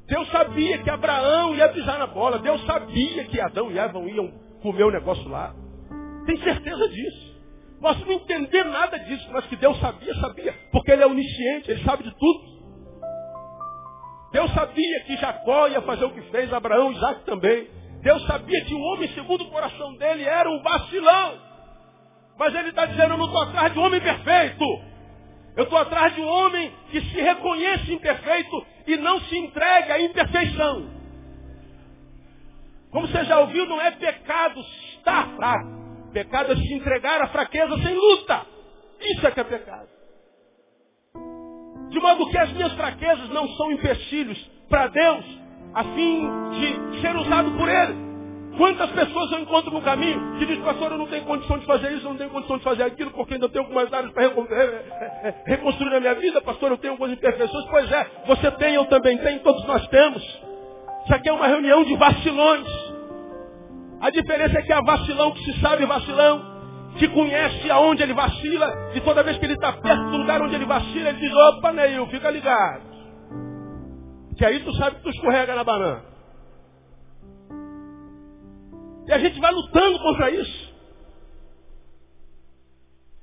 Deus 0.06 0.28
sabia 0.30 0.78
que 0.82 0.90
Abraão 0.90 1.54
ia 1.54 1.68
pisar 1.70 1.98
na 1.98 2.06
bola. 2.06 2.38
Deus 2.38 2.64
sabia 2.64 3.24
que 3.24 3.40
Adão 3.40 3.70
e 3.70 3.78
Eva 3.78 3.98
iam 4.00 4.30
comer 4.62 4.84
o 4.84 4.90
negócio 4.90 5.28
lá. 5.28 5.54
Tem 6.26 6.36
certeza 6.38 6.88
disso. 6.88 7.29
Posso 7.80 8.04
não 8.04 8.12
entender 8.12 8.64
nada 8.64 8.98
disso, 8.98 9.26
mas 9.32 9.46
que 9.46 9.56
Deus 9.56 9.78
sabia, 9.80 10.14
sabia. 10.16 10.54
Porque 10.70 10.90
Ele 10.90 11.02
é 11.02 11.06
onisciente, 11.06 11.70
Ele 11.70 11.82
sabe 11.82 12.02
de 12.02 12.14
tudo. 12.14 12.50
Deus 14.32 14.52
sabia 14.52 15.00
que 15.04 15.16
Jacó 15.16 15.66
ia 15.66 15.80
fazer 15.82 16.04
o 16.04 16.10
que 16.10 16.22
fez, 16.30 16.52
Abraão, 16.52 16.92
Isaac 16.92 17.24
também. 17.24 17.68
Deus 18.02 18.24
sabia 18.26 18.64
que 18.64 18.74
o 18.74 18.80
homem, 18.80 19.08
segundo 19.08 19.44
o 19.44 19.50
coração 19.50 19.94
dele, 19.96 20.24
era 20.24 20.48
um 20.48 20.62
vacilão. 20.62 21.38
Mas 22.38 22.54
ele 22.54 22.68
está 22.68 22.86
dizendo, 22.86 23.14
eu 23.14 23.18
não 23.18 23.26
estou 23.26 23.42
atrás 23.42 23.72
de 23.72 23.78
um 23.78 23.82
homem 23.82 24.00
perfeito. 24.00 24.64
Eu 25.56 25.64
estou 25.64 25.78
atrás 25.78 26.14
de 26.14 26.20
um 26.20 26.28
homem 26.28 26.72
que 26.90 27.00
se 27.00 27.20
reconhece 27.20 27.92
imperfeito 27.92 28.66
e 28.86 28.96
não 28.98 29.20
se 29.22 29.36
entregue 29.36 29.92
à 29.92 30.00
imperfeição. 30.00 30.90
Como 32.90 33.06
você 33.06 33.24
já 33.24 33.40
ouviu, 33.40 33.66
não 33.66 33.80
é 33.80 33.90
pecado 33.92 34.60
estar 34.96 35.34
fraco. 35.36 35.79
Pecado 36.12 36.52
é 36.52 36.56
se 36.56 36.74
entregar 36.74 37.22
à 37.22 37.28
fraqueza 37.28 37.76
sem 37.82 37.94
luta. 37.94 38.46
Isso 39.00 39.26
é 39.26 39.30
que 39.30 39.40
é 39.40 39.44
pecado. 39.44 39.88
De 41.88 41.98
modo 41.98 42.28
que 42.28 42.38
as 42.38 42.52
minhas 42.52 42.72
fraquezas 42.74 43.28
não 43.30 43.48
são 43.50 43.72
empecilhos 43.72 44.38
para 44.68 44.86
Deus, 44.88 45.24
a 45.74 45.84
fim 45.84 46.28
de 46.50 47.00
ser 47.00 47.16
usado 47.16 47.50
por 47.52 47.68
Ele. 47.68 48.10
Quantas 48.56 48.90
pessoas 48.90 49.32
eu 49.32 49.38
encontro 49.40 49.70
no 49.70 49.80
caminho 49.80 50.38
que 50.38 50.46
dizem, 50.46 50.62
pastor, 50.62 50.92
eu 50.92 50.98
não 50.98 51.06
tenho 51.06 51.24
condição 51.24 51.58
de 51.58 51.66
fazer 51.66 51.92
isso, 51.92 52.04
eu 52.04 52.10
não 52.10 52.16
tenho 52.16 52.30
condição 52.30 52.58
de 52.58 52.64
fazer 52.64 52.82
aquilo, 52.82 53.10
porque 53.12 53.34
ainda 53.34 53.48
tenho 53.48 53.64
algumas 53.64 53.92
áreas 53.92 54.12
para 54.12 54.24
reconstruir 55.46 55.94
a 55.94 56.00
minha 56.00 56.14
vida, 56.14 56.40
pastor, 56.42 56.70
eu 56.70 56.78
tenho 56.78 56.92
algumas 56.94 57.12
imperfeições. 57.12 57.64
Pois 57.70 57.90
é, 57.90 58.06
você 58.26 58.50
tem, 58.52 58.74
eu 58.74 58.84
também 58.86 59.16
tenho, 59.18 59.40
todos 59.40 59.64
nós 59.66 59.86
temos. 59.88 60.22
Isso 61.04 61.14
aqui 61.14 61.28
é 61.28 61.32
uma 61.32 61.46
reunião 61.46 61.84
de 61.84 61.96
vacilões. 61.96 62.89
A 64.00 64.10
diferença 64.10 64.58
é 64.58 64.62
que 64.62 64.72
há 64.72 64.80
vacilão 64.80 65.32
que 65.32 65.44
se 65.44 65.60
sabe 65.60 65.84
vacilão, 65.84 66.42
que 66.98 67.06
conhece 67.08 67.70
aonde 67.70 68.02
ele 68.02 68.14
vacila, 68.14 68.92
e 68.94 69.00
toda 69.00 69.22
vez 69.22 69.36
que 69.38 69.44
ele 69.44 69.54
está 69.54 69.72
perto 69.72 70.10
do 70.10 70.16
lugar 70.16 70.40
onde 70.40 70.54
ele 70.54 70.64
vacila, 70.64 71.10
ele 71.10 71.20
diz, 71.20 71.32
opa, 71.32 71.72
Neil, 71.72 72.06
fica 72.06 72.30
ligado. 72.30 72.82
Que 74.36 74.44
aí 74.44 74.60
tu 74.60 74.72
sabe 74.74 74.96
que 74.96 75.02
tu 75.02 75.10
escorrega 75.10 75.54
na 75.54 75.64
banana. 75.64 76.02
E 79.06 79.12
a 79.12 79.18
gente 79.18 79.38
vai 79.38 79.52
lutando 79.52 79.98
contra 79.98 80.30
isso. 80.30 80.70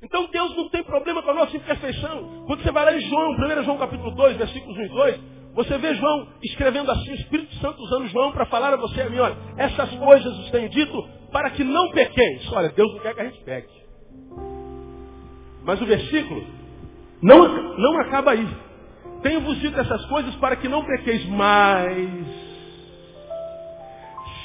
Então 0.01 0.27
Deus 0.27 0.55
não 0.55 0.69
tem 0.69 0.83
problema 0.83 1.23
com 1.23 1.31
a 1.31 1.33
nossa 1.33 1.57
imperfeição. 1.57 2.45
Quando 2.45 2.61
você 2.61 2.71
vai 2.71 2.85
lá 2.85 2.93
em 2.93 3.01
João, 3.01 3.31
1 3.31 3.63
João 3.63 3.77
capítulo 3.77 4.11
2, 4.11 4.37
versículos 4.37 4.77
1 4.77 4.81
e 4.81 4.89
2, 4.89 5.21
você 5.57 5.75
vê 5.79 5.95
João 5.95 6.27
escrevendo 6.43 6.91
assim, 6.91 7.09
o 7.09 7.15
Espírito 7.15 7.55
Santo 7.55 7.81
usando 7.81 8.07
João 8.09 8.31
para 8.31 8.45
falar 8.45 8.75
a 8.75 8.77
você 8.77 9.01
a 9.01 9.09
mim, 9.09 9.17
olha, 9.17 9.35
essas 9.57 9.89
coisas 9.95 10.37
os 10.37 10.51
tenho 10.51 10.69
dito 10.69 11.09
para 11.31 11.49
que 11.49 11.63
não 11.63 11.89
pequeis. 11.89 12.47
Olha, 12.53 12.69
Deus 12.69 12.93
não 12.93 12.99
quer 12.99 13.15
que 13.15 13.21
a 13.21 13.23
gente 13.23 13.43
peque. 13.43 13.73
Mas 15.63 15.81
o 15.81 15.85
versículo 15.87 16.45
não, 17.23 17.75
não 17.75 17.99
acaba 18.01 18.33
aí. 18.33 18.47
Tenho-vos 19.23 19.57
dito 19.57 19.79
essas 19.79 20.05
coisas 20.05 20.35
para 20.35 20.57
que 20.57 20.67
não 20.67 20.85
pequeis, 20.85 21.25
mas 21.25 22.27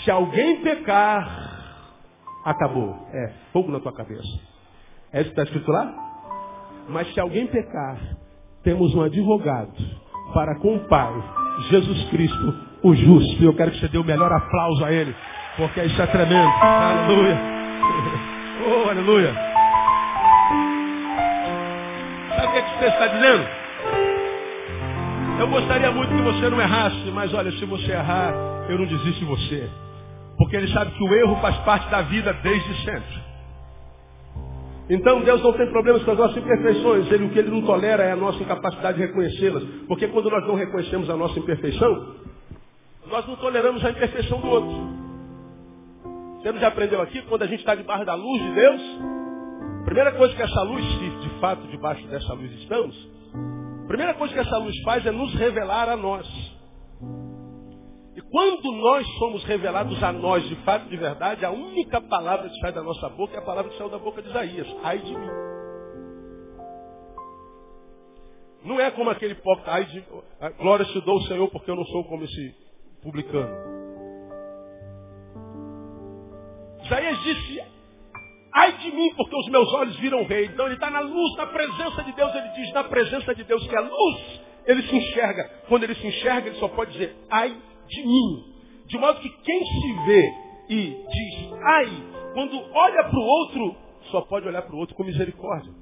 se 0.02 0.10
alguém 0.10 0.62
pecar, 0.62 1.92
acabou. 2.42 3.06
É 3.12 3.32
fogo 3.52 3.70
na 3.70 3.80
tua 3.80 3.92
cabeça. 3.92 4.40
É 5.12 5.20
isso 5.20 5.30
que 5.30 5.40
está 5.40 5.42
escrito 5.42 5.70
lá? 5.70 5.94
Mas 6.88 7.12
se 7.12 7.20
alguém 7.20 7.46
pecar, 7.48 8.00
temos 8.62 8.94
um 8.94 9.02
advogado 9.02 10.01
para 10.32 10.56
com 10.56 10.76
o 10.76 10.80
Pai, 10.88 11.12
Jesus 11.70 12.04
Cristo, 12.10 12.54
o 12.82 12.94
justo. 12.94 13.42
E 13.42 13.44
eu 13.44 13.54
quero 13.54 13.70
que 13.70 13.80
você 13.80 13.88
dê 13.88 13.98
o 13.98 14.04
melhor 14.04 14.32
aplauso 14.32 14.84
a 14.84 14.92
Ele, 14.92 15.14
porque 15.56 15.82
isso 15.82 16.00
é 16.00 16.06
tremendo. 16.06 16.50
Aleluia. 16.60 17.38
Oh, 18.64 18.88
aleluia. 18.88 19.34
Sabe 22.28 22.46
o 22.46 22.52
que, 22.52 22.58
é 22.58 22.62
que 22.62 22.78
você 22.78 22.86
está 22.86 23.06
dizendo? 23.08 23.44
Eu 25.40 25.48
gostaria 25.48 25.90
muito 25.90 26.14
que 26.14 26.22
você 26.22 26.48
não 26.48 26.60
errasse, 26.60 27.10
mas 27.12 27.34
olha, 27.34 27.50
se 27.50 27.64
você 27.64 27.90
errar, 27.90 28.32
eu 28.68 28.78
não 28.78 28.86
desisto 28.86 29.18
de 29.18 29.24
você. 29.24 29.68
Porque 30.38 30.56
ele 30.56 30.72
sabe 30.72 30.92
que 30.92 31.02
o 31.02 31.14
erro 31.14 31.36
faz 31.40 31.56
parte 31.64 31.88
da 31.90 32.02
vida 32.02 32.32
desde 32.34 32.84
sempre. 32.84 33.21
Então 34.90 35.22
Deus 35.22 35.42
não 35.42 35.52
tem 35.52 35.70
problemas 35.70 36.02
com 36.04 36.10
as 36.10 36.18
nossas 36.18 36.36
imperfeições. 36.36 37.10
Ele, 37.10 37.26
o 37.26 37.30
que 37.30 37.38
ele 37.38 37.50
não 37.50 37.62
tolera 37.62 38.02
é 38.02 38.12
a 38.12 38.16
nossa 38.16 38.42
incapacidade 38.42 38.98
de 38.98 39.06
reconhecê-las. 39.06 39.62
Porque 39.86 40.08
quando 40.08 40.30
nós 40.30 40.46
não 40.46 40.54
reconhecemos 40.54 41.08
a 41.08 41.16
nossa 41.16 41.38
imperfeição, 41.38 42.16
nós 43.06 43.26
não 43.26 43.36
toleramos 43.36 43.84
a 43.84 43.90
imperfeição 43.90 44.40
do 44.40 44.48
outro. 44.48 45.02
Você 46.42 46.58
já 46.58 46.68
aprendeu 46.68 47.00
aqui, 47.00 47.22
quando 47.22 47.42
a 47.42 47.46
gente 47.46 47.60
está 47.60 47.74
debaixo 47.74 48.04
da 48.04 48.14
luz 48.14 48.42
de 48.42 48.52
Deus, 48.52 48.82
a 49.80 49.84
primeira 49.84 50.12
coisa 50.12 50.34
que 50.34 50.42
essa 50.42 50.62
luz, 50.62 50.84
se 50.84 51.28
de 51.28 51.40
fato 51.40 51.62
debaixo 51.68 52.04
dessa 52.08 52.32
luz 52.34 52.50
estamos, 52.60 53.10
a 53.84 53.86
primeira 53.86 54.14
coisa 54.14 54.34
que 54.34 54.40
essa 54.40 54.58
luz 54.58 54.74
faz 54.82 55.06
é 55.06 55.12
nos 55.12 55.32
revelar 55.34 55.88
a 55.88 55.96
nós. 55.96 56.26
Quando 58.32 58.72
nós 58.72 59.06
somos 59.18 59.44
revelados 59.44 60.02
a 60.02 60.10
nós 60.10 60.42
de 60.48 60.56
fato 60.64 60.88
de 60.88 60.96
verdade, 60.96 61.44
a 61.44 61.50
única 61.50 62.00
palavra 62.00 62.48
que 62.48 62.58
sai 62.60 62.72
da 62.72 62.82
nossa 62.82 63.10
boca 63.10 63.34
é 63.34 63.38
a 63.38 63.42
palavra 63.42 63.70
que 63.70 63.76
saiu 63.76 63.90
da 63.90 63.98
boca 63.98 64.22
de 64.22 64.30
Isaías. 64.30 64.66
Ai 64.82 64.98
de 65.00 65.14
mim. 65.14 65.28
Não 68.64 68.80
é 68.80 68.90
como 68.90 69.10
aquele 69.10 69.34
hipócrita, 69.34 69.70
ai 69.70 69.84
de 69.84 70.02
glória 70.58 70.86
se 70.86 71.00
dou 71.02 71.18
ao 71.18 71.22
Senhor 71.24 71.50
porque 71.50 71.70
eu 71.70 71.76
não 71.76 71.84
sou 71.84 72.04
como 72.04 72.24
esse 72.24 72.54
publicano. 73.02 73.54
Isaías 76.86 77.18
disse, 77.18 77.62
ai 78.54 78.72
de 78.78 78.92
mim 78.92 79.12
porque 79.14 79.36
os 79.36 79.48
meus 79.50 79.70
olhos 79.74 79.96
viram 79.96 80.22
o 80.22 80.26
rei. 80.26 80.46
Então 80.46 80.64
ele 80.64 80.76
está 80.76 80.88
na 80.88 81.00
luz, 81.00 81.36
na 81.36 81.48
presença 81.48 82.02
de 82.02 82.12
Deus, 82.12 82.34
ele 82.34 82.48
diz, 82.54 82.72
na 82.72 82.84
presença 82.84 83.34
de 83.34 83.44
Deus 83.44 83.66
que 83.66 83.76
é 83.76 83.80
luz, 83.80 84.40
ele 84.64 84.82
se 84.84 84.96
enxerga. 84.96 85.50
Quando 85.68 85.82
ele 85.82 85.96
se 85.96 86.06
enxerga, 86.06 86.48
ele 86.48 86.58
só 86.58 86.68
pode 86.68 86.92
dizer, 86.92 87.14
ai 87.28 87.54
de 87.92 88.06
mim. 88.06 88.52
De 88.86 88.98
modo 88.98 89.20
que 89.20 89.28
quem 89.28 89.64
se 89.64 89.92
vê 90.06 90.34
e 90.68 91.06
diz, 91.10 91.52
ai, 91.62 91.86
quando 92.34 92.56
olha 92.72 93.04
para 93.04 93.18
o 93.18 93.22
outro, 93.22 93.76
só 94.10 94.20
pode 94.22 94.46
olhar 94.46 94.62
para 94.62 94.74
o 94.74 94.78
outro 94.78 94.94
com 94.94 95.04
misericórdia. 95.04 95.72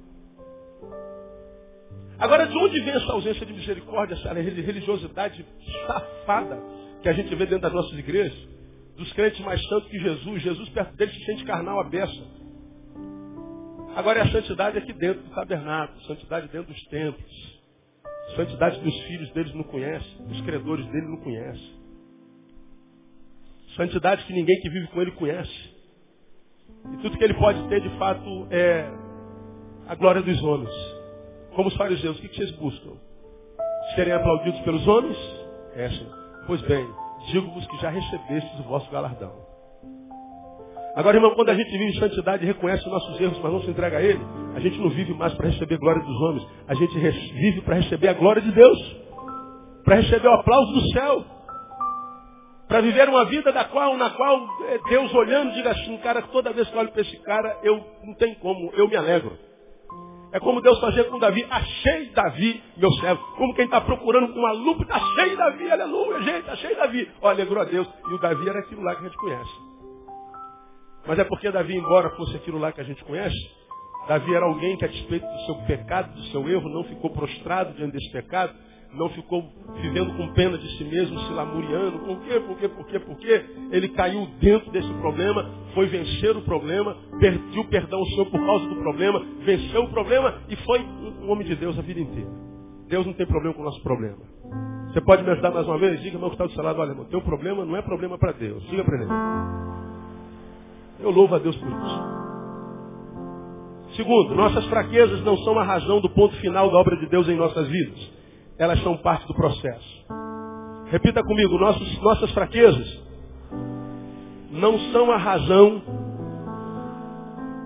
Agora, 2.19 2.45
de 2.45 2.55
onde 2.55 2.79
vem 2.81 2.93
essa 2.93 3.11
ausência 3.11 3.45
de 3.45 3.53
misericórdia, 3.53 4.13
essa 4.13 4.31
religiosidade 4.33 5.43
safada 5.87 6.61
que 7.01 7.09
a 7.09 7.13
gente 7.13 7.33
vê 7.33 7.45
dentro 7.45 7.61
das 7.61 7.73
nossas 7.73 7.97
igrejas? 7.97 8.37
Dos 8.95 9.11
crentes 9.13 9.39
mais 9.39 9.59
santos 9.67 9.89
que 9.89 9.97
Jesus. 9.97 10.41
Jesus 10.41 10.69
perto 10.69 10.95
deles 10.95 11.15
se 11.15 11.25
sente 11.25 11.43
carnal 11.45 11.79
a 11.79 11.85
beça. 11.85 12.23
Agora 13.95 14.19
é 14.19 14.21
a 14.21 14.31
santidade 14.31 14.77
aqui 14.77 14.93
dentro 14.93 15.23
do 15.23 15.31
tabernáculo, 15.31 15.99
santidade 16.03 16.47
dentro 16.49 16.71
dos 16.71 16.81
templos. 16.83 17.61
Santidade 18.35 18.79
que 18.79 18.87
os 18.87 19.01
filhos 19.03 19.31
deles 19.31 19.53
não 19.55 19.63
conhecem, 19.63 20.25
os 20.29 20.41
credores 20.41 20.85
dele 20.85 21.07
não 21.07 21.17
conhecem. 21.17 21.80
Santidade 23.75 24.23
que 24.25 24.33
ninguém 24.33 24.59
que 24.61 24.69
vive 24.69 24.87
com 24.87 25.01
ele 25.01 25.11
conhece. 25.11 25.71
E 26.93 26.97
tudo 26.97 27.17
que 27.17 27.23
ele 27.23 27.33
pode 27.35 27.61
ter, 27.69 27.81
de 27.81 27.89
fato, 27.97 28.47
é 28.49 28.89
a 29.87 29.95
glória 29.95 30.21
dos 30.21 30.43
homens. 30.43 30.73
Como 31.55 31.69
os 31.69 31.75
fariseus, 31.75 32.17
o 32.17 32.21
que 32.21 32.35
vocês 32.35 32.51
buscam? 32.51 32.91
Serem 33.95 34.13
aplaudidos 34.13 34.59
pelos 34.61 34.87
homens? 34.87 35.17
É, 35.75 35.89
Senhor. 35.89 36.21
Pois 36.47 36.61
bem, 36.61 36.85
digo-vos 37.31 37.65
que 37.67 37.77
já 37.77 37.89
recebestes 37.89 38.59
o 38.59 38.63
vosso 38.63 38.89
galardão. 38.91 39.51
Agora, 40.95 41.15
irmão, 41.15 41.33
quando 41.35 41.49
a 41.49 41.55
gente 41.55 41.71
vive 41.71 41.85
em 41.85 41.99
santidade 41.99 42.43
e 42.43 42.47
reconhece 42.47 42.83
os 42.85 42.91
nossos 42.91 43.19
erros, 43.21 43.39
mas 43.41 43.53
não 43.53 43.61
se 43.61 43.69
entrega 43.69 43.97
a 43.97 44.01
Ele, 44.01 44.19
a 44.55 44.59
gente 44.59 44.77
não 44.77 44.89
vive 44.89 45.13
mais 45.13 45.33
para 45.35 45.47
receber 45.47 45.75
a 45.75 45.77
glória 45.77 46.01
dos 46.01 46.21
homens. 46.21 46.47
A 46.67 46.73
gente 46.73 46.97
vive 47.33 47.61
para 47.61 47.75
receber 47.75 48.09
a 48.09 48.13
glória 48.13 48.41
de 48.41 48.51
Deus. 48.51 48.95
Para 49.85 49.95
receber 49.95 50.27
o 50.27 50.33
aplauso 50.33 50.73
do 50.73 50.91
céu. 50.91 51.25
Para 52.71 52.79
viver 52.79 53.09
uma 53.09 53.25
vida 53.25 53.51
da 53.51 53.65
qual, 53.65 53.97
na 53.97 54.11
qual 54.11 54.47
é, 54.69 54.77
Deus 54.87 55.13
olhando 55.13 55.51
diga 55.51 55.71
assim, 55.71 55.97
cara, 55.97 56.21
toda 56.21 56.53
vez 56.53 56.69
que 56.69 56.73
eu 56.73 56.79
olho 56.79 56.91
para 56.93 57.01
esse 57.01 57.17
cara, 57.17 57.59
eu 57.63 57.85
não 58.01 58.13
tem 58.13 58.33
como, 58.35 58.71
eu 58.75 58.87
me 58.87 58.95
alegro. 58.95 59.37
É 60.31 60.39
como 60.39 60.61
Deus 60.61 60.79
fazia 60.79 61.03
com 61.03 61.19
Davi, 61.19 61.45
achei 61.49 62.11
Davi, 62.11 62.63
meu 62.77 62.89
servo. 62.93 63.21
Como 63.35 63.53
quem 63.55 63.65
está 63.65 63.81
procurando 63.81 64.31
com 64.31 64.39
uma 64.39 64.53
lupa, 64.53 64.85
achei 64.89 65.35
Davi, 65.35 65.69
aleluia, 65.69 66.21
gente, 66.21 66.49
achei 66.49 66.73
Davi. 66.73 67.11
Olha, 67.21 67.41
alegrou 67.41 67.61
a 67.61 67.65
Deus. 67.65 67.89
E 68.09 68.13
o 68.13 68.17
Davi 68.17 68.47
era 68.47 68.59
aquilo 68.59 68.81
lá 68.81 68.95
que 68.95 69.01
a 69.01 69.03
gente 69.09 69.17
conhece. 69.17 69.51
Mas 71.05 71.19
é 71.19 71.25
porque 71.25 71.51
Davi, 71.51 71.75
embora 71.75 72.11
fosse 72.11 72.37
aquilo 72.37 72.57
lá 72.57 72.71
que 72.71 72.79
a 72.79 72.85
gente 72.85 73.03
conhece, 73.03 73.35
Davi 74.07 74.33
era 74.33 74.45
alguém 74.45 74.77
que 74.77 74.85
a 74.85 74.87
despeito 74.87 75.25
do 75.25 75.39
seu 75.41 75.55
pecado, 75.67 76.13
do 76.13 76.23
seu 76.27 76.47
erro, 76.47 76.69
não 76.69 76.85
ficou 76.85 77.09
prostrado 77.09 77.73
diante 77.73 77.91
desse 77.91 78.09
pecado, 78.13 78.53
não 78.93 79.09
ficou 79.09 79.43
vivendo 79.81 80.15
com 80.17 80.27
pena 80.33 80.57
de 80.57 80.77
si 80.77 80.83
mesmo, 80.83 81.17
se 81.19 81.33
lamuriando. 81.33 81.99
Por 81.99 82.19
quê? 82.21 82.39
Por 82.39 82.57
quê? 82.57 82.67
Por 82.67 82.85
quê? 82.85 82.99
Por 82.99 83.17
quê? 83.17 83.45
Ele 83.71 83.89
caiu 83.89 84.27
dentro 84.39 84.71
desse 84.71 84.91
problema, 84.95 85.49
foi 85.73 85.87
vencer 85.87 86.35
o 86.35 86.41
problema, 86.41 86.95
pediu 87.19 87.63
perdão 87.65 87.99
ao 87.99 88.05
Senhor 88.07 88.25
por 88.25 88.45
causa 88.45 88.67
do 88.67 88.75
problema, 88.77 89.25
venceu 89.45 89.83
o 89.83 89.89
problema 89.89 90.41
e 90.49 90.55
foi 90.57 90.81
um 90.81 91.31
homem 91.31 91.47
de 91.47 91.55
Deus 91.55 91.77
a 91.79 91.81
vida 91.81 91.99
inteira. 91.99 92.29
Deus 92.87 93.05
não 93.05 93.13
tem 93.13 93.25
problema 93.25 93.53
com 93.53 93.61
o 93.61 93.65
nosso 93.65 93.81
problema. 93.81 94.17
Você 94.91 94.99
pode 95.01 95.23
me 95.23 95.29
ajudar 95.31 95.51
mais 95.51 95.65
uma 95.65 95.77
vez? 95.77 96.01
Diga, 96.01 96.19
meu 96.19 96.27
que 96.27 96.35
está 96.35 96.45
do 96.45 96.51
seu 96.51 96.63
lado, 96.63 96.81
olha, 96.81 96.89
irmão, 96.89 97.05
teu 97.05 97.21
problema 97.21 97.63
não 97.63 97.77
é 97.77 97.81
problema 97.81 98.17
para 98.17 98.33
Deus. 98.33 98.61
Diga 98.67 98.83
para 98.83 98.97
ele. 98.97 99.09
Eu 100.99 101.11
louvo 101.11 101.33
a 101.33 101.39
Deus 101.39 101.55
por 101.55 101.69
isso. 101.69 102.11
Segundo, 103.95 104.35
nossas 104.35 104.65
fraquezas 104.65 105.23
não 105.23 105.37
são 105.37 105.57
a 105.57 105.63
razão 105.63 106.01
do 106.01 106.09
ponto 106.09 106.35
final 106.37 106.69
da 106.69 106.77
obra 106.77 106.97
de 106.97 107.07
Deus 107.07 107.27
em 107.29 107.35
nossas 107.35 107.67
vidas 107.69 108.20
elas 108.61 108.79
são 108.83 108.95
parte 108.95 109.25
do 109.25 109.33
processo. 109.33 110.05
Repita 110.91 111.23
comigo, 111.23 111.57
nossos, 111.57 111.99
nossas 112.03 112.31
fraquezas 112.31 113.01
não 114.51 114.77
são 114.91 115.11
a 115.11 115.17
razão 115.17 115.81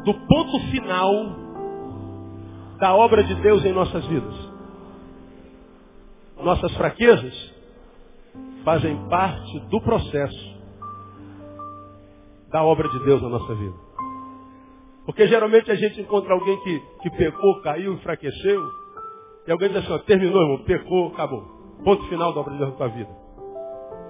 do 0.05 0.13
ponto 0.13 0.59
final 0.71 1.11
da 2.79 2.95
obra 2.95 3.25
de 3.25 3.35
Deus 3.35 3.65
em 3.65 3.73
nossas 3.73 4.05
vidas. 4.05 4.33
Nossas 6.41 6.73
fraquezas 6.77 7.53
fazem 8.63 8.95
parte 9.09 9.59
do 9.67 9.81
processo 9.81 10.55
da 12.53 12.63
obra 12.63 12.87
de 12.87 12.99
Deus 13.03 13.21
na 13.21 13.27
nossa 13.27 13.53
vida. 13.53 13.75
Porque 15.05 15.27
geralmente 15.27 15.69
a 15.69 15.75
gente 15.75 15.99
encontra 15.99 16.33
alguém 16.33 16.57
que, 16.61 16.79
que 17.01 17.09
pecou, 17.17 17.61
caiu, 17.63 17.93
enfraqueceu, 17.95 18.84
e 19.47 19.51
alguém 19.51 19.69
diz 19.69 19.77
assim, 19.77 19.91
ó, 19.91 19.99
terminou, 19.99 20.41
irmão, 20.41 20.63
pecou, 20.65 21.07
acabou. 21.07 21.43
Ponto 21.83 22.07
final 22.07 22.33
da 22.33 22.39
obra 22.39 22.53
de 22.53 22.59
Deus 22.59 22.71
na 22.71 22.77
tua 22.77 22.87
vida. 22.87 23.09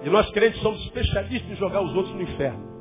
E 0.02 0.08
nós 0.08 0.30
crentes 0.30 0.60
somos 0.62 0.80
especialistas 0.84 1.50
em 1.50 1.56
jogar 1.56 1.82
os 1.82 1.94
outros 1.94 2.14
no 2.14 2.22
inferno. 2.22 2.76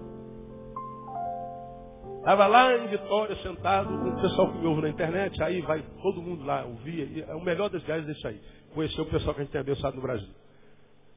Estava 2.20 2.48
lá 2.48 2.76
em 2.76 2.88
Vitória, 2.88 3.36
sentado, 3.38 3.94
o 3.94 4.22
pessoal 4.22 4.52
que 4.52 4.58
me 4.58 4.66
ouve 4.66 4.82
na 4.82 4.90
internet, 4.90 5.42
aí 5.44 5.62
vai 5.62 5.84
todo 6.02 6.22
mundo 6.22 6.44
lá 6.44 6.66
ouvir. 6.66 7.24
É 7.28 7.36
o 7.36 7.42
melhor 7.42 7.70
das 7.70 7.84
viagens 7.84 8.08
desse 8.08 8.26
aí. 8.26 8.42
Conhecer 8.74 9.00
o 9.00 9.06
pessoal 9.06 9.36
que 9.36 9.42
a 9.42 9.44
gente 9.44 9.52
tem 9.52 9.62
abençoado 9.62 9.96
no 9.96 10.02
Brasil. 10.02 10.34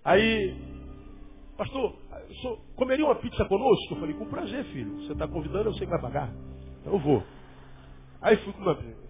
Aí, 0.05 0.55
pastor, 1.57 1.95
comeria 2.76 3.07
uma 3.07 3.14
pizza 3.14 3.45
conosco? 3.47 3.95
Eu 3.95 4.01
falei, 4.01 4.14
com 4.16 4.26
prazer, 4.26 4.64
filho. 4.66 4.99
Você 5.03 5.12
está 5.12 5.26
convidando, 5.26 5.70
eu 5.70 5.74
sei 5.74 5.86
que 5.86 5.93
vai 5.93 6.01
pagar. 6.01 6.30
Então 6.80 6.93
eu 6.93 6.99
vou. 6.99 7.22
Aí 8.20 8.36
fui 8.39 8.53
com 8.53 8.61
uma 8.61 8.74
pizza. 8.74 9.07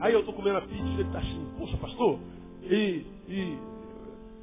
Aí 0.00 0.12
eu 0.12 0.20
estou 0.20 0.34
comendo 0.34 0.58
a 0.58 0.62
pizza 0.62 0.82
e 0.82 0.94
ele 0.94 1.02
está 1.02 1.18
assim, 1.18 1.54
poxa, 1.58 1.76
pastor, 1.78 2.18
e, 2.62 3.06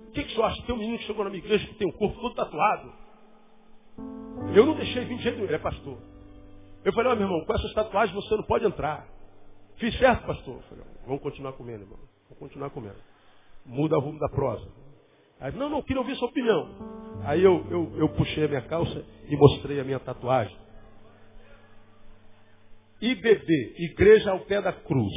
o 0.08 0.12
que, 0.12 0.24
que 0.24 0.32
o 0.32 0.34
senhor 0.34 0.45
acha? 0.45 0.62
Tem 0.64 0.76
um 0.76 0.78
menino 0.78 0.97
que 0.97 1.06
chegou 1.06 1.24
na 1.24 1.30
minha 1.30 1.43
igreja 1.43 1.68
que 1.68 1.76
tem 1.76 1.88
o 1.88 1.91
um 1.91 1.97
corpo 1.97 2.20
todo 2.20 2.36
tatuado. 2.36 2.91
Eu 4.56 4.66
não 4.66 4.76
deixei 4.76 5.06
vir 5.06 5.18
de 5.18 5.24
jeito 5.24 5.36
nenhum, 5.36 5.47
ele 5.47 5.56
é 5.56 5.60
pastor. 5.60 5.97
Eu 6.84 6.93
falei, 6.93 7.12
ó 7.12 7.14
oh, 7.14 7.16
meu 7.16 7.28
irmão, 7.28 7.45
com 7.45 7.54
essas 7.54 7.74
tatuagens 7.74 8.16
você 8.16 8.36
não 8.36 8.43
pode 8.43 8.66
entrar. 8.66 9.08
Fiz 9.78 9.97
certo, 9.97 10.26
pastor? 10.26 10.56
Eu 10.56 10.62
falei, 10.64 10.84
vamos 11.06 11.22
continuar 11.22 11.54
comendo, 11.54 11.84
irmão. 11.84 11.99
Vamos 12.26 12.39
continuar 12.39 12.70
comendo. 12.72 12.97
Muda 13.66 13.97
o 13.97 14.02
rumo 14.02 14.20
da 14.20 14.30
prosa. 14.30 14.68
Aí, 15.39 15.52
não, 15.54 15.70
não, 15.70 15.82
queria 15.82 16.02
ouvir 16.02 16.16
sua 16.16 16.28
opinião. 16.28 16.70
Aí 17.24 17.43
eu, 17.43 17.66
eu, 17.70 17.91
eu 17.97 18.10
puxei 18.10 18.45
a 18.45 18.47
minha 18.47 18.62
calça 18.64 19.06
e 19.28 19.36
mostrei 19.36 19.80
a 19.80 19.84
minha 19.84 19.99
tatuagem. 19.99 20.56
IBD, 23.02 23.76
Igreja 23.80 24.32
ao 24.32 24.41
Pé 24.41 24.62
da 24.62 24.72
Cruz. 24.72 25.14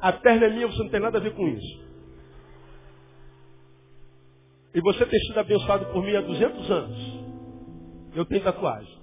A 0.00 0.12
perna 0.12 0.46
é 0.46 0.50
minha, 0.50 0.66
você 0.66 0.82
não 0.82 0.88
tem 0.88 1.00
nada 1.00 1.18
a 1.18 1.20
ver 1.20 1.34
com 1.34 1.46
isso. 1.46 1.90
E 4.74 4.80
você 4.80 5.04
tem 5.04 5.20
sido 5.20 5.38
abençoado 5.38 5.86
por 5.86 6.02
mim 6.02 6.16
há 6.16 6.20
200 6.20 6.70
anos. 6.70 7.20
Eu 8.14 8.24
tenho 8.24 8.42
tatuagem. 8.42 8.98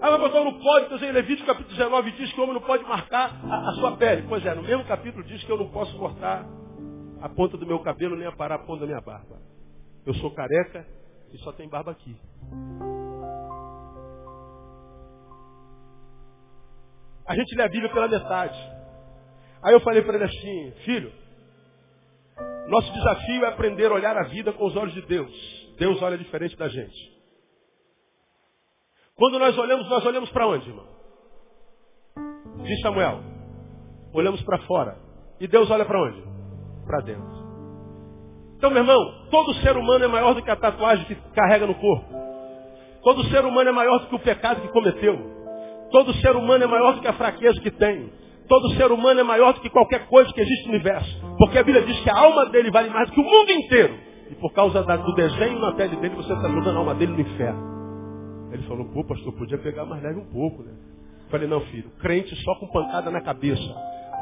Ah, 0.00 0.10
mas 0.10 0.20
pastor, 0.20 0.44
não 0.44 0.58
pode, 0.58 0.86
então, 0.86 1.08
em 1.08 1.12
Levítico 1.12 1.46
capítulo 1.46 1.74
19 1.74 2.12
diz 2.12 2.32
que 2.32 2.40
o 2.40 2.44
homem 2.44 2.54
não 2.54 2.62
pode 2.62 2.84
marcar 2.84 3.40
a, 3.44 3.70
a, 3.70 3.72
sua 3.74 3.96
pele. 3.96 4.24
Pois 4.28 4.44
é, 4.44 4.54
no 4.54 4.62
mesmo 4.62 4.84
capítulo 4.84 5.24
diz 5.24 5.42
que 5.42 5.50
eu 5.50 5.56
não 5.56 5.68
posso 5.70 5.96
cortar 5.98 6.46
a 7.20 7.28
ponta 7.28 7.56
do 7.56 7.66
meu 7.66 7.78
cabelo 7.80 8.16
nem 8.16 8.26
aparar 8.26 8.56
a 8.56 8.58
ponta 8.58 8.80
da 8.80 8.86
minha 8.86 9.00
barba. 9.00 9.40
Eu 10.04 10.14
sou 10.14 10.30
careca 10.32 10.86
e 11.32 11.38
só 11.38 11.52
tem 11.52 11.68
barba 11.68 11.90
aqui. 11.90 12.14
A 17.26 17.34
gente 17.34 17.54
lê 17.56 17.62
a 17.62 17.68
Bíblia 17.68 17.92
pela 17.92 18.08
metade. 18.08 18.58
Aí 19.62 19.72
eu 19.72 19.80
falei 19.80 20.02
para 20.02 20.14
ele 20.14 20.24
assim, 20.24 20.72
filho, 20.84 21.12
nosso 22.68 22.92
desafio 22.92 23.44
é 23.44 23.48
aprender 23.48 23.90
a 23.90 23.94
olhar 23.94 24.16
a 24.16 24.24
vida 24.24 24.52
com 24.52 24.66
os 24.66 24.76
olhos 24.76 24.94
de 24.94 25.02
Deus. 25.02 25.32
Deus 25.78 26.00
olha 26.02 26.18
diferente 26.18 26.56
da 26.56 26.68
gente. 26.68 27.16
Quando 29.14 29.38
nós 29.38 29.56
olhamos, 29.56 29.88
nós 29.88 30.04
olhamos 30.04 30.30
para 30.30 30.46
onde, 30.46 30.68
irmão? 30.68 30.86
Diz 32.64 32.80
Samuel. 32.80 33.20
Olhamos 34.12 34.42
para 34.42 34.58
fora. 34.66 34.98
E 35.40 35.46
Deus 35.46 35.70
olha 35.70 35.84
para 35.84 36.00
onde? 36.00 36.22
Para 36.86 37.00
dentro. 37.00 37.46
Então, 38.56 38.70
meu 38.70 38.82
irmão, 38.82 39.28
todo 39.30 39.54
ser 39.54 39.76
humano 39.76 40.04
é 40.04 40.08
maior 40.08 40.34
do 40.34 40.42
que 40.42 40.50
a 40.50 40.56
tatuagem 40.56 41.04
que 41.06 41.14
carrega 41.34 41.66
no 41.66 41.74
corpo. 41.74 42.06
Todo 43.02 43.24
ser 43.24 43.44
humano 43.44 43.68
é 43.68 43.72
maior 43.72 43.98
do 44.00 44.08
que 44.08 44.14
o 44.14 44.20
pecado 44.20 44.62
que 44.62 44.68
cometeu. 44.68 45.35
Todo 45.90 46.14
ser 46.14 46.34
humano 46.36 46.64
é 46.64 46.66
maior 46.66 46.94
do 46.94 47.00
que 47.00 47.08
a 47.08 47.12
fraqueza 47.12 47.60
que 47.60 47.70
tem. 47.70 48.10
Todo 48.48 48.70
ser 48.74 48.90
humano 48.92 49.20
é 49.20 49.22
maior 49.24 49.52
do 49.52 49.60
que 49.60 49.70
qualquer 49.70 50.06
coisa 50.06 50.32
que 50.32 50.40
existe 50.40 50.66
no 50.66 50.74
universo. 50.74 51.20
Porque 51.38 51.58
a 51.58 51.62
Bíblia 51.62 51.84
diz 51.84 51.98
que 52.00 52.10
a 52.10 52.16
alma 52.16 52.46
dele 52.50 52.70
vale 52.70 52.90
mais 52.90 53.08
do 53.08 53.14
que 53.14 53.20
o 53.20 53.24
mundo 53.24 53.50
inteiro. 53.50 53.98
E 54.30 54.34
por 54.36 54.52
causa 54.52 54.82
do 54.82 55.14
desenho 55.14 55.58
na 55.58 55.72
pele 55.72 55.96
dele, 55.96 56.14
você 56.14 56.32
está 56.32 56.48
jogando 56.48 56.76
a 56.76 56.78
alma 56.78 56.94
dele 56.94 57.12
no 57.12 57.20
inferno. 57.20 57.76
Ele 58.52 58.62
falou, 58.64 58.86
pô, 58.86 59.04
pastor, 59.04 59.32
podia 59.34 59.58
pegar 59.58 59.84
mais 59.84 60.02
leve 60.02 60.20
um 60.20 60.32
pouco, 60.32 60.62
né? 60.62 60.72
Eu 61.24 61.30
falei, 61.30 61.48
não, 61.48 61.60
filho, 61.62 61.90
crente 62.00 62.34
só 62.42 62.54
com 62.56 62.68
pancada 62.68 63.10
na 63.10 63.20
cabeça. 63.20 63.74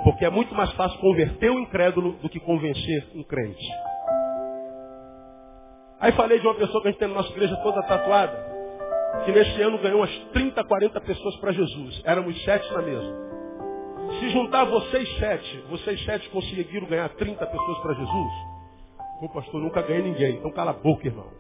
Porque 0.03 0.25
é 0.25 0.31
muito 0.31 0.55
mais 0.55 0.73
fácil 0.73 0.99
converter 1.01 1.51
um 1.51 1.61
incrédulo 1.61 2.13
do 2.23 2.29
que 2.29 2.41
convencer 2.41 3.07
um 3.15 3.23
crente. 3.23 3.65
Aí 6.01 6.13
falei 6.13 6.39
de 6.39 6.47
uma 6.47 6.55
pessoa 6.55 6.83
que 6.83 6.89
a 6.89 6.91
gente 6.91 7.01
tem 7.01 7.09
na 7.09 7.15
nossa 7.15 7.31
igreja 7.31 7.57
toda 7.63 7.83
tatuada, 7.83 8.54
que 9.25 9.33
neste 9.33 9.63
ano 9.63 9.79
ganhou 9.79 10.01
umas 10.01 10.15
30, 10.33 10.63
40 10.65 11.01
pessoas 11.01 11.37
para 11.37 11.53
Jesus. 11.53 12.03
Éramos 12.05 12.43
sete 12.45 12.73
na 12.73 12.83
mesa. 12.83 13.25
Se 14.21 14.29
juntar 14.31 14.65
vocês 14.65 15.09
sete, 15.19 15.65
vocês 15.71 16.05
sete 16.05 16.29
conseguiram 16.31 16.87
ganhar 16.87 17.09
30 17.11 17.47
pessoas 17.47 17.79
para 17.79 17.95
Jesus? 17.95 18.33
Pô, 19.21 19.29
pastor, 19.31 19.61
nunca 19.61 19.83
ganhei 19.83 20.03
ninguém. 20.03 20.37
Então 20.37 20.51
cala 20.53 20.73
a 20.73 20.75
boca, 20.75 21.07
irmão. 21.07 21.31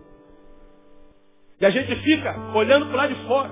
E 1.60 1.66
a 1.66 1.70
gente 1.70 1.94
fica 1.96 2.34
olhando 2.54 2.86
para 2.86 2.96
lá 2.96 3.06
de 3.06 3.14
fora. 3.26 3.50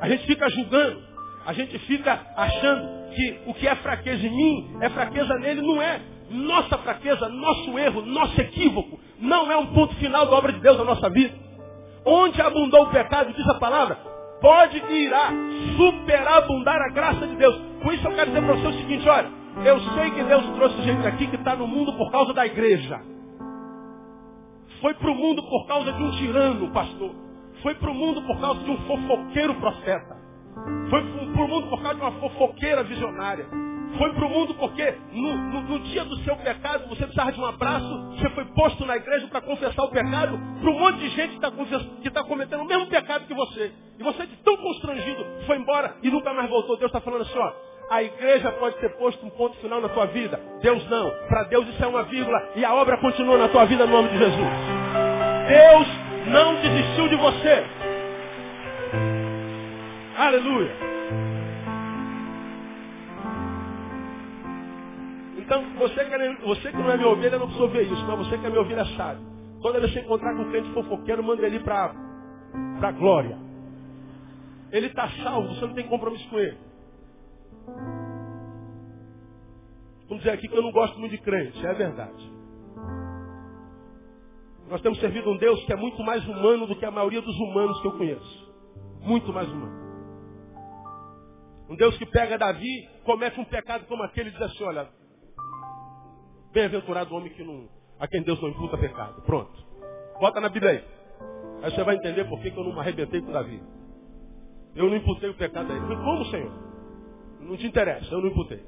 A 0.00 0.08
gente 0.08 0.26
fica 0.26 0.48
julgando. 0.50 1.02
A 1.46 1.52
gente 1.52 1.78
fica 1.80 2.26
achando 2.36 3.10
que 3.14 3.40
o 3.46 3.54
que 3.54 3.66
é 3.66 3.74
fraqueza 3.76 4.26
em 4.26 4.30
mim 4.30 4.76
é 4.80 4.90
fraqueza 4.90 5.34
nele. 5.38 5.62
Não 5.62 5.80
é. 5.80 6.00
Nossa 6.30 6.76
fraqueza, 6.78 7.28
nosso 7.28 7.78
erro, 7.78 8.02
nosso 8.02 8.40
equívoco, 8.40 8.98
não 9.20 9.50
é 9.50 9.56
um 9.56 9.66
ponto 9.66 9.94
final 9.94 10.26
da 10.26 10.32
obra 10.32 10.52
de 10.52 10.60
Deus 10.60 10.76
na 10.76 10.84
nossa 10.84 11.08
vida. 11.08 11.45
Onde 12.06 12.40
abundou 12.40 12.84
o 12.84 12.90
pecado, 12.90 13.32
diz 13.32 13.46
a 13.48 13.54
palavra, 13.54 13.98
pode 14.40 14.78
irá 14.92 15.30
superabundar 15.76 16.80
a 16.80 16.88
graça 16.88 17.26
de 17.26 17.34
Deus. 17.34 17.60
Por 17.82 17.92
isso 17.92 18.06
eu 18.06 18.14
quero 18.14 18.30
dizer 18.30 18.42
para 18.44 18.54
você 18.54 18.66
o 18.68 18.72
seguinte, 18.74 19.08
olha, 19.08 19.30
eu 19.64 19.80
sei 19.80 20.10
que 20.12 20.22
Deus 20.22 20.46
trouxe 20.54 20.82
gente 20.82 21.06
aqui 21.06 21.26
que 21.26 21.36
está 21.36 21.56
no 21.56 21.66
mundo 21.66 21.92
por 21.94 22.10
causa 22.12 22.32
da 22.32 22.46
igreja. 22.46 23.00
Foi 24.80 24.94
para 24.94 25.10
o 25.10 25.14
mundo 25.14 25.42
por 25.42 25.66
causa 25.66 25.92
de 25.92 26.02
um 26.02 26.10
tirano, 26.12 26.70
pastor. 26.70 27.10
Foi 27.62 27.74
para 27.74 27.90
o 27.90 27.94
mundo 27.94 28.22
por 28.22 28.38
causa 28.40 28.60
de 28.60 28.70
um 28.70 28.76
fofoqueiro 28.86 29.54
profeta. 29.54 30.16
Foi 30.90 31.02
para 31.02 31.44
o 31.44 31.48
mundo 31.48 31.68
por 31.68 31.82
causa 31.82 31.94
de 31.96 32.00
uma 32.02 32.12
fofoqueira 32.12 32.84
visionária. 32.84 33.65
Foi 33.98 34.12
para 34.12 34.26
o 34.26 34.28
mundo 34.28 34.54
porque 34.54 34.94
no, 35.12 35.36
no, 35.36 35.60
no, 35.62 35.78
dia 35.80 36.04
do 36.04 36.16
seu 36.18 36.36
pecado 36.36 36.88
você 36.88 37.04
precisava 37.04 37.32
de 37.32 37.40
um 37.40 37.46
abraço, 37.46 38.10
você 38.10 38.28
foi 38.30 38.44
posto 38.46 38.84
na 38.84 38.96
igreja 38.96 39.26
para 39.28 39.40
confessar 39.40 39.84
o 39.84 39.90
pecado 39.90 40.38
para 40.60 40.70
um 40.70 40.78
monte 40.78 40.98
de 40.98 41.08
gente 41.10 41.38
que 41.38 42.08
está 42.08 42.22
tá 42.22 42.28
cometendo 42.28 42.60
o 42.60 42.66
mesmo 42.66 42.86
pecado 42.88 43.26
que 43.26 43.34
você. 43.34 43.72
E 43.98 44.02
você 44.02 44.26
de 44.26 44.36
tão 44.36 44.56
constrangido 44.58 45.24
foi 45.46 45.56
embora 45.56 45.96
e 46.02 46.10
nunca 46.10 46.32
mais 46.34 46.50
voltou. 46.50 46.76
Deus 46.76 46.90
está 46.90 47.00
falando 47.00 47.22
assim, 47.22 47.38
ó, 47.38 47.52
a 47.90 48.02
igreja 48.02 48.50
pode 48.52 48.76
ter 48.76 48.90
posto 48.96 49.24
um 49.24 49.30
ponto 49.30 49.56
final 49.58 49.80
na 49.80 49.88
tua 49.88 50.06
vida. 50.06 50.38
Deus 50.60 50.86
não. 50.90 51.10
Para 51.28 51.44
Deus 51.44 51.66
isso 51.68 51.82
é 51.82 51.86
uma 51.86 52.02
vírgula 52.02 52.50
e 52.56 52.64
a 52.64 52.74
obra 52.74 52.98
continua 52.98 53.38
na 53.38 53.48
tua 53.48 53.64
vida 53.64 53.86
no 53.86 53.92
nome 53.92 54.10
de 54.10 54.18
Jesus. 54.18 54.48
Deus 55.48 55.88
não 56.26 56.54
desistiu 56.56 57.08
de 57.08 57.16
você. 57.16 57.64
Aleluia. 60.18 60.95
Então, 65.46 65.62
você 65.78 66.04
que, 66.04 66.44
você 66.44 66.72
que 66.72 66.76
não 66.76 66.90
é 66.90 66.96
minha 66.96 67.08
ovelha 67.08 67.38
não 67.38 67.46
precisa 67.46 67.68
ver 67.68 67.82
isso, 67.84 68.04
mas 68.04 68.18
você 68.18 68.36
que 68.36 68.46
é 68.46 68.50
minha 68.50 68.60
ovelha 68.60 68.84
sabe. 68.96 69.24
Quando 69.62 69.76
ele 69.76 69.88
se 69.92 70.00
encontrar 70.00 70.34
com 70.34 70.42
um 70.42 70.50
crente 70.50 70.72
fofoqueiro, 70.72 71.22
manda 71.22 71.46
ele 71.46 71.60
para 71.60 71.94
a 72.82 72.92
glória. 72.92 73.38
Ele 74.72 74.88
está 74.88 75.08
salvo, 75.22 75.54
você 75.54 75.64
não 75.64 75.74
tem 75.74 75.86
compromisso 75.86 76.28
com 76.28 76.38
ele. 76.40 76.58
Vamos 80.08 80.24
dizer 80.24 80.30
aqui 80.32 80.48
que 80.48 80.56
eu 80.56 80.62
não 80.62 80.72
gosto 80.72 80.98
muito 80.98 81.12
de 81.12 81.18
crente, 81.18 81.64
é 81.64 81.74
verdade. 81.74 82.32
Nós 84.68 84.80
temos 84.82 84.98
servido 84.98 85.30
um 85.30 85.36
Deus 85.36 85.64
que 85.64 85.72
é 85.72 85.76
muito 85.76 86.02
mais 86.02 86.26
humano 86.26 86.66
do 86.66 86.74
que 86.74 86.84
a 86.84 86.90
maioria 86.90 87.22
dos 87.22 87.36
humanos 87.36 87.80
que 87.80 87.86
eu 87.86 87.96
conheço. 87.96 88.52
Muito 89.00 89.32
mais 89.32 89.48
humano. 89.48 89.86
Um 91.70 91.76
Deus 91.76 91.96
que 91.98 92.06
pega 92.06 92.36
Davi, 92.36 92.88
comete 93.04 93.38
um 93.38 93.44
pecado 93.44 93.86
como 93.86 94.02
aquele 94.02 94.30
e 94.30 94.32
diz 94.32 94.42
assim, 94.42 94.64
olha, 94.64 94.88
Bem-aventurado 96.52 97.12
o 97.12 97.16
homem 97.16 97.32
que 97.32 97.42
não, 97.42 97.68
a 97.98 98.06
quem 98.06 98.22
Deus 98.22 98.40
não 98.40 98.48
imputa 98.48 98.78
pecado. 98.78 99.22
Pronto. 99.22 99.52
Bota 100.20 100.40
na 100.40 100.48
Bíblia 100.48 100.72
aí. 100.72 100.84
Aí 101.62 101.70
você 101.70 101.82
vai 101.84 101.96
entender 101.96 102.24
por 102.24 102.40
que, 102.40 102.48
eu 102.48 102.64
não 102.64 102.72
me 102.72 102.80
arrebentei 102.80 103.20
com 103.20 103.32
Davi. 103.32 103.62
Eu 104.74 104.88
não 104.88 104.96
imputei 104.96 105.30
o 105.30 105.34
pecado 105.34 105.72
a 105.72 105.76
ele. 105.76 105.96
Como, 105.96 106.24
Senhor? 106.26 106.52
Não 107.40 107.56
te 107.56 107.66
interessa, 107.66 108.12
eu 108.12 108.20
não 108.20 108.28
imputei. 108.28 108.62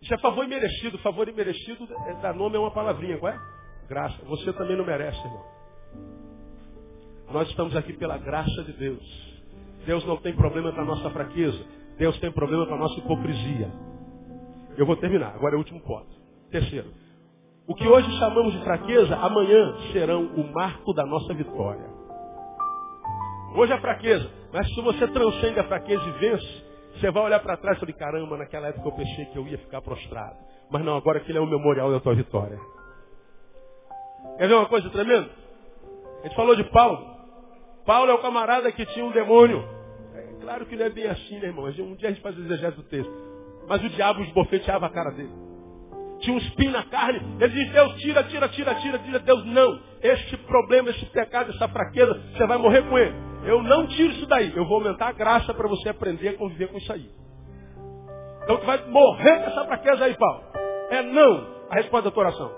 Isso 0.00 0.14
é 0.14 0.18
favor 0.18 0.44
imerecido. 0.44 0.98
Favor 0.98 1.28
imerecido, 1.28 1.86
é, 2.06 2.14
dar 2.14 2.34
nome 2.34 2.56
é 2.56 2.58
uma 2.58 2.70
palavrinha, 2.70 3.18
qual 3.18 3.32
é? 3.32 3.38
Graça. 3.88 4.16
Você 4.24 4.52
também 4.54 4.76
não 4.76 4.84
merece, 4.84 5.18
irmão. 5.18 5.44
Nós 7.30 7.48
estamos 7.48 7.76
aqui 7.76 7.92
pela 7.92 8.18
graça 8.18 8.64
de 8.64 8.72
Deus. 8.72 9.30
Deus 9.86 10.04
não 10.04 10.16
tem 10.16 10.34
problema 10.34 10.72
com 10.72 10.80
a 10.80 10.84
nossa 10.84 11.10
fraqueza. 11.10 11.64
Deus 11.98 12.18
tem 12.18 12.32
problema 12.32 12.66
com 12.66 12.74
a 12.74 12.78
nossa 12.78 12.98
hipocrisia. 12.98 13.70
Eu 14.76 14.86
vou 14.86 14.96
terminar. 14.96 15.34
Agora 15.34 15.54
é 15.54 15.56
o 15.56 15.58
último 15.58 15.80
ponto. 15.80 16.19
Terceiro, 16.50 16.88
o 17.66 17.74
que 17.74 17.86
hoje 17.86 18.10
chamamos 18.18 18.52
de 18.52 18.64
fraqueza, 18.64 19.14
amanhã 19.16 19.76
serão 19.92 20.24
o 20.34 20.52
marco 20.52 20.92
da 20.92 21.06
nossa 21.06 21.32
vitória. 21.32 21.88
Hoje 23.54 23.72
é 23.72 23.78
fraqueza, 23.78 24.28
mas 24.52 24.68
se 24.74 24.80
você 24.80 25.06
transcende 25.06 25.60
a 25.60 25.64
fraqueza 25.64 26.02
e 26.02 26.12
vence, 26.12 26.64
você 26.94 27.10
vai 27.12 27.22
olhar 27.22 27.38
para 27.40 27.56
trás 27.56 27.76
e 27.76 27.80
falar, 27.80 27.92
caramba, 27.92 28.36
naquela 28.36 28.68
época 28.68 28.88
eu 28.88 28.92
pensei 28.92 29.26
que 29.26 29.38
eu 29.38 29.46
ia 29.46 29.58
ficar 29.58 29.80
prostrado. 29.80 30.36
Mas 30.68 30.84
não, 30.84 30.96
agora 30.96 31.18
aquele 31.18 31.38
é 31.38 31.40
o 31.40 31.46
memorial 31.46 31.92
da 31.92 32.00
tua 32.00 32.14
vitória. 32.14 32.58
Quer 34.36 34.48
ver 34.48 34.54
uma 34.54 34.66
coisa 34.66 34.90
tremenda? 34.90 35.30
A 36.20 36.26
gente 36.26 36.34
falou 36.34 36.56
de 36.56 36.64
Paulo. 36.64 37.06
Paulo 37.86 38.10
é 38.10 38.14
o 38.14 38.18
camarada 38.18 38.70
que 38.72 38.84
tinha 38.86 39.04
um 39.04 39.12
demônio. 39.12 39.64
É 40.14 40.40
claro 40.40 40.66
que 40.66 40.76
não 40.76 40.86
é 40.86 40.90
bem 40.90 41.06
assim, 41.06 41.38
né, 41.38 41.46
irmão? 41.46 41.66
Um 41.66 41.94
dia 41.94 42.08
a 42.08 42.12
gente 42.12 42.22
faz 42.22 42.36
o 42.36 42.40
exegese 42.40 42.76
do 42.76 42.82
texto. 42.82 43.12
Mas 43.68 43.82
o 43.84 43.88
diabo 43.88 44.20
esbofeteava 44.22 44.86
a 44.86 44.90
cara 44.90 45.10
dele. 45.10 45.49
Tinha 46.20 46.34
um 46.34 46.38
espinho 46.38 46.72
na 46.72 46.82
carne. 46.84 47.20
Ele 47.40 47.52
diz, 47.52 47.72
Deus, 47.72 47.94
tira, 47.96 48.22
tira, 48.24 48.48
tira, 48.48 48.74
tira, 48.74 48.98
tira. 48.98 49.18
Deus, 49.18 49.44
não. 49.46 49.80
Este 50.02 50.36
problema, 50.36 50.90
esse 50.90 51.04
pecado, 51.06 51.50
essa 51.50 51.68
fraqueza, 51.68 52.14
você 52.32 52.46
vai 52.46 52.58
morrer 52.58 52.82
com 52.82 52.98
ele. 52.98 53.14
Eu 53.44 53.62
não 53.62 53.86
tiro 53.86 54.12
isso 54.12 54.26
daí. 54.26 54.52
Eu 54.54 54.66
vou 54.66 54.78
aumentar 54.78 55.08
a 55.08 55.12
graça 55.12 55.52
para 55.54 55.68
você 55.68 55.88
aprender 55.88 56.28
a 56.28 56.36
conviver 56.36 56.68
com 56.68 56.78
isso 56.78 56.92
aí. 56.92 57.08
Então 58.42 58.56
tu 58.56 58.66
vai 58.66 58.84
morrer 58.86 59.38
com 59.40 59.50
essa 59.50 59.64
fraqueza 59.64 60.04
aí, 60.04 60.16
Paulo. 60.16 60.42
É 60.90 61.02
não 61.02 61.46
a 61.70 61.74
resposta 61.76 62.10
da 62.10 62.10
tua 62.10 62.24
oração. 62.24 62.50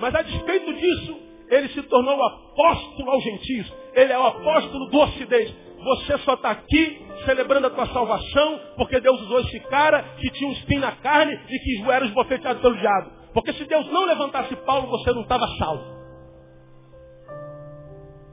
Mas 0.00 0.14
a 0.14 0.22
despeito 0.22 0.72
disso, 0.72 1.20
ele 1.50 1.68
se 1.68 1.82
tornou 1.84 2.16
o 2.16 2.22
apóstolo 2.22 3.10
aos 3.10 3.22
gentios. 3.22 3.72
Ele 3.94 4.12
é 4.12 4.18
o 4.18 4.26
apóstolo 4.26 4.86
do 4.86 4.98
ocidente. 4.98 5.67
Você 5.82 6.18
só 6.18 6.34
está 6.34 6.50
aqui 6.50 7.06
celebrando 7.24 7.66
a 7.68 7.70
tua 7.70 7.86
salvação 7.86 8.60
porque 8.76 9.00
Deus 9.00 9.20
usou 9.22 9.40
esse 9.40 9.60
cara 9.60 10.02
que 10.18 10.30
tinha 10.30 10.50
um 10.50 10.52
espinho 10.52 10.80
na 10.80 10.92
carne 10.92 11.38
e 11.48 11.58
que 11.58 11.90
era 11.90 12.04
esbofeteado 12.04 12.60
pelo 12.60 12.76
diabo. 12.76 13.10
Porque 13.32 13.52
se 13.52 13.64
Deus 13.64 13.86
não 13.90 14.04
levantasse 14.06 14.54
Paulo, 14.56 14.88
você 14.88 15.12
não 15.12 15.22
estava 15.22 15.46
salvo. 15.58 15.98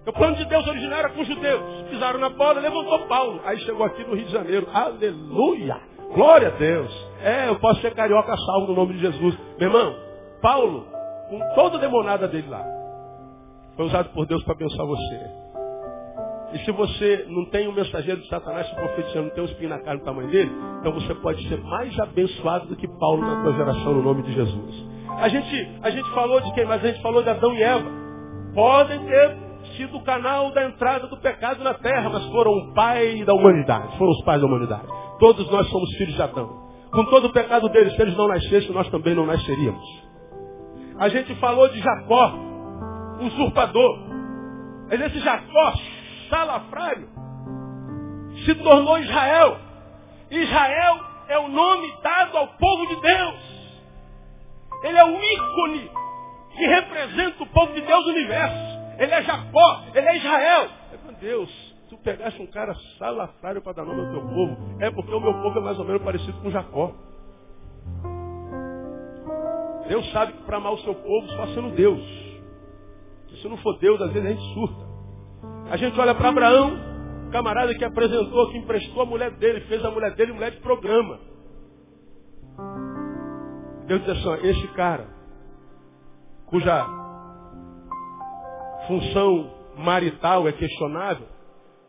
O 0.08 0.14
plano 0.14 0.36
de 0.36 0.46
Deus 0.46 0.68
original 0.68 1.00
era 1.00 1.10
com 1.10 1.22
os 1.22 1.28
judeus. 1.28 1.90
Pisaram 1.90 2.20
na 2.20 2.30
bola, 2.30 2.60
levantou 2.60 3.08
Paulo. 3.08 3.42
Aí 3.44 3.58
chegou 3.60 3.86
aqui 3.86 4.04
no 4.04 4.16
Rio 4.16 4.26
de 4.26 4.32
Janeiro. 4.32 4.68
Aleluia! 4.72 5.82
Glória 6.14 6.50
a 6.50 6.52
Deus. 6.52 6.92
É, 7.22 7.50
eu 7.50 7.60
posso 7.60 7.82
ser 7.82 7.94
carioca 7.96 8.36
salvo 8.38 8.68
no 8.68 8.76
nome 8.76 8.94
de 8.94 9.00
Jesus. 9.00 9.38
Meu 9.60 9.70
irmão, 9.70 9.96
Paulo, 10.42 10.88
com 11.30 11.40
toda 11.56 11.78
a 11.78 11.82
demonada 11.82 12.28
dele 12.28 12.48
lá, 12.48 12.64
foi 13.76 13.86
usado 13.86 14.10
por 14.10 14.28
Deus 14.28 14.44
para 14.44 14.54
abençoar 14.54 14.88
você. 14.88 15.45
E 16.56 16.60
se 16.60 16.72
você 16.72 17.26
não 17.28 17.44
tem 17.50 17.68
um 17.68 17.74
mensageiro 17.74 18.22
de 18.22 18.30
Satanás 18.30 18.66
se 18.70 18.76
profetizando, 18.76 19.28
não 19.28 19.36
tem 19.36 19.44
um 19.44 19.48
espinho 19.48 19.70
na 19.70 19.80
cara 19.80 19.98
do 19.98 20.06
tamanho 20.06 20.30
dele, 20.30 20.50
então 20.80 20.94
você 20.94 21.14
pode 21.16 21.46
ser 21.50 21.62
mais 21.62 22.00
abençoado 22.00 22.68
do 22.68 22.78
que 22.78 22.88
Paulo 22.98 23.22
na 23.22 23.44
tua 23.44 23.52
geração, 23.58 23.94
no 23.94 24.02
nome 24.02 24.24
de 24.24 24.32
Jesus. 24.32 24.86
A 25.20 25.28
gente, 25.28 25.80
a 25.84 25.90
gente 25.90 26.10
falou 26.12 26.40
de 26.40 26.54
quem? 26.54 26.64
Mas 26.64 26.82
a 26.82 26.88
gente 26.88 27.02
falou 27.02 27.22
de 27.22 27.30
Adão 27.30 27.54
e 27.54 27.62
Eva. 27.62 27.92
Podem 28.54 29.00
ter 29.06 29.38
sido 29.76 29.98
o 29.98 30.04
canal 30.06 30.50
da 30.54 30.64
entrada 30.64 31.08
do 31.08 31.18
pecado 31.18 31.62
na 31.62 31.74
terra, 31.74 32.10
mas 32.10 32.26
foram 32.28 32.52
o 32.54 32.74
pai 32.74 33.22
da 33.26 33.34
humanidade. 33.34 33.98
Foram 33.98 34.12
os 34.12 34.24
pais 34.24 34.40
da 34.40 34.48
humanidade. 34.48 34.88
Todos 35.20 35.52
nós 35.52 35.68
somos 35.68 35.90
filhos 35.98 36.16
de 36.16 36.22
Adão. 36.22 36.50
Com 36.90 37.04
todo 37.06 37.26
o 37.26 37.34
pecado 37.34 37.68
deles, 37.68 37.94
se 37.98 38.02
eles 38.02 38.16
não 38.16 38.30
nascessem, 38.30 38.72
nós 38.72 38.90
também 38.90 39.14
não 39.14 39.26
nasceríamos. 39.26 40.06
A 41.00 41.10
gente 41.10 41.36
falou 41.36 41.68
de 41.68 41.82
Jacó, 41.82 42.34
usurpador. 43.20 44.00
Mas 44.90 45.02
esse 45.02 45.20
Jacó 45.20 45.74
salafrário, 46.30 47.10
se 48.46 48.56
tornou 48.56 48.98
Israel. 49.00 49.58
Israel 50.30 51.00
é 51.28 51.40
o 51.40 51.48
nome 51.48 51.94
dado 52.02 52.38
ao 52.38 52.48
povo 52.50 52.88
de 52.88 53.02
Deus. 53.02 53.56
Ele 54.84 54.98
é 54.98 55.06
o 55.06 55.24
ícone 55.24 55.92
que 56.56 56.66
representa 56.66 57.44
o 57.44 57.48
povo 57.48 57.74
de 57.74 57.82
Deus 57.82 58.06
no 58.06 58.12
universo. 58.12 58.76
Ele 58.98 59.12
é 59.12 59.22
Jacó, 59.24 59.84
ele 59.94 60.08
é 60.08 60.18
Israel. 60.18 60.70
É 60.94 60.98
meu 61.04 61.14
Deus, 61.20 61.76
tu 61.90 61.98
pegasse 61.98 62.42
um 62.42 62.48
cara 62.48 62.74
salafrário 62.98 63.62
para 63.62 63.74
dar 63.74 63.86
nome 63.86 64.06
ao 64.06 64.12
teu 64.12 64.22
povo, 64.22 64.58
é 64.80 64.92
porque 64.92 65.14
o 65.14 65.20
meu 65.20 65.34
povo 65.42 65.60
é 65.60 65.62
mais 65.62 65.80
ou 65.80 65.86
menos 65.86 66.02
parecido 66.02 66.40
com 66.42 66.50
Jacó. 66.50 66.94
Deus 69.88 70.12
sabe 70.12 70.34
que 70.34 70.44
para 70.44 70.58
amar 70.58 70.74
o 70.74 70.80
seu 70.80 70.96
povo 70.96 71.28
só 71.30 71.48
sendo 71.48 71.76
Deus. 71.76 72.02
Se 73.42 73.48
não 73.48 73.58
for 73.58 73.78
Deus, 73.78 74.02
às 74.02 74.12
vezes 74.12 74.28
a 74.28 74.32
gente 74.32 74.54
surta. 74.54 74.95
A 75.70 75.78
gente 75.78 76.00
olha 76.00 76.14
para 76.14 76.30
Abraão, 76.30 76.78
camarada 77.32 77.74
que 77.74 77.84
apresentou, 77.84 78.52
que 78.52 78.58
emprestou 78.58 79.02
a 79.02 79.06
mulher 79.06 79.32
dele, 79.32 79.62
fez 79.62 79.84
a 79.84 79.90
mulher 79.92 80.16
dele 80.16 80.34
mulher 80.34 80.52
de 80.52 80.60
programa. 80.60 81.20
Deus 83.88 84.04
diz 84.04 84.10
assim, 84.10 84.48
esse 84.48 84.68
cara, 84.70 85.08
cuja 86.48 86.86
função 88.88 89.52
marital 89.78 90.48
é 90.48 90.52
questionável, 90.52 91.28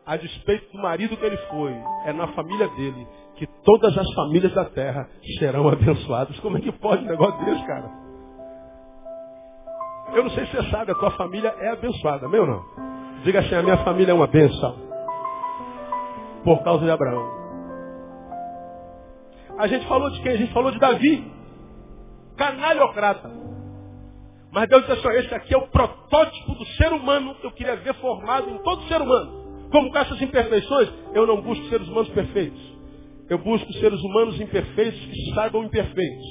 a 0.05 0.15
despeito 0.17 0.71
do 0.71 0.81
marido 0.81 1.15
que 1.17 1.25
ele 1.25 1.37
foi, 1.49 1.73
é 2.05 2.13
na 2.13 2.27
família 2.29 2.67
dele 2.69 3.07
que 3.35 3.45
todas 3.63 3.95
as 3.95 4.13
famílias 4.13 4.53
da 4.53 4.65
terra 4.65 5.07
serão 5.37 5.67
abençoadas. 5.69 6.39
Como 6.39 6.57
é 6.57 6.61
que 6.61 6.71
pode 6.71 7.03
um 7.03 7.07
negócio 7.07 7.45
desse, 7.45 7.65
cara? 7.65 7.89
Eu 10.13 10.23
não 10.23 10.29
sei 10.31 10.45
se 10.47 10.55
você 10.55 10.69
sabe, 10.71 10.91
a 10.91 10.95
tua 10.95 11.11
família 11.11 11.53
é 11.59 11.69
abençoada, 11.69 12.27
meu 12.27 12.47
não? 12.47 12.86
Diga 13.23 13.39
assim, 13.39 13.55
a 13.55 13.63
minha 13.63 13.77
família 13.83 14.11
é 14.11 14.15
uma 14.15 14.27
bênção. 14.27 14.75
Por 16.43 16.63
causa 16.63 16.85
de 16.85 16.91
Abraão. 16.91 17.37
A 19.57 19.67
gente 19.67 19.87
falou 19.87 20.09
de 20.11 20.21
quem? 20.21 20.33
A 20.33 20.37
gente 20.37 20.53
falou 20.53 20.71
de 20.71 20.79
Davi. 20.79 21.31
Canalhocrata. 22.37 23.31
Mas 24.51 24.69
Deus 24.69 24.85
disse 24.85 25.07
assim, 25.07 25.17
esse 25.19 25.35
aqui 25.35 25.53
é 25.53 25.57
o 25.57 25.67
protótipo 25.67 26.53
do 26.53 26.65
ser 26.77 26.93
humano 26.93 27.35
que 27.35 27.45
eu 27.45 27.51
queria 27.51 27.75
ver 27.77 27.93
formado 27.95 28.49
em 28.49 28.57
todo 28.59 28.87
ser 28.87 29.01
humano. 29.01 29.67
Como 29.71 29.91
com 29.91 29.97
essas 29.97 30.21
imperfeições, 30.21 30.89
eu 31.13 31.27
não 31.27 31.41
busco 31.41 31.65
seres 31.65 31.87
humanos 31.87 32.09
perfeitos. 32.09 32.77
Eu 33.29 33.39
busco 33.39 33.71
seres 33.73 33.99
humanos 34.01 34.39
imperfeitos 34.39 34.99
que 34.99 35.33
saibam 35.33 35.63
imperfeitos. 35.63 36.25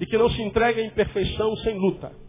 E 0.00 0.06
que 0.06 0.18
não 0.18 0.28
se 0.30 0.42
entreguem 0.42 0.84
à 0.84 0.86
imperfeição 0.88 1.54
sem 1.58 1.78
luta. 1.78 2.21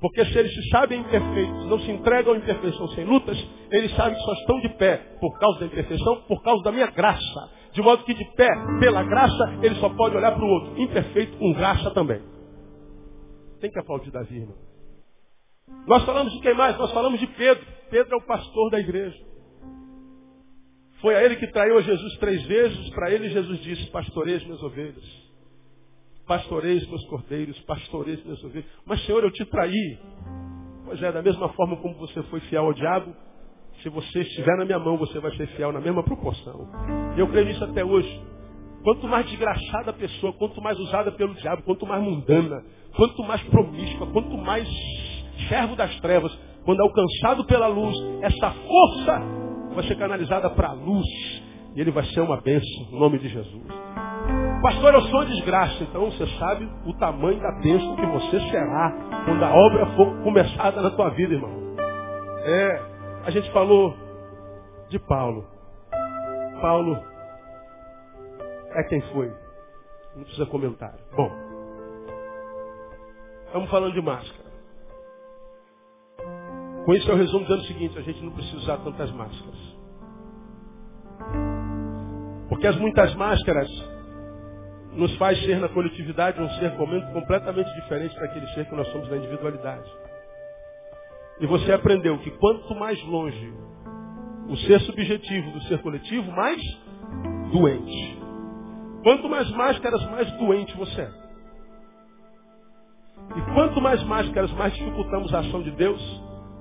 Porque 0.00 0.24
se 0.26 0.38
eles 0.38 0.52
se 0.52 0.68
sabem 0.68 1.00
imperfeitos, 1.00 1.66
não 1.66 1.78
se 1.78 1.90
entregam 1.90 2.34
à 2.34 2.36
imperfeição 2.36 2.86
sem 2.88 3.04
lutas, 3.04 3.36
eles 3.70 3.94
sabem 3.94 4.14
que 4.14 4.24
só 4.24 4.32
estão 4.34 4.60
de 4.60 4.68
pé 4.76 4.96
por 5.20 5.38
causa 5.38 5.60
da 5.60 5.66
imperfeição, 5.66 6.22
por 6.28 6.42
causa 6.42 6.62
da 6.62 6.72
minha 6.72 6.86
graça. 6.88 7.50
De 7.72 7.80
modo 7.80 8.04
que 8.04 8.14
de 8.14 8.24
pé, 8.34 8.48
pela 8.78 9.02
graça, 9.02 9.58
ele 9.62 9.74
só 9.76 9.88
pode 9.90 10.16
olhar 10.16 10.32
para 10.32 10.44
o 10.44 10.48
outro. 10.48 10.80
Imperfeito 10.80 11.36
com 11.38 11.52
graça 11.52 11.90
também. 11.92 12.20
Tem 13.60 13.70
que 13.70 13.78
aplaudir 13.78 14.10
Davi, 14.10 14.36
irmão. 14.36 14.56
Nós 15.86 16.04
falamos 16.04 16.32
de 16.32 16.40
quem 16.40 16.54
mais? 16.54 16.76
Nós 16.78 16.92
falamos 16.92 17.18
de 17.18 17.26
Pedro. 17.26 17.66
Pedro 17.90 18.14
é 18.14 18.16
o 18.16 18.26
pastor 18.26 18.70
da 18.70 18.78
igreja. 18.78 19.18
Foi 21.00 21.14
a 21.14 21.22
ele 21.22 21.36
que 21.36 21.46
traiu 21.48 21.78
a 21.78 21.82
Jesus 21.82 22.16
três 22.18 22.42
vezes. 22.44 22.90
Para 22.90 23.10
ele, 23.10 23.28
Jesus 23.30 23.60
disse: 23.60 23.90
Pastoreis 23.90 24.44
minhas 24.44 24.62
ovelhas 24.62 25.25
pastoreis 26.26 26.86
meus 26.88 27.04
cordeiros, 27.06 27.58
pastoreis 27.60 28.24
meus 28.24 28.42
ovelhas. 28.42 28.68
Mas, 28.84 29.04
Senhor, 29.06 29.22
eu 29.22 29.30
te 29.30 29.44
traí. 29.46 29.98
Pois 30.84 31.02
é, 31.02 31.10
da 31.12 31.22
mesma 31.22 31.48
forma 31.50 31.76
como 31.76 31.94
você 31.94 32.22
foi 32.24 32.40
fiel 32.40 32.64
ao 32.64 32.72
diabo, 32.72 33.14
se 33.82 33.88
você 33.88 34.20
estiver 34.20 34.56
na 34.56 34.64
minha 34.64 34.78
mão, 34.78 34.96
você 34.96 35.18
vai 35.18 35.34
ser 35.36 35.46
fiel 35.48 35.72
na 35.72 35.80
mesma 35.80 36.02
proporção. 36.02 36.68
Eu 37.16 37.28
creio 37.28 37.46
nisso 37.46 37.64
até 37.64 37.84
hoje. 37.84 38.22
Quanto 38.82 39.08
mais 39.08 39.26
desgraçada 39.26 39.90
a 39.90 39.94
pessoa, 39.94 40.32
quanto 40.34 40.62
mais 40.62 40.78
usada 40.78 41.10
pelo 41.12 41.34
diabo, 41.34 41.62
quanto 41.62 41.84
mais 41.86 42.02
mundana, 42.02 42.64
quanto 42.94 43.22
mais 43.24 43.42
promíscua, 43.44 44.06
quanto 44.08 44.36
mais 44.38 44.68
servo 45.48 45.74
das 45.74 45.98
trevas, 46.00 46.32
quando 46.64 46.80
alcançado 46.80 47.44
pela 47.46 47.66
luz, 47.66 47.96
essa 48.22 48.50
força 48.50 49.22
vai 49.74 49.84
ser 49.86 49.96
canalizada 49.96 50.48
para 50.50 50.68
a 50.68 50.72
luz. 50.72 51.06
E 51.74 51.80
ele 51.80 51.90
vai 51.90 52.04
ser 52.06 52.20
uma 52.20 52.40
bênção, 52.40 52.90
no 52.90 52.98
nome 52.98 53.18
de 53.18 53.28
Jesus. 53.28 53.85
Pastor, 54.62 54.94
eu 54.94 55.02
sou 55.02 55.24
desgraça. 55.26 55.82
Então 55.84 56.10
você 56.10 56.26
sabe 56.38 56.68
o 56.86 56.94
tamanho 56.94 57.40
da 57.40 57.52
bênção 57.60 57.94
que 57.96 58.06
você 58.06 58.40
será 58.50 58.92
quando 59.24 59.44
a 59.44 59.54
obra 59.54 59.86
for 59.96 60.22
começada 60.22 60.80
na 60.80 60.90
tua 60.90 61.10
vida, 61.10 61.34
irmão. 61.34 61.76
É, 62.44 62.82
a 63.24 63.30
gente 63.30 63.50
falou 63.52 63.94
de 64.88 64.98
Paulo. 64.98 65.46
Paulo 66.60 66.96
é 68.72 68.82
quem 68.84 69.00
foi. 69.12 69.32
Não 70.16 70.24
precisa 70.24 70.46
comentário. 70.46 70.98
Bom, 71.14 71.30
estamos 73.46 73.70
falando 73.70 73.92
de 73.92 74.00
máscara. 74.00 74.46
Com 76.86 76.94
isso 76.94 77.10
eu 77.10 77.16
resumo 77.16 77.44
dizendo 77.44 77.62
o 77.62 77.66
seguinte, 77.66 77.98
a 77.98 78.02
gente 78.02 78.22
não 78.24 78.32
precisa 78.32 78.56
usar 78.58 78.78
tantas 78.78 79.10
máscaras. 79.12 79.76
Porque 82.48 82.66
as 82.66 82.76
muitas 82.76 83.14
máscaras 83.16 83.68
nos 84.96 85.14
faz 85.16 85.38
ser 85.44 85.60
na 85.60 85.68
coletividade 85.68 86.40
um 86.40 86.48
ser 86.50 86.74
completamente 87.12 87.72
diferente 87.74 88.18
daquele 88.18 88.46
ser 88.48 88.64
que 88.66 88.74
nós 88.74 88.88
somos 88.88 89.08
na 89.10 89.16
individualidade. 89.16 89.90
E 91.38 91.46
você 91.46 91.72
aprendeu 91.72 92.18
que 92.18 92.30
quanto 92.32 92.74
mais 92.74 93.00
longe 93.04 93.52
o 94.48 94.56
ser 94.56 94.80
subjetivo 94.80 95.50
do 95.50 95.62
ser 95.64 95.82
coletivo, 95.82 96.30
mais 96.32 96.60
doente. 97.52 98.18
Quanto 99.02 99.28
mais 99.28 99.50
máscaras, 99.50 100.02
mais 100.10 100.30
doente 100.38 100.76
você 100.76 101.02
é. 101.02 101.10
E 103.36 103.54
quanto 103.54 103.80
mais 103.80 104.02
máscaras, 104.04 104.50
mais 104.52 104.72
dificultamos 104.74 105.34
a 105.34 105.40
ação 105.40 105.62
de 105.62 105.70
Deus, 105.72 106.00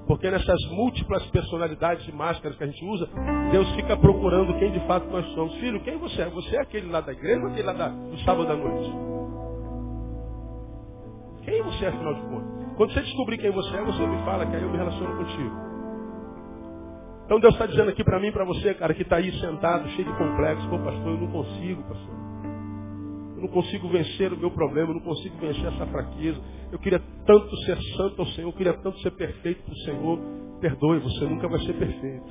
porque 0.08 0.30
nessas 0.30 0.62
múltiplas 0.70 1.26
personalidades 1.28 2.08
e 2.08 2.12
máscaras 2.12 2.58
que 2.58 2.64
a 2.64 2.68
gente 2.68 2.86
usa, 2.86 3.10
Deus 3.52 3.70
fica 3.76 3.98
procurando 3.98 4.58
quem 4.60 4.72
de 4.72 4.80
fato 4.88 5.08
nós 5.10 5.26
somos. 5.34 5.56
Filho, 5.56 5.82
quem 5.82 5.98
você 5.98 6.22
é? 6.22 6.30
Você 6.30 6.56
é 6.56 6.62
aquele 6.62 6.92
lá 6.92 7.02
da 7.02 7.12
igreja 7.12 7.42
ou 7.42 7.48
aquele 7.48 7.64
lá 7.64 7.74
da, 7.74 7.88
do 7.90 8.18
sábado 8.20 8.52
à 8.52 8.56
noite? 8.56 8.92
Quem 11.44 11.62
você 11.64 11.86
é, 11.86 11.88
afinal 11.90 12.14
de 12.14 12.22
contas? 12.22 12.76
Quando 12.76 12.94
você 12.94 13.02
descobrir 13.02 13.38
quem 13.38 13.52
você 13.52 13.76
é, 13.76 13.82
você 13.82 14.06
me 14.06 14.24
fala 14.26 14.46
que 14.46 14.56
aí 14.56 14.62
eu 14.62 14.70
me 14.70 14.78
relaciono 14.78 15.18
contigo. 15.18 15.66
Então 17.26 17.40
Deus 17.40 17.54
está 17.54 17.66
dizendo 17.66 17.90
aqui 17.90 18.04
para 18.04 18.20
mim 18.20 18.32
para 18.32 18.46
você, 18.46 18.74
cara, 18.76 18.94
que 18.94 19.02
está 19.02 19.16
aí 19.16 19.32
sentado, 19.40 19.90
cheio 19.90 20.08
de 20.08 20.18
complexo. 20.18 20.70
Pô, 20.70 20.78
pastor, 20.78 21.08
eu 21.08 21.18
não 21.18 21.28
consigo, 21.32 21.82
pastor. 21.84 22.16
Não 23.46 23.52
consigo 23.52 23.88
vencer 23.90 24.34
o 24.34 24.38
meu 24.38 24.50
problema, 24.50 24.92
não 24.92 25.02
consigo 25.02 25.38
vencer 25.38 25.68
essa 25.68 25.86
fraqueza. 25.86 26.42
Eu 26.72 26.80
queria 26.80 27.00
tanto 27.28 27.56
ser 27.58 27.78
santo 27.96 28.20
ao 28.20 28.28
Senhor, 28.30 28.50
eu 28.50 28.54
queria 28.54 28.74
tanto 28.74 28.98
ser 29.02 29.12
perfeito 29.12 29.62
para 29.62 29.72
o 29.72 29.78
Senhor. 29.78 30.20
Perdoe, 30.60 30.98
você 30.98 31.26
nunca 31.26 31.48
vai 31.48 31.60
ser 31.60 31.74
perfeito. 31.74 32.26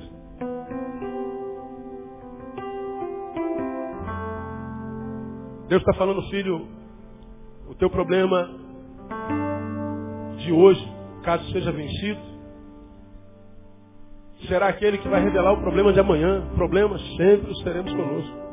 Deus 5.69 5.81
está 5.81 5.93
falando, 5.93 6.21
filho, 6.23 6.67
o 7.69 7.75
teu 7.75 7.89
problema 7.89 8.49
de 10.39 10.51
hoje, 10.51 10.85
caso 11.23 11.49
seja 11.53 11.71
vencido, 11.71 12.19
será 14.49 14.67
aquele 14.67 14.97
que 14.97 15.07
vai 15.07 15.23
revelar 15.23 15.53
o 15.53 15.61
problema 15.61 15.93
de 15.93 15.99
amanhã. 16.01 16.45
Problemas 16.55 17.01
sempre 17.15 17.51
os 17.51 17.63
teremos 17.63 17.93
conosco. 17.93 18.44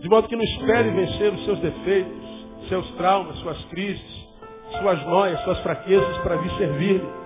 De 0.00 0.08
modo 0.08 0.28
que 0.28 0.36
não 0.36 0.42
espere 0.42 0.90
vencer 0.90 1.32
os 1.32 1.44
seus 1.44 1.58
defeitos, 1.58 2.46
seus 2.68 2.90
traumas, 2.92 3.38
suas 3.38 3.62
crises, 3.66 4.28
suas 4.78 5.04
noias, 5.06 5.40
suas 5.42 5.58
fraquezas 5.60 6.18
para 6.18 6.36
vir 6.36 6.50
servir-me. 6.52 7.20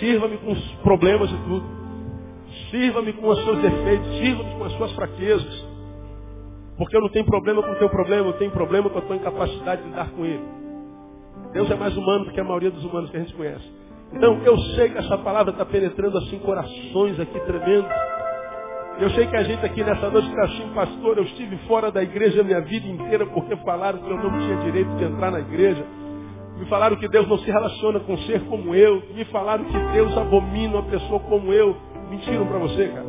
Sirva-me 0.00 0.36
com 0.38 0.52
os 0.52 0.72
problemas 0.82 1.30
e 1.30 1.36
tudo. 1.36 1.64
Sirva-me 2.70 3.12
com 3.12 3.28
os 3.28 3.44
seus 3.44 3.58
defeitos, 3.60 4.08
sirva-me 4.18 4.54
com 4.56 4.64
as 4.64 4.72
suas 4.72 4.92
fraquezas. 4.92 5.66
Porque 6.76 6.96
eu 6.96 7.00
não 7.00 7.08
tenho 7.08 7.24
problema 7.24 7.62
com 7.62 7.72
o 7.72 7.76
teu 7.76 7.88
problema, 7.88 8.28
eu 8.28 8.32
tenho 8.34 8.50
problema 8.50 8.90
com 8.90 8.98
a 8.98 9.02
tua 9.02 9.16
incapacidade 9.16 9.82
de 9.82 9.88
lidar 9.88 10.10
com 10.10 10.24
ele. 10.24 10.42
Deus 11.52 11.70
é 11.70 11.74
mais 11.74 11.96
humano 11.96 12.24
do 12.24 12.32
que 12.32 12.40
a 12.40 12.44
maioria 12.44 12.70
dos 12.70 12.84
humanos 12.84 13.10
que 13.10 13.16
a 13.16 13.20
gente 13.20 13.34
conhece. 13.34 13.64
Então, 14.12 14.40
eu 14.44 14.58
sei 14.74 14.90
que 14.90 14.98
essa 14.98 15.18
palavra 15.18 15.52
está 15.52 15.64
penetrando 15.64 16.18
assim 16.18 16.38
corações 16.38 17.18
aqui 17.18 17.38
tremendos. 17.40 17.90
Eu 18.98 19.10
sei 19.10 19.26
que 19.26 19.36
a 19.36 19.42
gente 19.42 19.64
aqui 19.64 19.84
nessa 19.84 20.08
noite 20.08 20.28
está 20.28 20.44
assim, 20.44 20.68
pastor, 20.74 21.18
eu 21.18 21.24
estive 21.24 21.56
fora 21.68 21.92
da 21.92 22.02
igreja 22.02 22.40
a 22.40 22.44
minha 22.44 22.62
vida 22.62 22.88
inteira 22.88 23.26
porque 23.26 23.54
falaram 23.56 23.98
que 23.98 24.10
eu 24.10 24.16
não 24.16 24.38
tinha 24.38 24.56
direito 24.64 24.90
de 24.96 25.04
entrar 25.04 25.30
na 25.30 25.40
igreja. 25.40 25.84
Me 26.56 26.64
falaram 26.64 26.96
que 26.96 27.06
Deus 27.06 27.28
não 27.28 27.36
se 27.38 27.50
relaciona 27.50 28.00
com 28.00 28.14
um 28.14 28.18
ser 28.18 28.40
como 28.46 28.74
eu. 28.74 29.02
Me 29.14 29.26
falaram 29.26 29.64
que 29.64 29.78
Deus 29.92 30.16
abomina 30.16 30.78
uma 30.78 30.82
pessoa 30.84 31.20
como 31.20 31.52
eu. 31.52 31.76
Mentiram 32.08 32.46
para 32.46 32.58
você, 32.58 32.88
cara. 32.88 33.06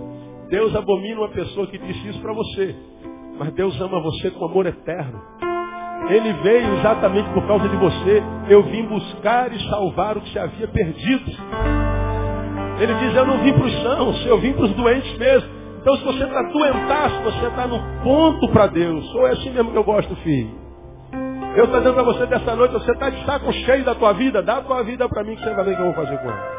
Deus 0.49 0.75
abomina 0.75 1.21
uma 1.21 1.29
pessoa 1.29 1.65
que 1.67 1.77
disse 1.77 2.09
isso 2.09 2.19
para 2.19 2.33
você. 2.33 2.75
Mas 3.39 3.53
Deus 3.53 3.79
ama 3.79 4.01
você 4.01 4.29
com 4.31 4.43
amor 4.43 4.65
eterno. 4.65 5.21
Ele 6.09 6.33
veio 6.43 6.73
exatamente 6.79 7.29
por 7.29 7.47
causa 7.47 7.69
de 7.69 7.77
você. 7.77 8.21
Eu 8.49 8.63
vim 8.63 8.85
buscar 8.87 9.53
e 9.53 9.69
salvar 9.69 10.17
o 10.17 10.21
que 10.21 10.31
se 10.31 10.39
havia 10.39 10.67
perdido. 10.67 11.31
Ele 12.79 12.93
diz, 12.95 13.15
eu 13.15 13.25
não 13.25 13.37
vim 13.39 13.53
para 13.53 13.65
os 13.65 13.81
sãos, 13.81 14.25
eu 14.25 14.37
vim 14.37 14.51
para 14.51 14.65
os 14.65 14.73
doentes 14.73 15.17
mesmo. 15.17 15.56
Então 15.87 15.99
se 15.99 16.03
você 16.03 16.25
está 16.25 16.41
doentaço, 16.41 17.21
você 17.21 17.47
está 17.47 17.65
no 17.65 17.79
ponto 18.03 18.49
para 18.49 18.67
Deus. 18.67 19.09
Ou 19.15 19.25
é 19.25 19.31
assim 19.31 19.51
mesmo 19.51 19.71
que 19.71 19.77
eu 19.77 19.85
gosto, 19.85 20.13
filho. 20.17 20.51
Eu 21.55 21.63
estou 21.63 21.79
dizendo 21.79 21.93
para 21.93 22.03
você 22.03 22.25
dessa 22.25 22.57
noite, 22.57 22.73
você 22.73 22.91
está 22.91 23.09
de 23.09 23.25
saco 23.25 23.53
cheio 23.53 23.85
da 23.85 23.95
tua 23.95 24.11
vida, 24.11 24.43
dá 24.43 24.57
a 24.57 24.61
tua 24.63 24.83
vida 24.83 25.07
para 25.07 25.23
mim 25.23 25.37
que 25.37 25.43
você 25.43 25.53
vai 25.53 25.63
ver 25.63 25.71
o 25.71 25.75
que 25.75 25.81
eu 25.81 25.85
vou 25.85 25.93
fazer 25.93 26.17
com 26.17 26.27
ela. 26.27 26.57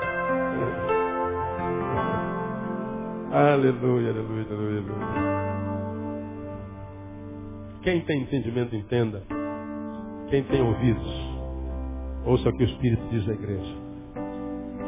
Aleluia, 3.53 4.12
aleluia, 4.12 4.47
aleluia, 4.51 4.81
aleluia. 4.81 5.07
Quem 7.83 8.01
tem 8.01 8.22
entendimento, 8.22 8.74
entenda. 8.74 9.22
Quem 10.31 10.43
tem 10.45 10.62
ouvidos, 10.62 11.37
ouça 12.24 12.49
o 12.49 12.57
que 12.57 12.64
o 12.64 12.66
Espírito 12.66 13.03
diz 13.11 13.29
à 13.29 13.33
igreja. 13.35 13.76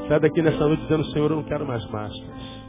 Sai 0.08 0.18
daqui 0.18 0.40
nessa 0.40 0.66
noite 0.66 0.80
dizendo, 0.84 1.04
Senhor, 1.12 1.30
eu 1.30 1.36
não 1.36 1.44
quero 1.44 1.66
mais 1.66 1.84
máscaras. 1.90 2.59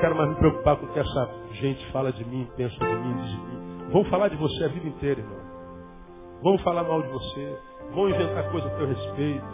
Quero 0.00 0.16
mais 0.16 0.30
me 0.30 0.36
preocupar 0.36 0.76
com 0.78 0.86
o 0.86 0.92
que 0.92 0.98
essa 0.98 1.30
gente 1.52 1.92
fala 1.92 2.10
de 2.10 2.24
mim, 2.24 2.48
pensa 2.56 2.74
de 2.74 2.84
mim, 2.84 3.16
diz 3.22 3.30
de 3.30 3.36
mim. 3.36 3.88
Vão 3.92 4.04
falar 4.04 4.28
de 4.28 4.36
você 4.36 4.64
a 4.64 4.68
vida 4.68 4.88
inteira, 4.88 5.20
irmão. 5.20 5.40
Vão 6.42 6.58
falar 6.58 6.84
mal 6.84 7.02
de 7.02 7.08
você. 7.08 7.58
Vão 7.92 8.08
inventar 8.08 8.50
coisa 8.50 8.66
a 8.66 8.70
teu 8.76 8.86
respeito. 8.86 9.44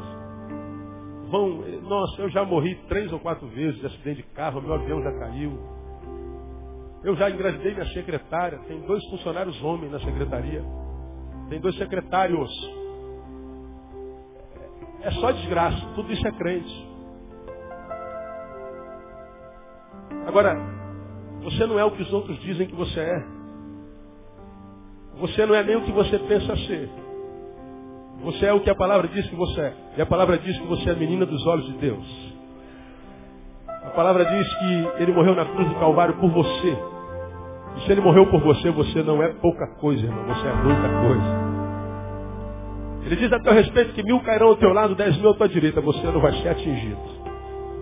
Vão, 1.30 1.48
nossa, 1.82 2.22
eu 2.22 2.30
já 2.30 2.44
morri 2.44 2.76
três 2.88 3.12
ou 3.12 3.18
quatro 3.18 3.48
vezes 3.48 3.80
de 3.80 3.86
acidente 3.86 4.22
de 4.22 4.28
carro, 4.34 4.62
meu 4.62 4.74
avião 4.74 5.02
já 5.02 5.12
caiu. 5.18 5.58
Eu 7.02 7.16
já 7.16 7.28
engravidei 7.28 7.72
minha 7.74 7.86
secretária, 7.86 8.58
tem 8.68 8.80
dois 8.82 9.04
funcionários 9.10 9.60
homens 9.64 9.90
na 9.90 9.98
secretaria. 9.98 10.62
Tem 11.48 11.60
dois 11.60 11.76
secretários. 11.76 12.50
É 15.02 15.10
só 15.12 15.32
desgraça, 15.32 15.86
tudo 15.96 16.12
isso 16.12 16.26
é 16.26 16.32
crente. 16.32 16.95
Agora, 20.26 20.56
você 21.42 21.66
não 21.66 21.78
é 21.78 21.84
o 21.84 21.90
que 21.90 22.02
os 22.02 22.12
outros 22.12 22.38
dizem 22.40 22.66
que 22.66 22.74
você 22.74 23.00
é. 23.00 23.24
Você 25.18 25.46
não 25.46 25.54
é 25.54 25.62
nem 25.62 25.76
o 25.76 25.82
que 25.82 25.92
você 25.92 26.18
pensa 26.18 26.56
ser. 26.56 26.90
Você 28.22 28.46
é 28.46 28.52
o 28.52 28.60
que 28.60 28.70
a 28.70 28.74
palavra 28.74 29.08
diz 29.08 29.28
que 29.28 29.36
você 29.36 29.60
é. 29.60 29.74
E 29.98 30.02
a 30.02 30.06
palavra 30.06 30.38
diz 30.38 30.58
que 30.58 30.66
você 30.66 30.90
é 30.90 30.92
a 30.92 30.96
menina 30.96 31.24
dos 31.24 31.46
olhos 31.46 31.66
de 31.66 31.72
Deus. 31.74 32.34
A 33.68 33.90
palavra 33.90 34.24
diz 34.24 34.54
que 34.54 35.02
ele 35.02 35.12
morreu 35.12 35.34
na 35.34 35.44
cruz 35.44 35.68
do 35.68 35.74
Calvário 35.76 36.14
por 36.14 36.30
você. 36.30 36.76
E 37.76 37.80
se 37.82 37.92
ele 37.92 38.00
morreu 38.00 38.26
por 38.26 38.40
você, 38.40 38.70
você 38.70 39.02
não 39.02 39.22
é 39.22 39.28
pouca 39.34 39.66
coisa, 39.78 40.04
irmão. 40.04 40.24
Você 40.26 40.46
é 40.46 40.52
muita 40.54 40.88
coisa. 41.06 41.46
Ele 43.04 43.16
diz 43.16 43.32
a 43.32 43.38
teu 43.38 43.52
respeito 43.52 43.92
que 43.92 44.02
mil 44.02 44.18
cairão 44.20 44.48
ao 44.48 44.56
teu 44.56 44.72
lado, 44.72 44.96
dez 44.96 45.16
mil 45.18 45.30
à 45.30 45.34
tua 45.34 45.48
direita. 45.48 45.80
Você 45.80 46.04
não 46.08 46.20
vai 46.20 46.32
ser 46.42 46.48
atingido. 46.48 47.15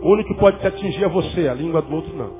O 0.05 0.13
único 0.13 0.35
que 0.35 0.39
pode 0.39 0.59
te 0.59 0.67
atingir 0.67 1.03
é 1.03 1.09
você, 1.09 1.49
a 1.49 1.55
língua 1.55 1.81
do 1.81 1.95
outro 1.95 2.15
não. 2.15 2.31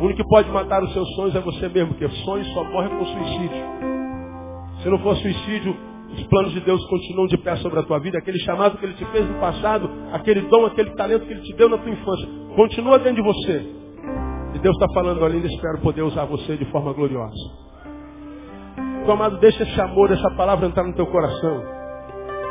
O 0.00 0.04
único 0.06 0.24
que 0.24 0.28
pode 0.28 0.50
matar 0.50 0.82
os 0.82 0.92
seus 0.92 1.08
sonhos 1.14 1.36
é 1.36 1.40
você 1.40 1.68
mesmo, 1.68 1.94
porque 1.94 2.08
sonhos 2.24 2.52
só 2.52 2.64
morrem 2.64 2.90
com 2.98 3.04
suicídio. 3.04 3.62
Se 4.82 4.88
não 4.88 4.98
for 4.98 5.14
suicídio, 5.18 5.76
os 6.12 6.22
planos 6.24 6.52
de 6.52 6.60
Deus 6.62 6.84
continuam 6.86 7.28
de 7.28 7.38
pé 7.38 7.54
sobre 7.56 7.78
a 7.78 7.84
tua 7.84 8.00
vida. 8.00 8.18
Aquele 8.18 8.40
chamado 8.40 8.76
que 8.76 8.86
Ele 8.86 8.94
te 8.94 9.04
fez 9.04 9.24
no 9.24 9.38
passado, 9.38 9.88
aquele 10.12 10.40
dom, 10.48 10.66
aquele 10.66 10.90
talento 10.96 11.26
que 11.26 11.32
Ele 11.32 11.42
te 11.42 11.54
deu 11.54 11.68
na 11.68 11.78
tua 11.78 11.92
infância, 11.92 12.28
continua 12.56 12.98
dentro 12.98 13.22
de 13.22 13.22
você. 13.22 13.64
E 14.54 14.58
Deus 14.58 14.76
está 14.76 14.92
falando 14.92 15.24
ali, 15.24 15.46
espero 15.46 15.78
poder 15.78 16.02
usar 16.02 16.24
você 16.24 16.56
de 16.56 16.64
forma 16.72 16.92
gloriosa. 16.92 17.36
Então, 19.00 19.14
amado, 19.14 19.38
deixa 19.38 19.62
esse 19.62 19.80
amor, 19.80 20.10
essa 20.10 20.30
palavra 20.32 20.66
entrar 20.66 20.82
no 20.82 20.94
teu 20.94 21.06
coração. 21.06 21.62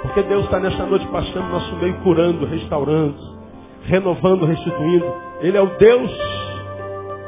Porque 0.04 0.24
Deus 0.24 0.46
está 0.46 0.62
nessa 0.62 0.86
noite 0.86 1.06
passando 1.08 1.44
no 1.44 1.50
nosso 1.50 1.76
meio, 1.76 2.02
curando, 2.04 2.46
restaurando, 2.46 3.39
renovando, 3.84 4.46
restituindo. 4.46 5.14
Ele 5.42 5.58
é 5.58 5.62
o 5.62 5.78
Deus 5.78 6.12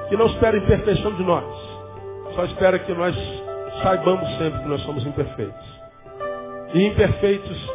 que 0.09 0.17
não 0.17 0.25
espera 0.27 0.57
imperfeição 0.57 1.13
de 1.13 1.23
nós. 1.23 1.45
Só 2.35 2.45
espera 2.45 2.79
que 2.79 2.93
nós 2.93 3.15
saibamos 3.81 4.27
sempre 4.37 4.59
que 4.61 4.67
nós 4.67 4.81
somos 4.81 5.05
imperfeitos. 5.05 5.81
E 6.73 6.85
imperfeitos, 6.85 7.73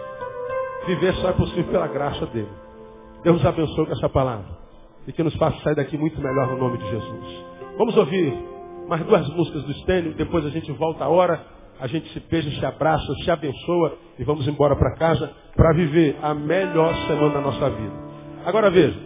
viver 0.87 1.14
só 1.14 1.31
é 1.31 1.33
possível 1.33 1.64
pela 1.64 1.87
graça 1.87 2.27
dele. 2.27 2.49
Deus 3.22 3.45
abençoe 3.45 3.87
com 3.87 3.93
essa 3.93 4.09
palavra 4.09 4.57
e 5.07 5.12
que 5.12 5.22
nos 5.22 5.35
faça 5.37 5.59
sair 5.61 5.74
daqui 5.74 5.97
muito 5.97 6.20
melhor 6.20 6.49
no 6.49 6.59
nome 6.59 6.79
de 6.79 6.89
Jesus. 6.89 7.45
Vamos 7.79 7.97
ouvir 7.97 8.33
mais 8.89 9.05
duas 9.05 9.29
músicas 9.31 9.62
do 9.64 9.72
Stênio, 9.74 10.14
depois 10.14 10.45
a 10.47 10.51
gente 10.51 10.70
volta 10.72 11.05
a 11.05 11.09
hora, 11.09 11.45
a 11.81 11.87
gente 11.87 12.09
se 12.12 12.20
beija, 12.20 12.51
se 12.51 12.64
abraça, 12.64 13.14
se 13.24 13.31
abençoa 13.31 13.97
e 14.18 14.24
vamos 14.24 14.47
embora 14.49 14.77
para 14.77 14.95
casa 14.97 15.31
para 15.55 15.74
viver 15.74 16.16
a 16.22 16.35
melhor 16.35 16.95
semana 17.07 17.35
da 17.35 17.41
nossa 17.41 17.70
vida. 17.70 18.05
Agora 18.47 18.70
veja, 18.70 18.97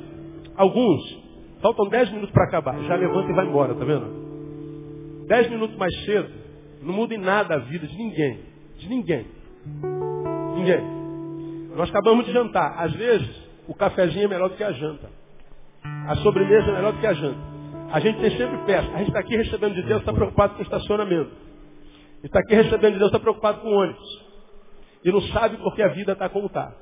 alguns, 0.55 1.01
faltam 1.63 1.89
dez 1.89 2.11
minutos 2.11 2.31
para 2.31 2.45
acabar, 2.45 2.79
já 2.83 2.95
levanta 2.95 3.31
e 3.31 3.35
vai 3.35 3.47
embora, 3.47 3.75
tá 3.75 3.87
vendo? 3.87 5.25
Dez 5.27 5.49
minutos 5.49 5.75
mais 5.79 6.05
cedo, 6.05 6.31
não 6.83 6.93
muda 6.93 7.15
em 7.15 7.19
nada 7.19 7.55
a 7.55 7.59
vida 7.59 7.87
de 7.87 7.97
ninguém. 7.97 8.39
De 8.77 8.87
ninguém. 8.87 9.27
Ninguém. 10.55 10.83
Nós 11.75 11.89
acabamos 11.89 12.27
de 12.27 12.33
jantar. 12.33 12.85
Às 12.85 12.93
vezes, 12.93 13.31
o 13.67 13.75
cafezinho 13.75 14.27
é 14.27 14.29
melhor 14.29 14.51
do 14.51 14.57
que 14.57 14.63
a 14.63 14.73
janta. 14.73 15.09
A 16.07 16.17
sobremesa 16.17 16.69
é 16.69 16.73
melhor 16.75 16.93
do 16.93 17.01
que 17.01 17.07
a 17.07 17.15
janta. 17.15 17.41
A 17.93 18.01
gente 18.01 18.21
tem 18.21 18.37
sempre 18.37 18.59
peça. 18.67 18.89
A 18.93 18.99
gente 18.99 19.09
está 19.09 19.21
aqui 19.21 19.37
recebendo 19.37 19.75
de 19.75 19.83
Deus, 19.85 20.01
está 20.01 20.13
preocupado 20.13 20.53
com 20.53 20.61
o 20.61 20.63
estacionamento. 20.63 21.31
Está 22.23 22.41
aqui 22.41 22.55
recebendo 22.55 22.93
de 22.93 22.99
Deus, 22.99 23.09
está 23.09 23.19
preocupado 23.19 23.63
com 23.63 23.69
o 23.69 23.73
ônibus. 23.73 24.27
E 25.03 25.11
não 25.11 25.23
sabe 25.23 25.57
porque 25.57 25.83
a 25.83 25.89
vida 25.89 26.13
está 26.13 26.29
como 26.29 26.47
está. 26.47 26.75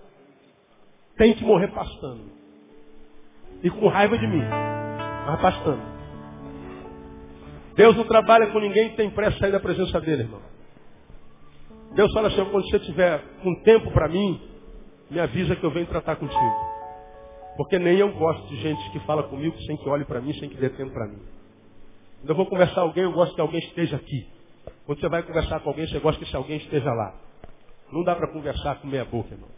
Tem 1.16 1.34
que 1.34 1.44
morrer 1.44 1.68
pastando. 1.68 2.37
E 3.62 3.70
com 3.70 3.88
raiva 3.88 4.16
de 4.18 4.26
mim. 4.26 4.42
Mas 5.26 5.40
pastando. 5.40 5.82
Deus 7.74 7.96
não 7.96 8.04
trabalha 8.04 8.48
com 8.48 8.58
ninguém 8.58 8.90
que 8.90 8.96
tem 8.96 9.10
pressa 9.10 9.32
de 9.32 9.38
sair 9.38 9.52
da 9.52 9.60
presença 9.60 10.00
dele, 10.00 10.22
irmão. 10.22 10.40
Deus 11.94 12.12
fala 12.12 12.28
assim, 12.28 12.44
quando 12.50 12.68
você 12.68 12.78
tiver 12.80 13.22
um 13.44 13.54
tempo 13.62 13.90
para 13.92 14.08
mim, 14.08 14.40
me 15.10 15.20
avisa 15.20 15.56
que 15.56 15.64
eu 15.64 15.70
venho 15.70 15.86
tratar 15.86 16.16
contigo. 16.16 16.68
Porque 17.56 17.78
nem 17.78 17.98
eu 17.98 18.12
gosto 18.12 18.46
de 18.48 18.56
gente 18.60 18.90
que 18.90 19.00
fala 19.00 19.22
comigo 19.24 19.56
sem 19.62 19.76
que 19.76 19.88
olhe 19.88 20.04
para 20.04 20.20
mim, 20.20 20.32
sem 20.34 20.48
que 20.48 20.56
dê 20.56 20.70
tempo 20.70 20.92
para 20.92 21.06
mim. 21.06 21.20
Quando 22.20 22.30
eu 22.30 22.36
vou 22.36 22.46
conversar 22.46 22.74
com 22.74 22.80
alguém, 22.80 23.04
eu 23.04 23.12
gosto 23.12 23.34
que 23.34 23.40
alguém 23.40 23.60
esteja 23.60 23.96
aqui. 23.96 24.26
Quando 24.86 25.00
você 25.00 25.08
vai 25.08 25.22
conversar 25.22 25.60
com 25.60 25.68
alguém, 25.70 25.86
você 25.86 25.98
gosta 25.98 26.18
que 26.18 26.26
esse 26.26 26.36
alguém 26.36 26.58
esteja 26.58 26.92
lá. 26.92 27.14
Não 27.92 28.04
dá 28.04 28.14
para 28.14 28.28
conversar 28.32 28.80
com 28.80 28.86
meia 28.86 29.04
boca, 29.04 29.32
irmão. 29.34 29.48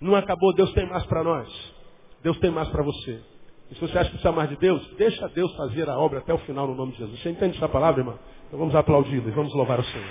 Não 0.00 0.14
acabou, 0.14 0.54
Deus 0.54 0.72
tem 0.72 0.86
mais 0.88 1.04
para 1.06 1.22
nós. 1.22 1.73
Deus 2.24 2.38
tem 2.38 2.50
mais 2.50 2.68
para 2.70 2.82
você. 2.82 3.20
E 3.70 3.74
se 3.74 3.80
você 3.80 3.98
acha 3.98 4.04
que 4.04 4.16
precisa 4.16 4.32
mais 4.32 4.48
de 4.48 4.56
Deus, 4.56 4.82
deixa 4.96 5.28
Deus 5.28 5.54
fazer 5.56 5.88
a 5.90 5.98
obra 5.98 6.20
até 6.20 6.32
o 6.32 6.38
final 6.38 6.66
no 6.66 6.74
nome 6.74 6.92
de 6.92 6.98
Jesus. 6.98 7.20
Você 7.20 7.28
entende 7.28 7.58
essa 7.58 7.68
palavra, 7.68 8.00
irmão? 8.00 8.18
Então 8.46 8.58
vamos 8.58 8.74
aplaudi-lo 8.74 9.28
e 9.28 9.30
vamos 9.30 9.54
louvar 9.54 9.78
o 9.78 9.84
Senhor. 9.84 10.10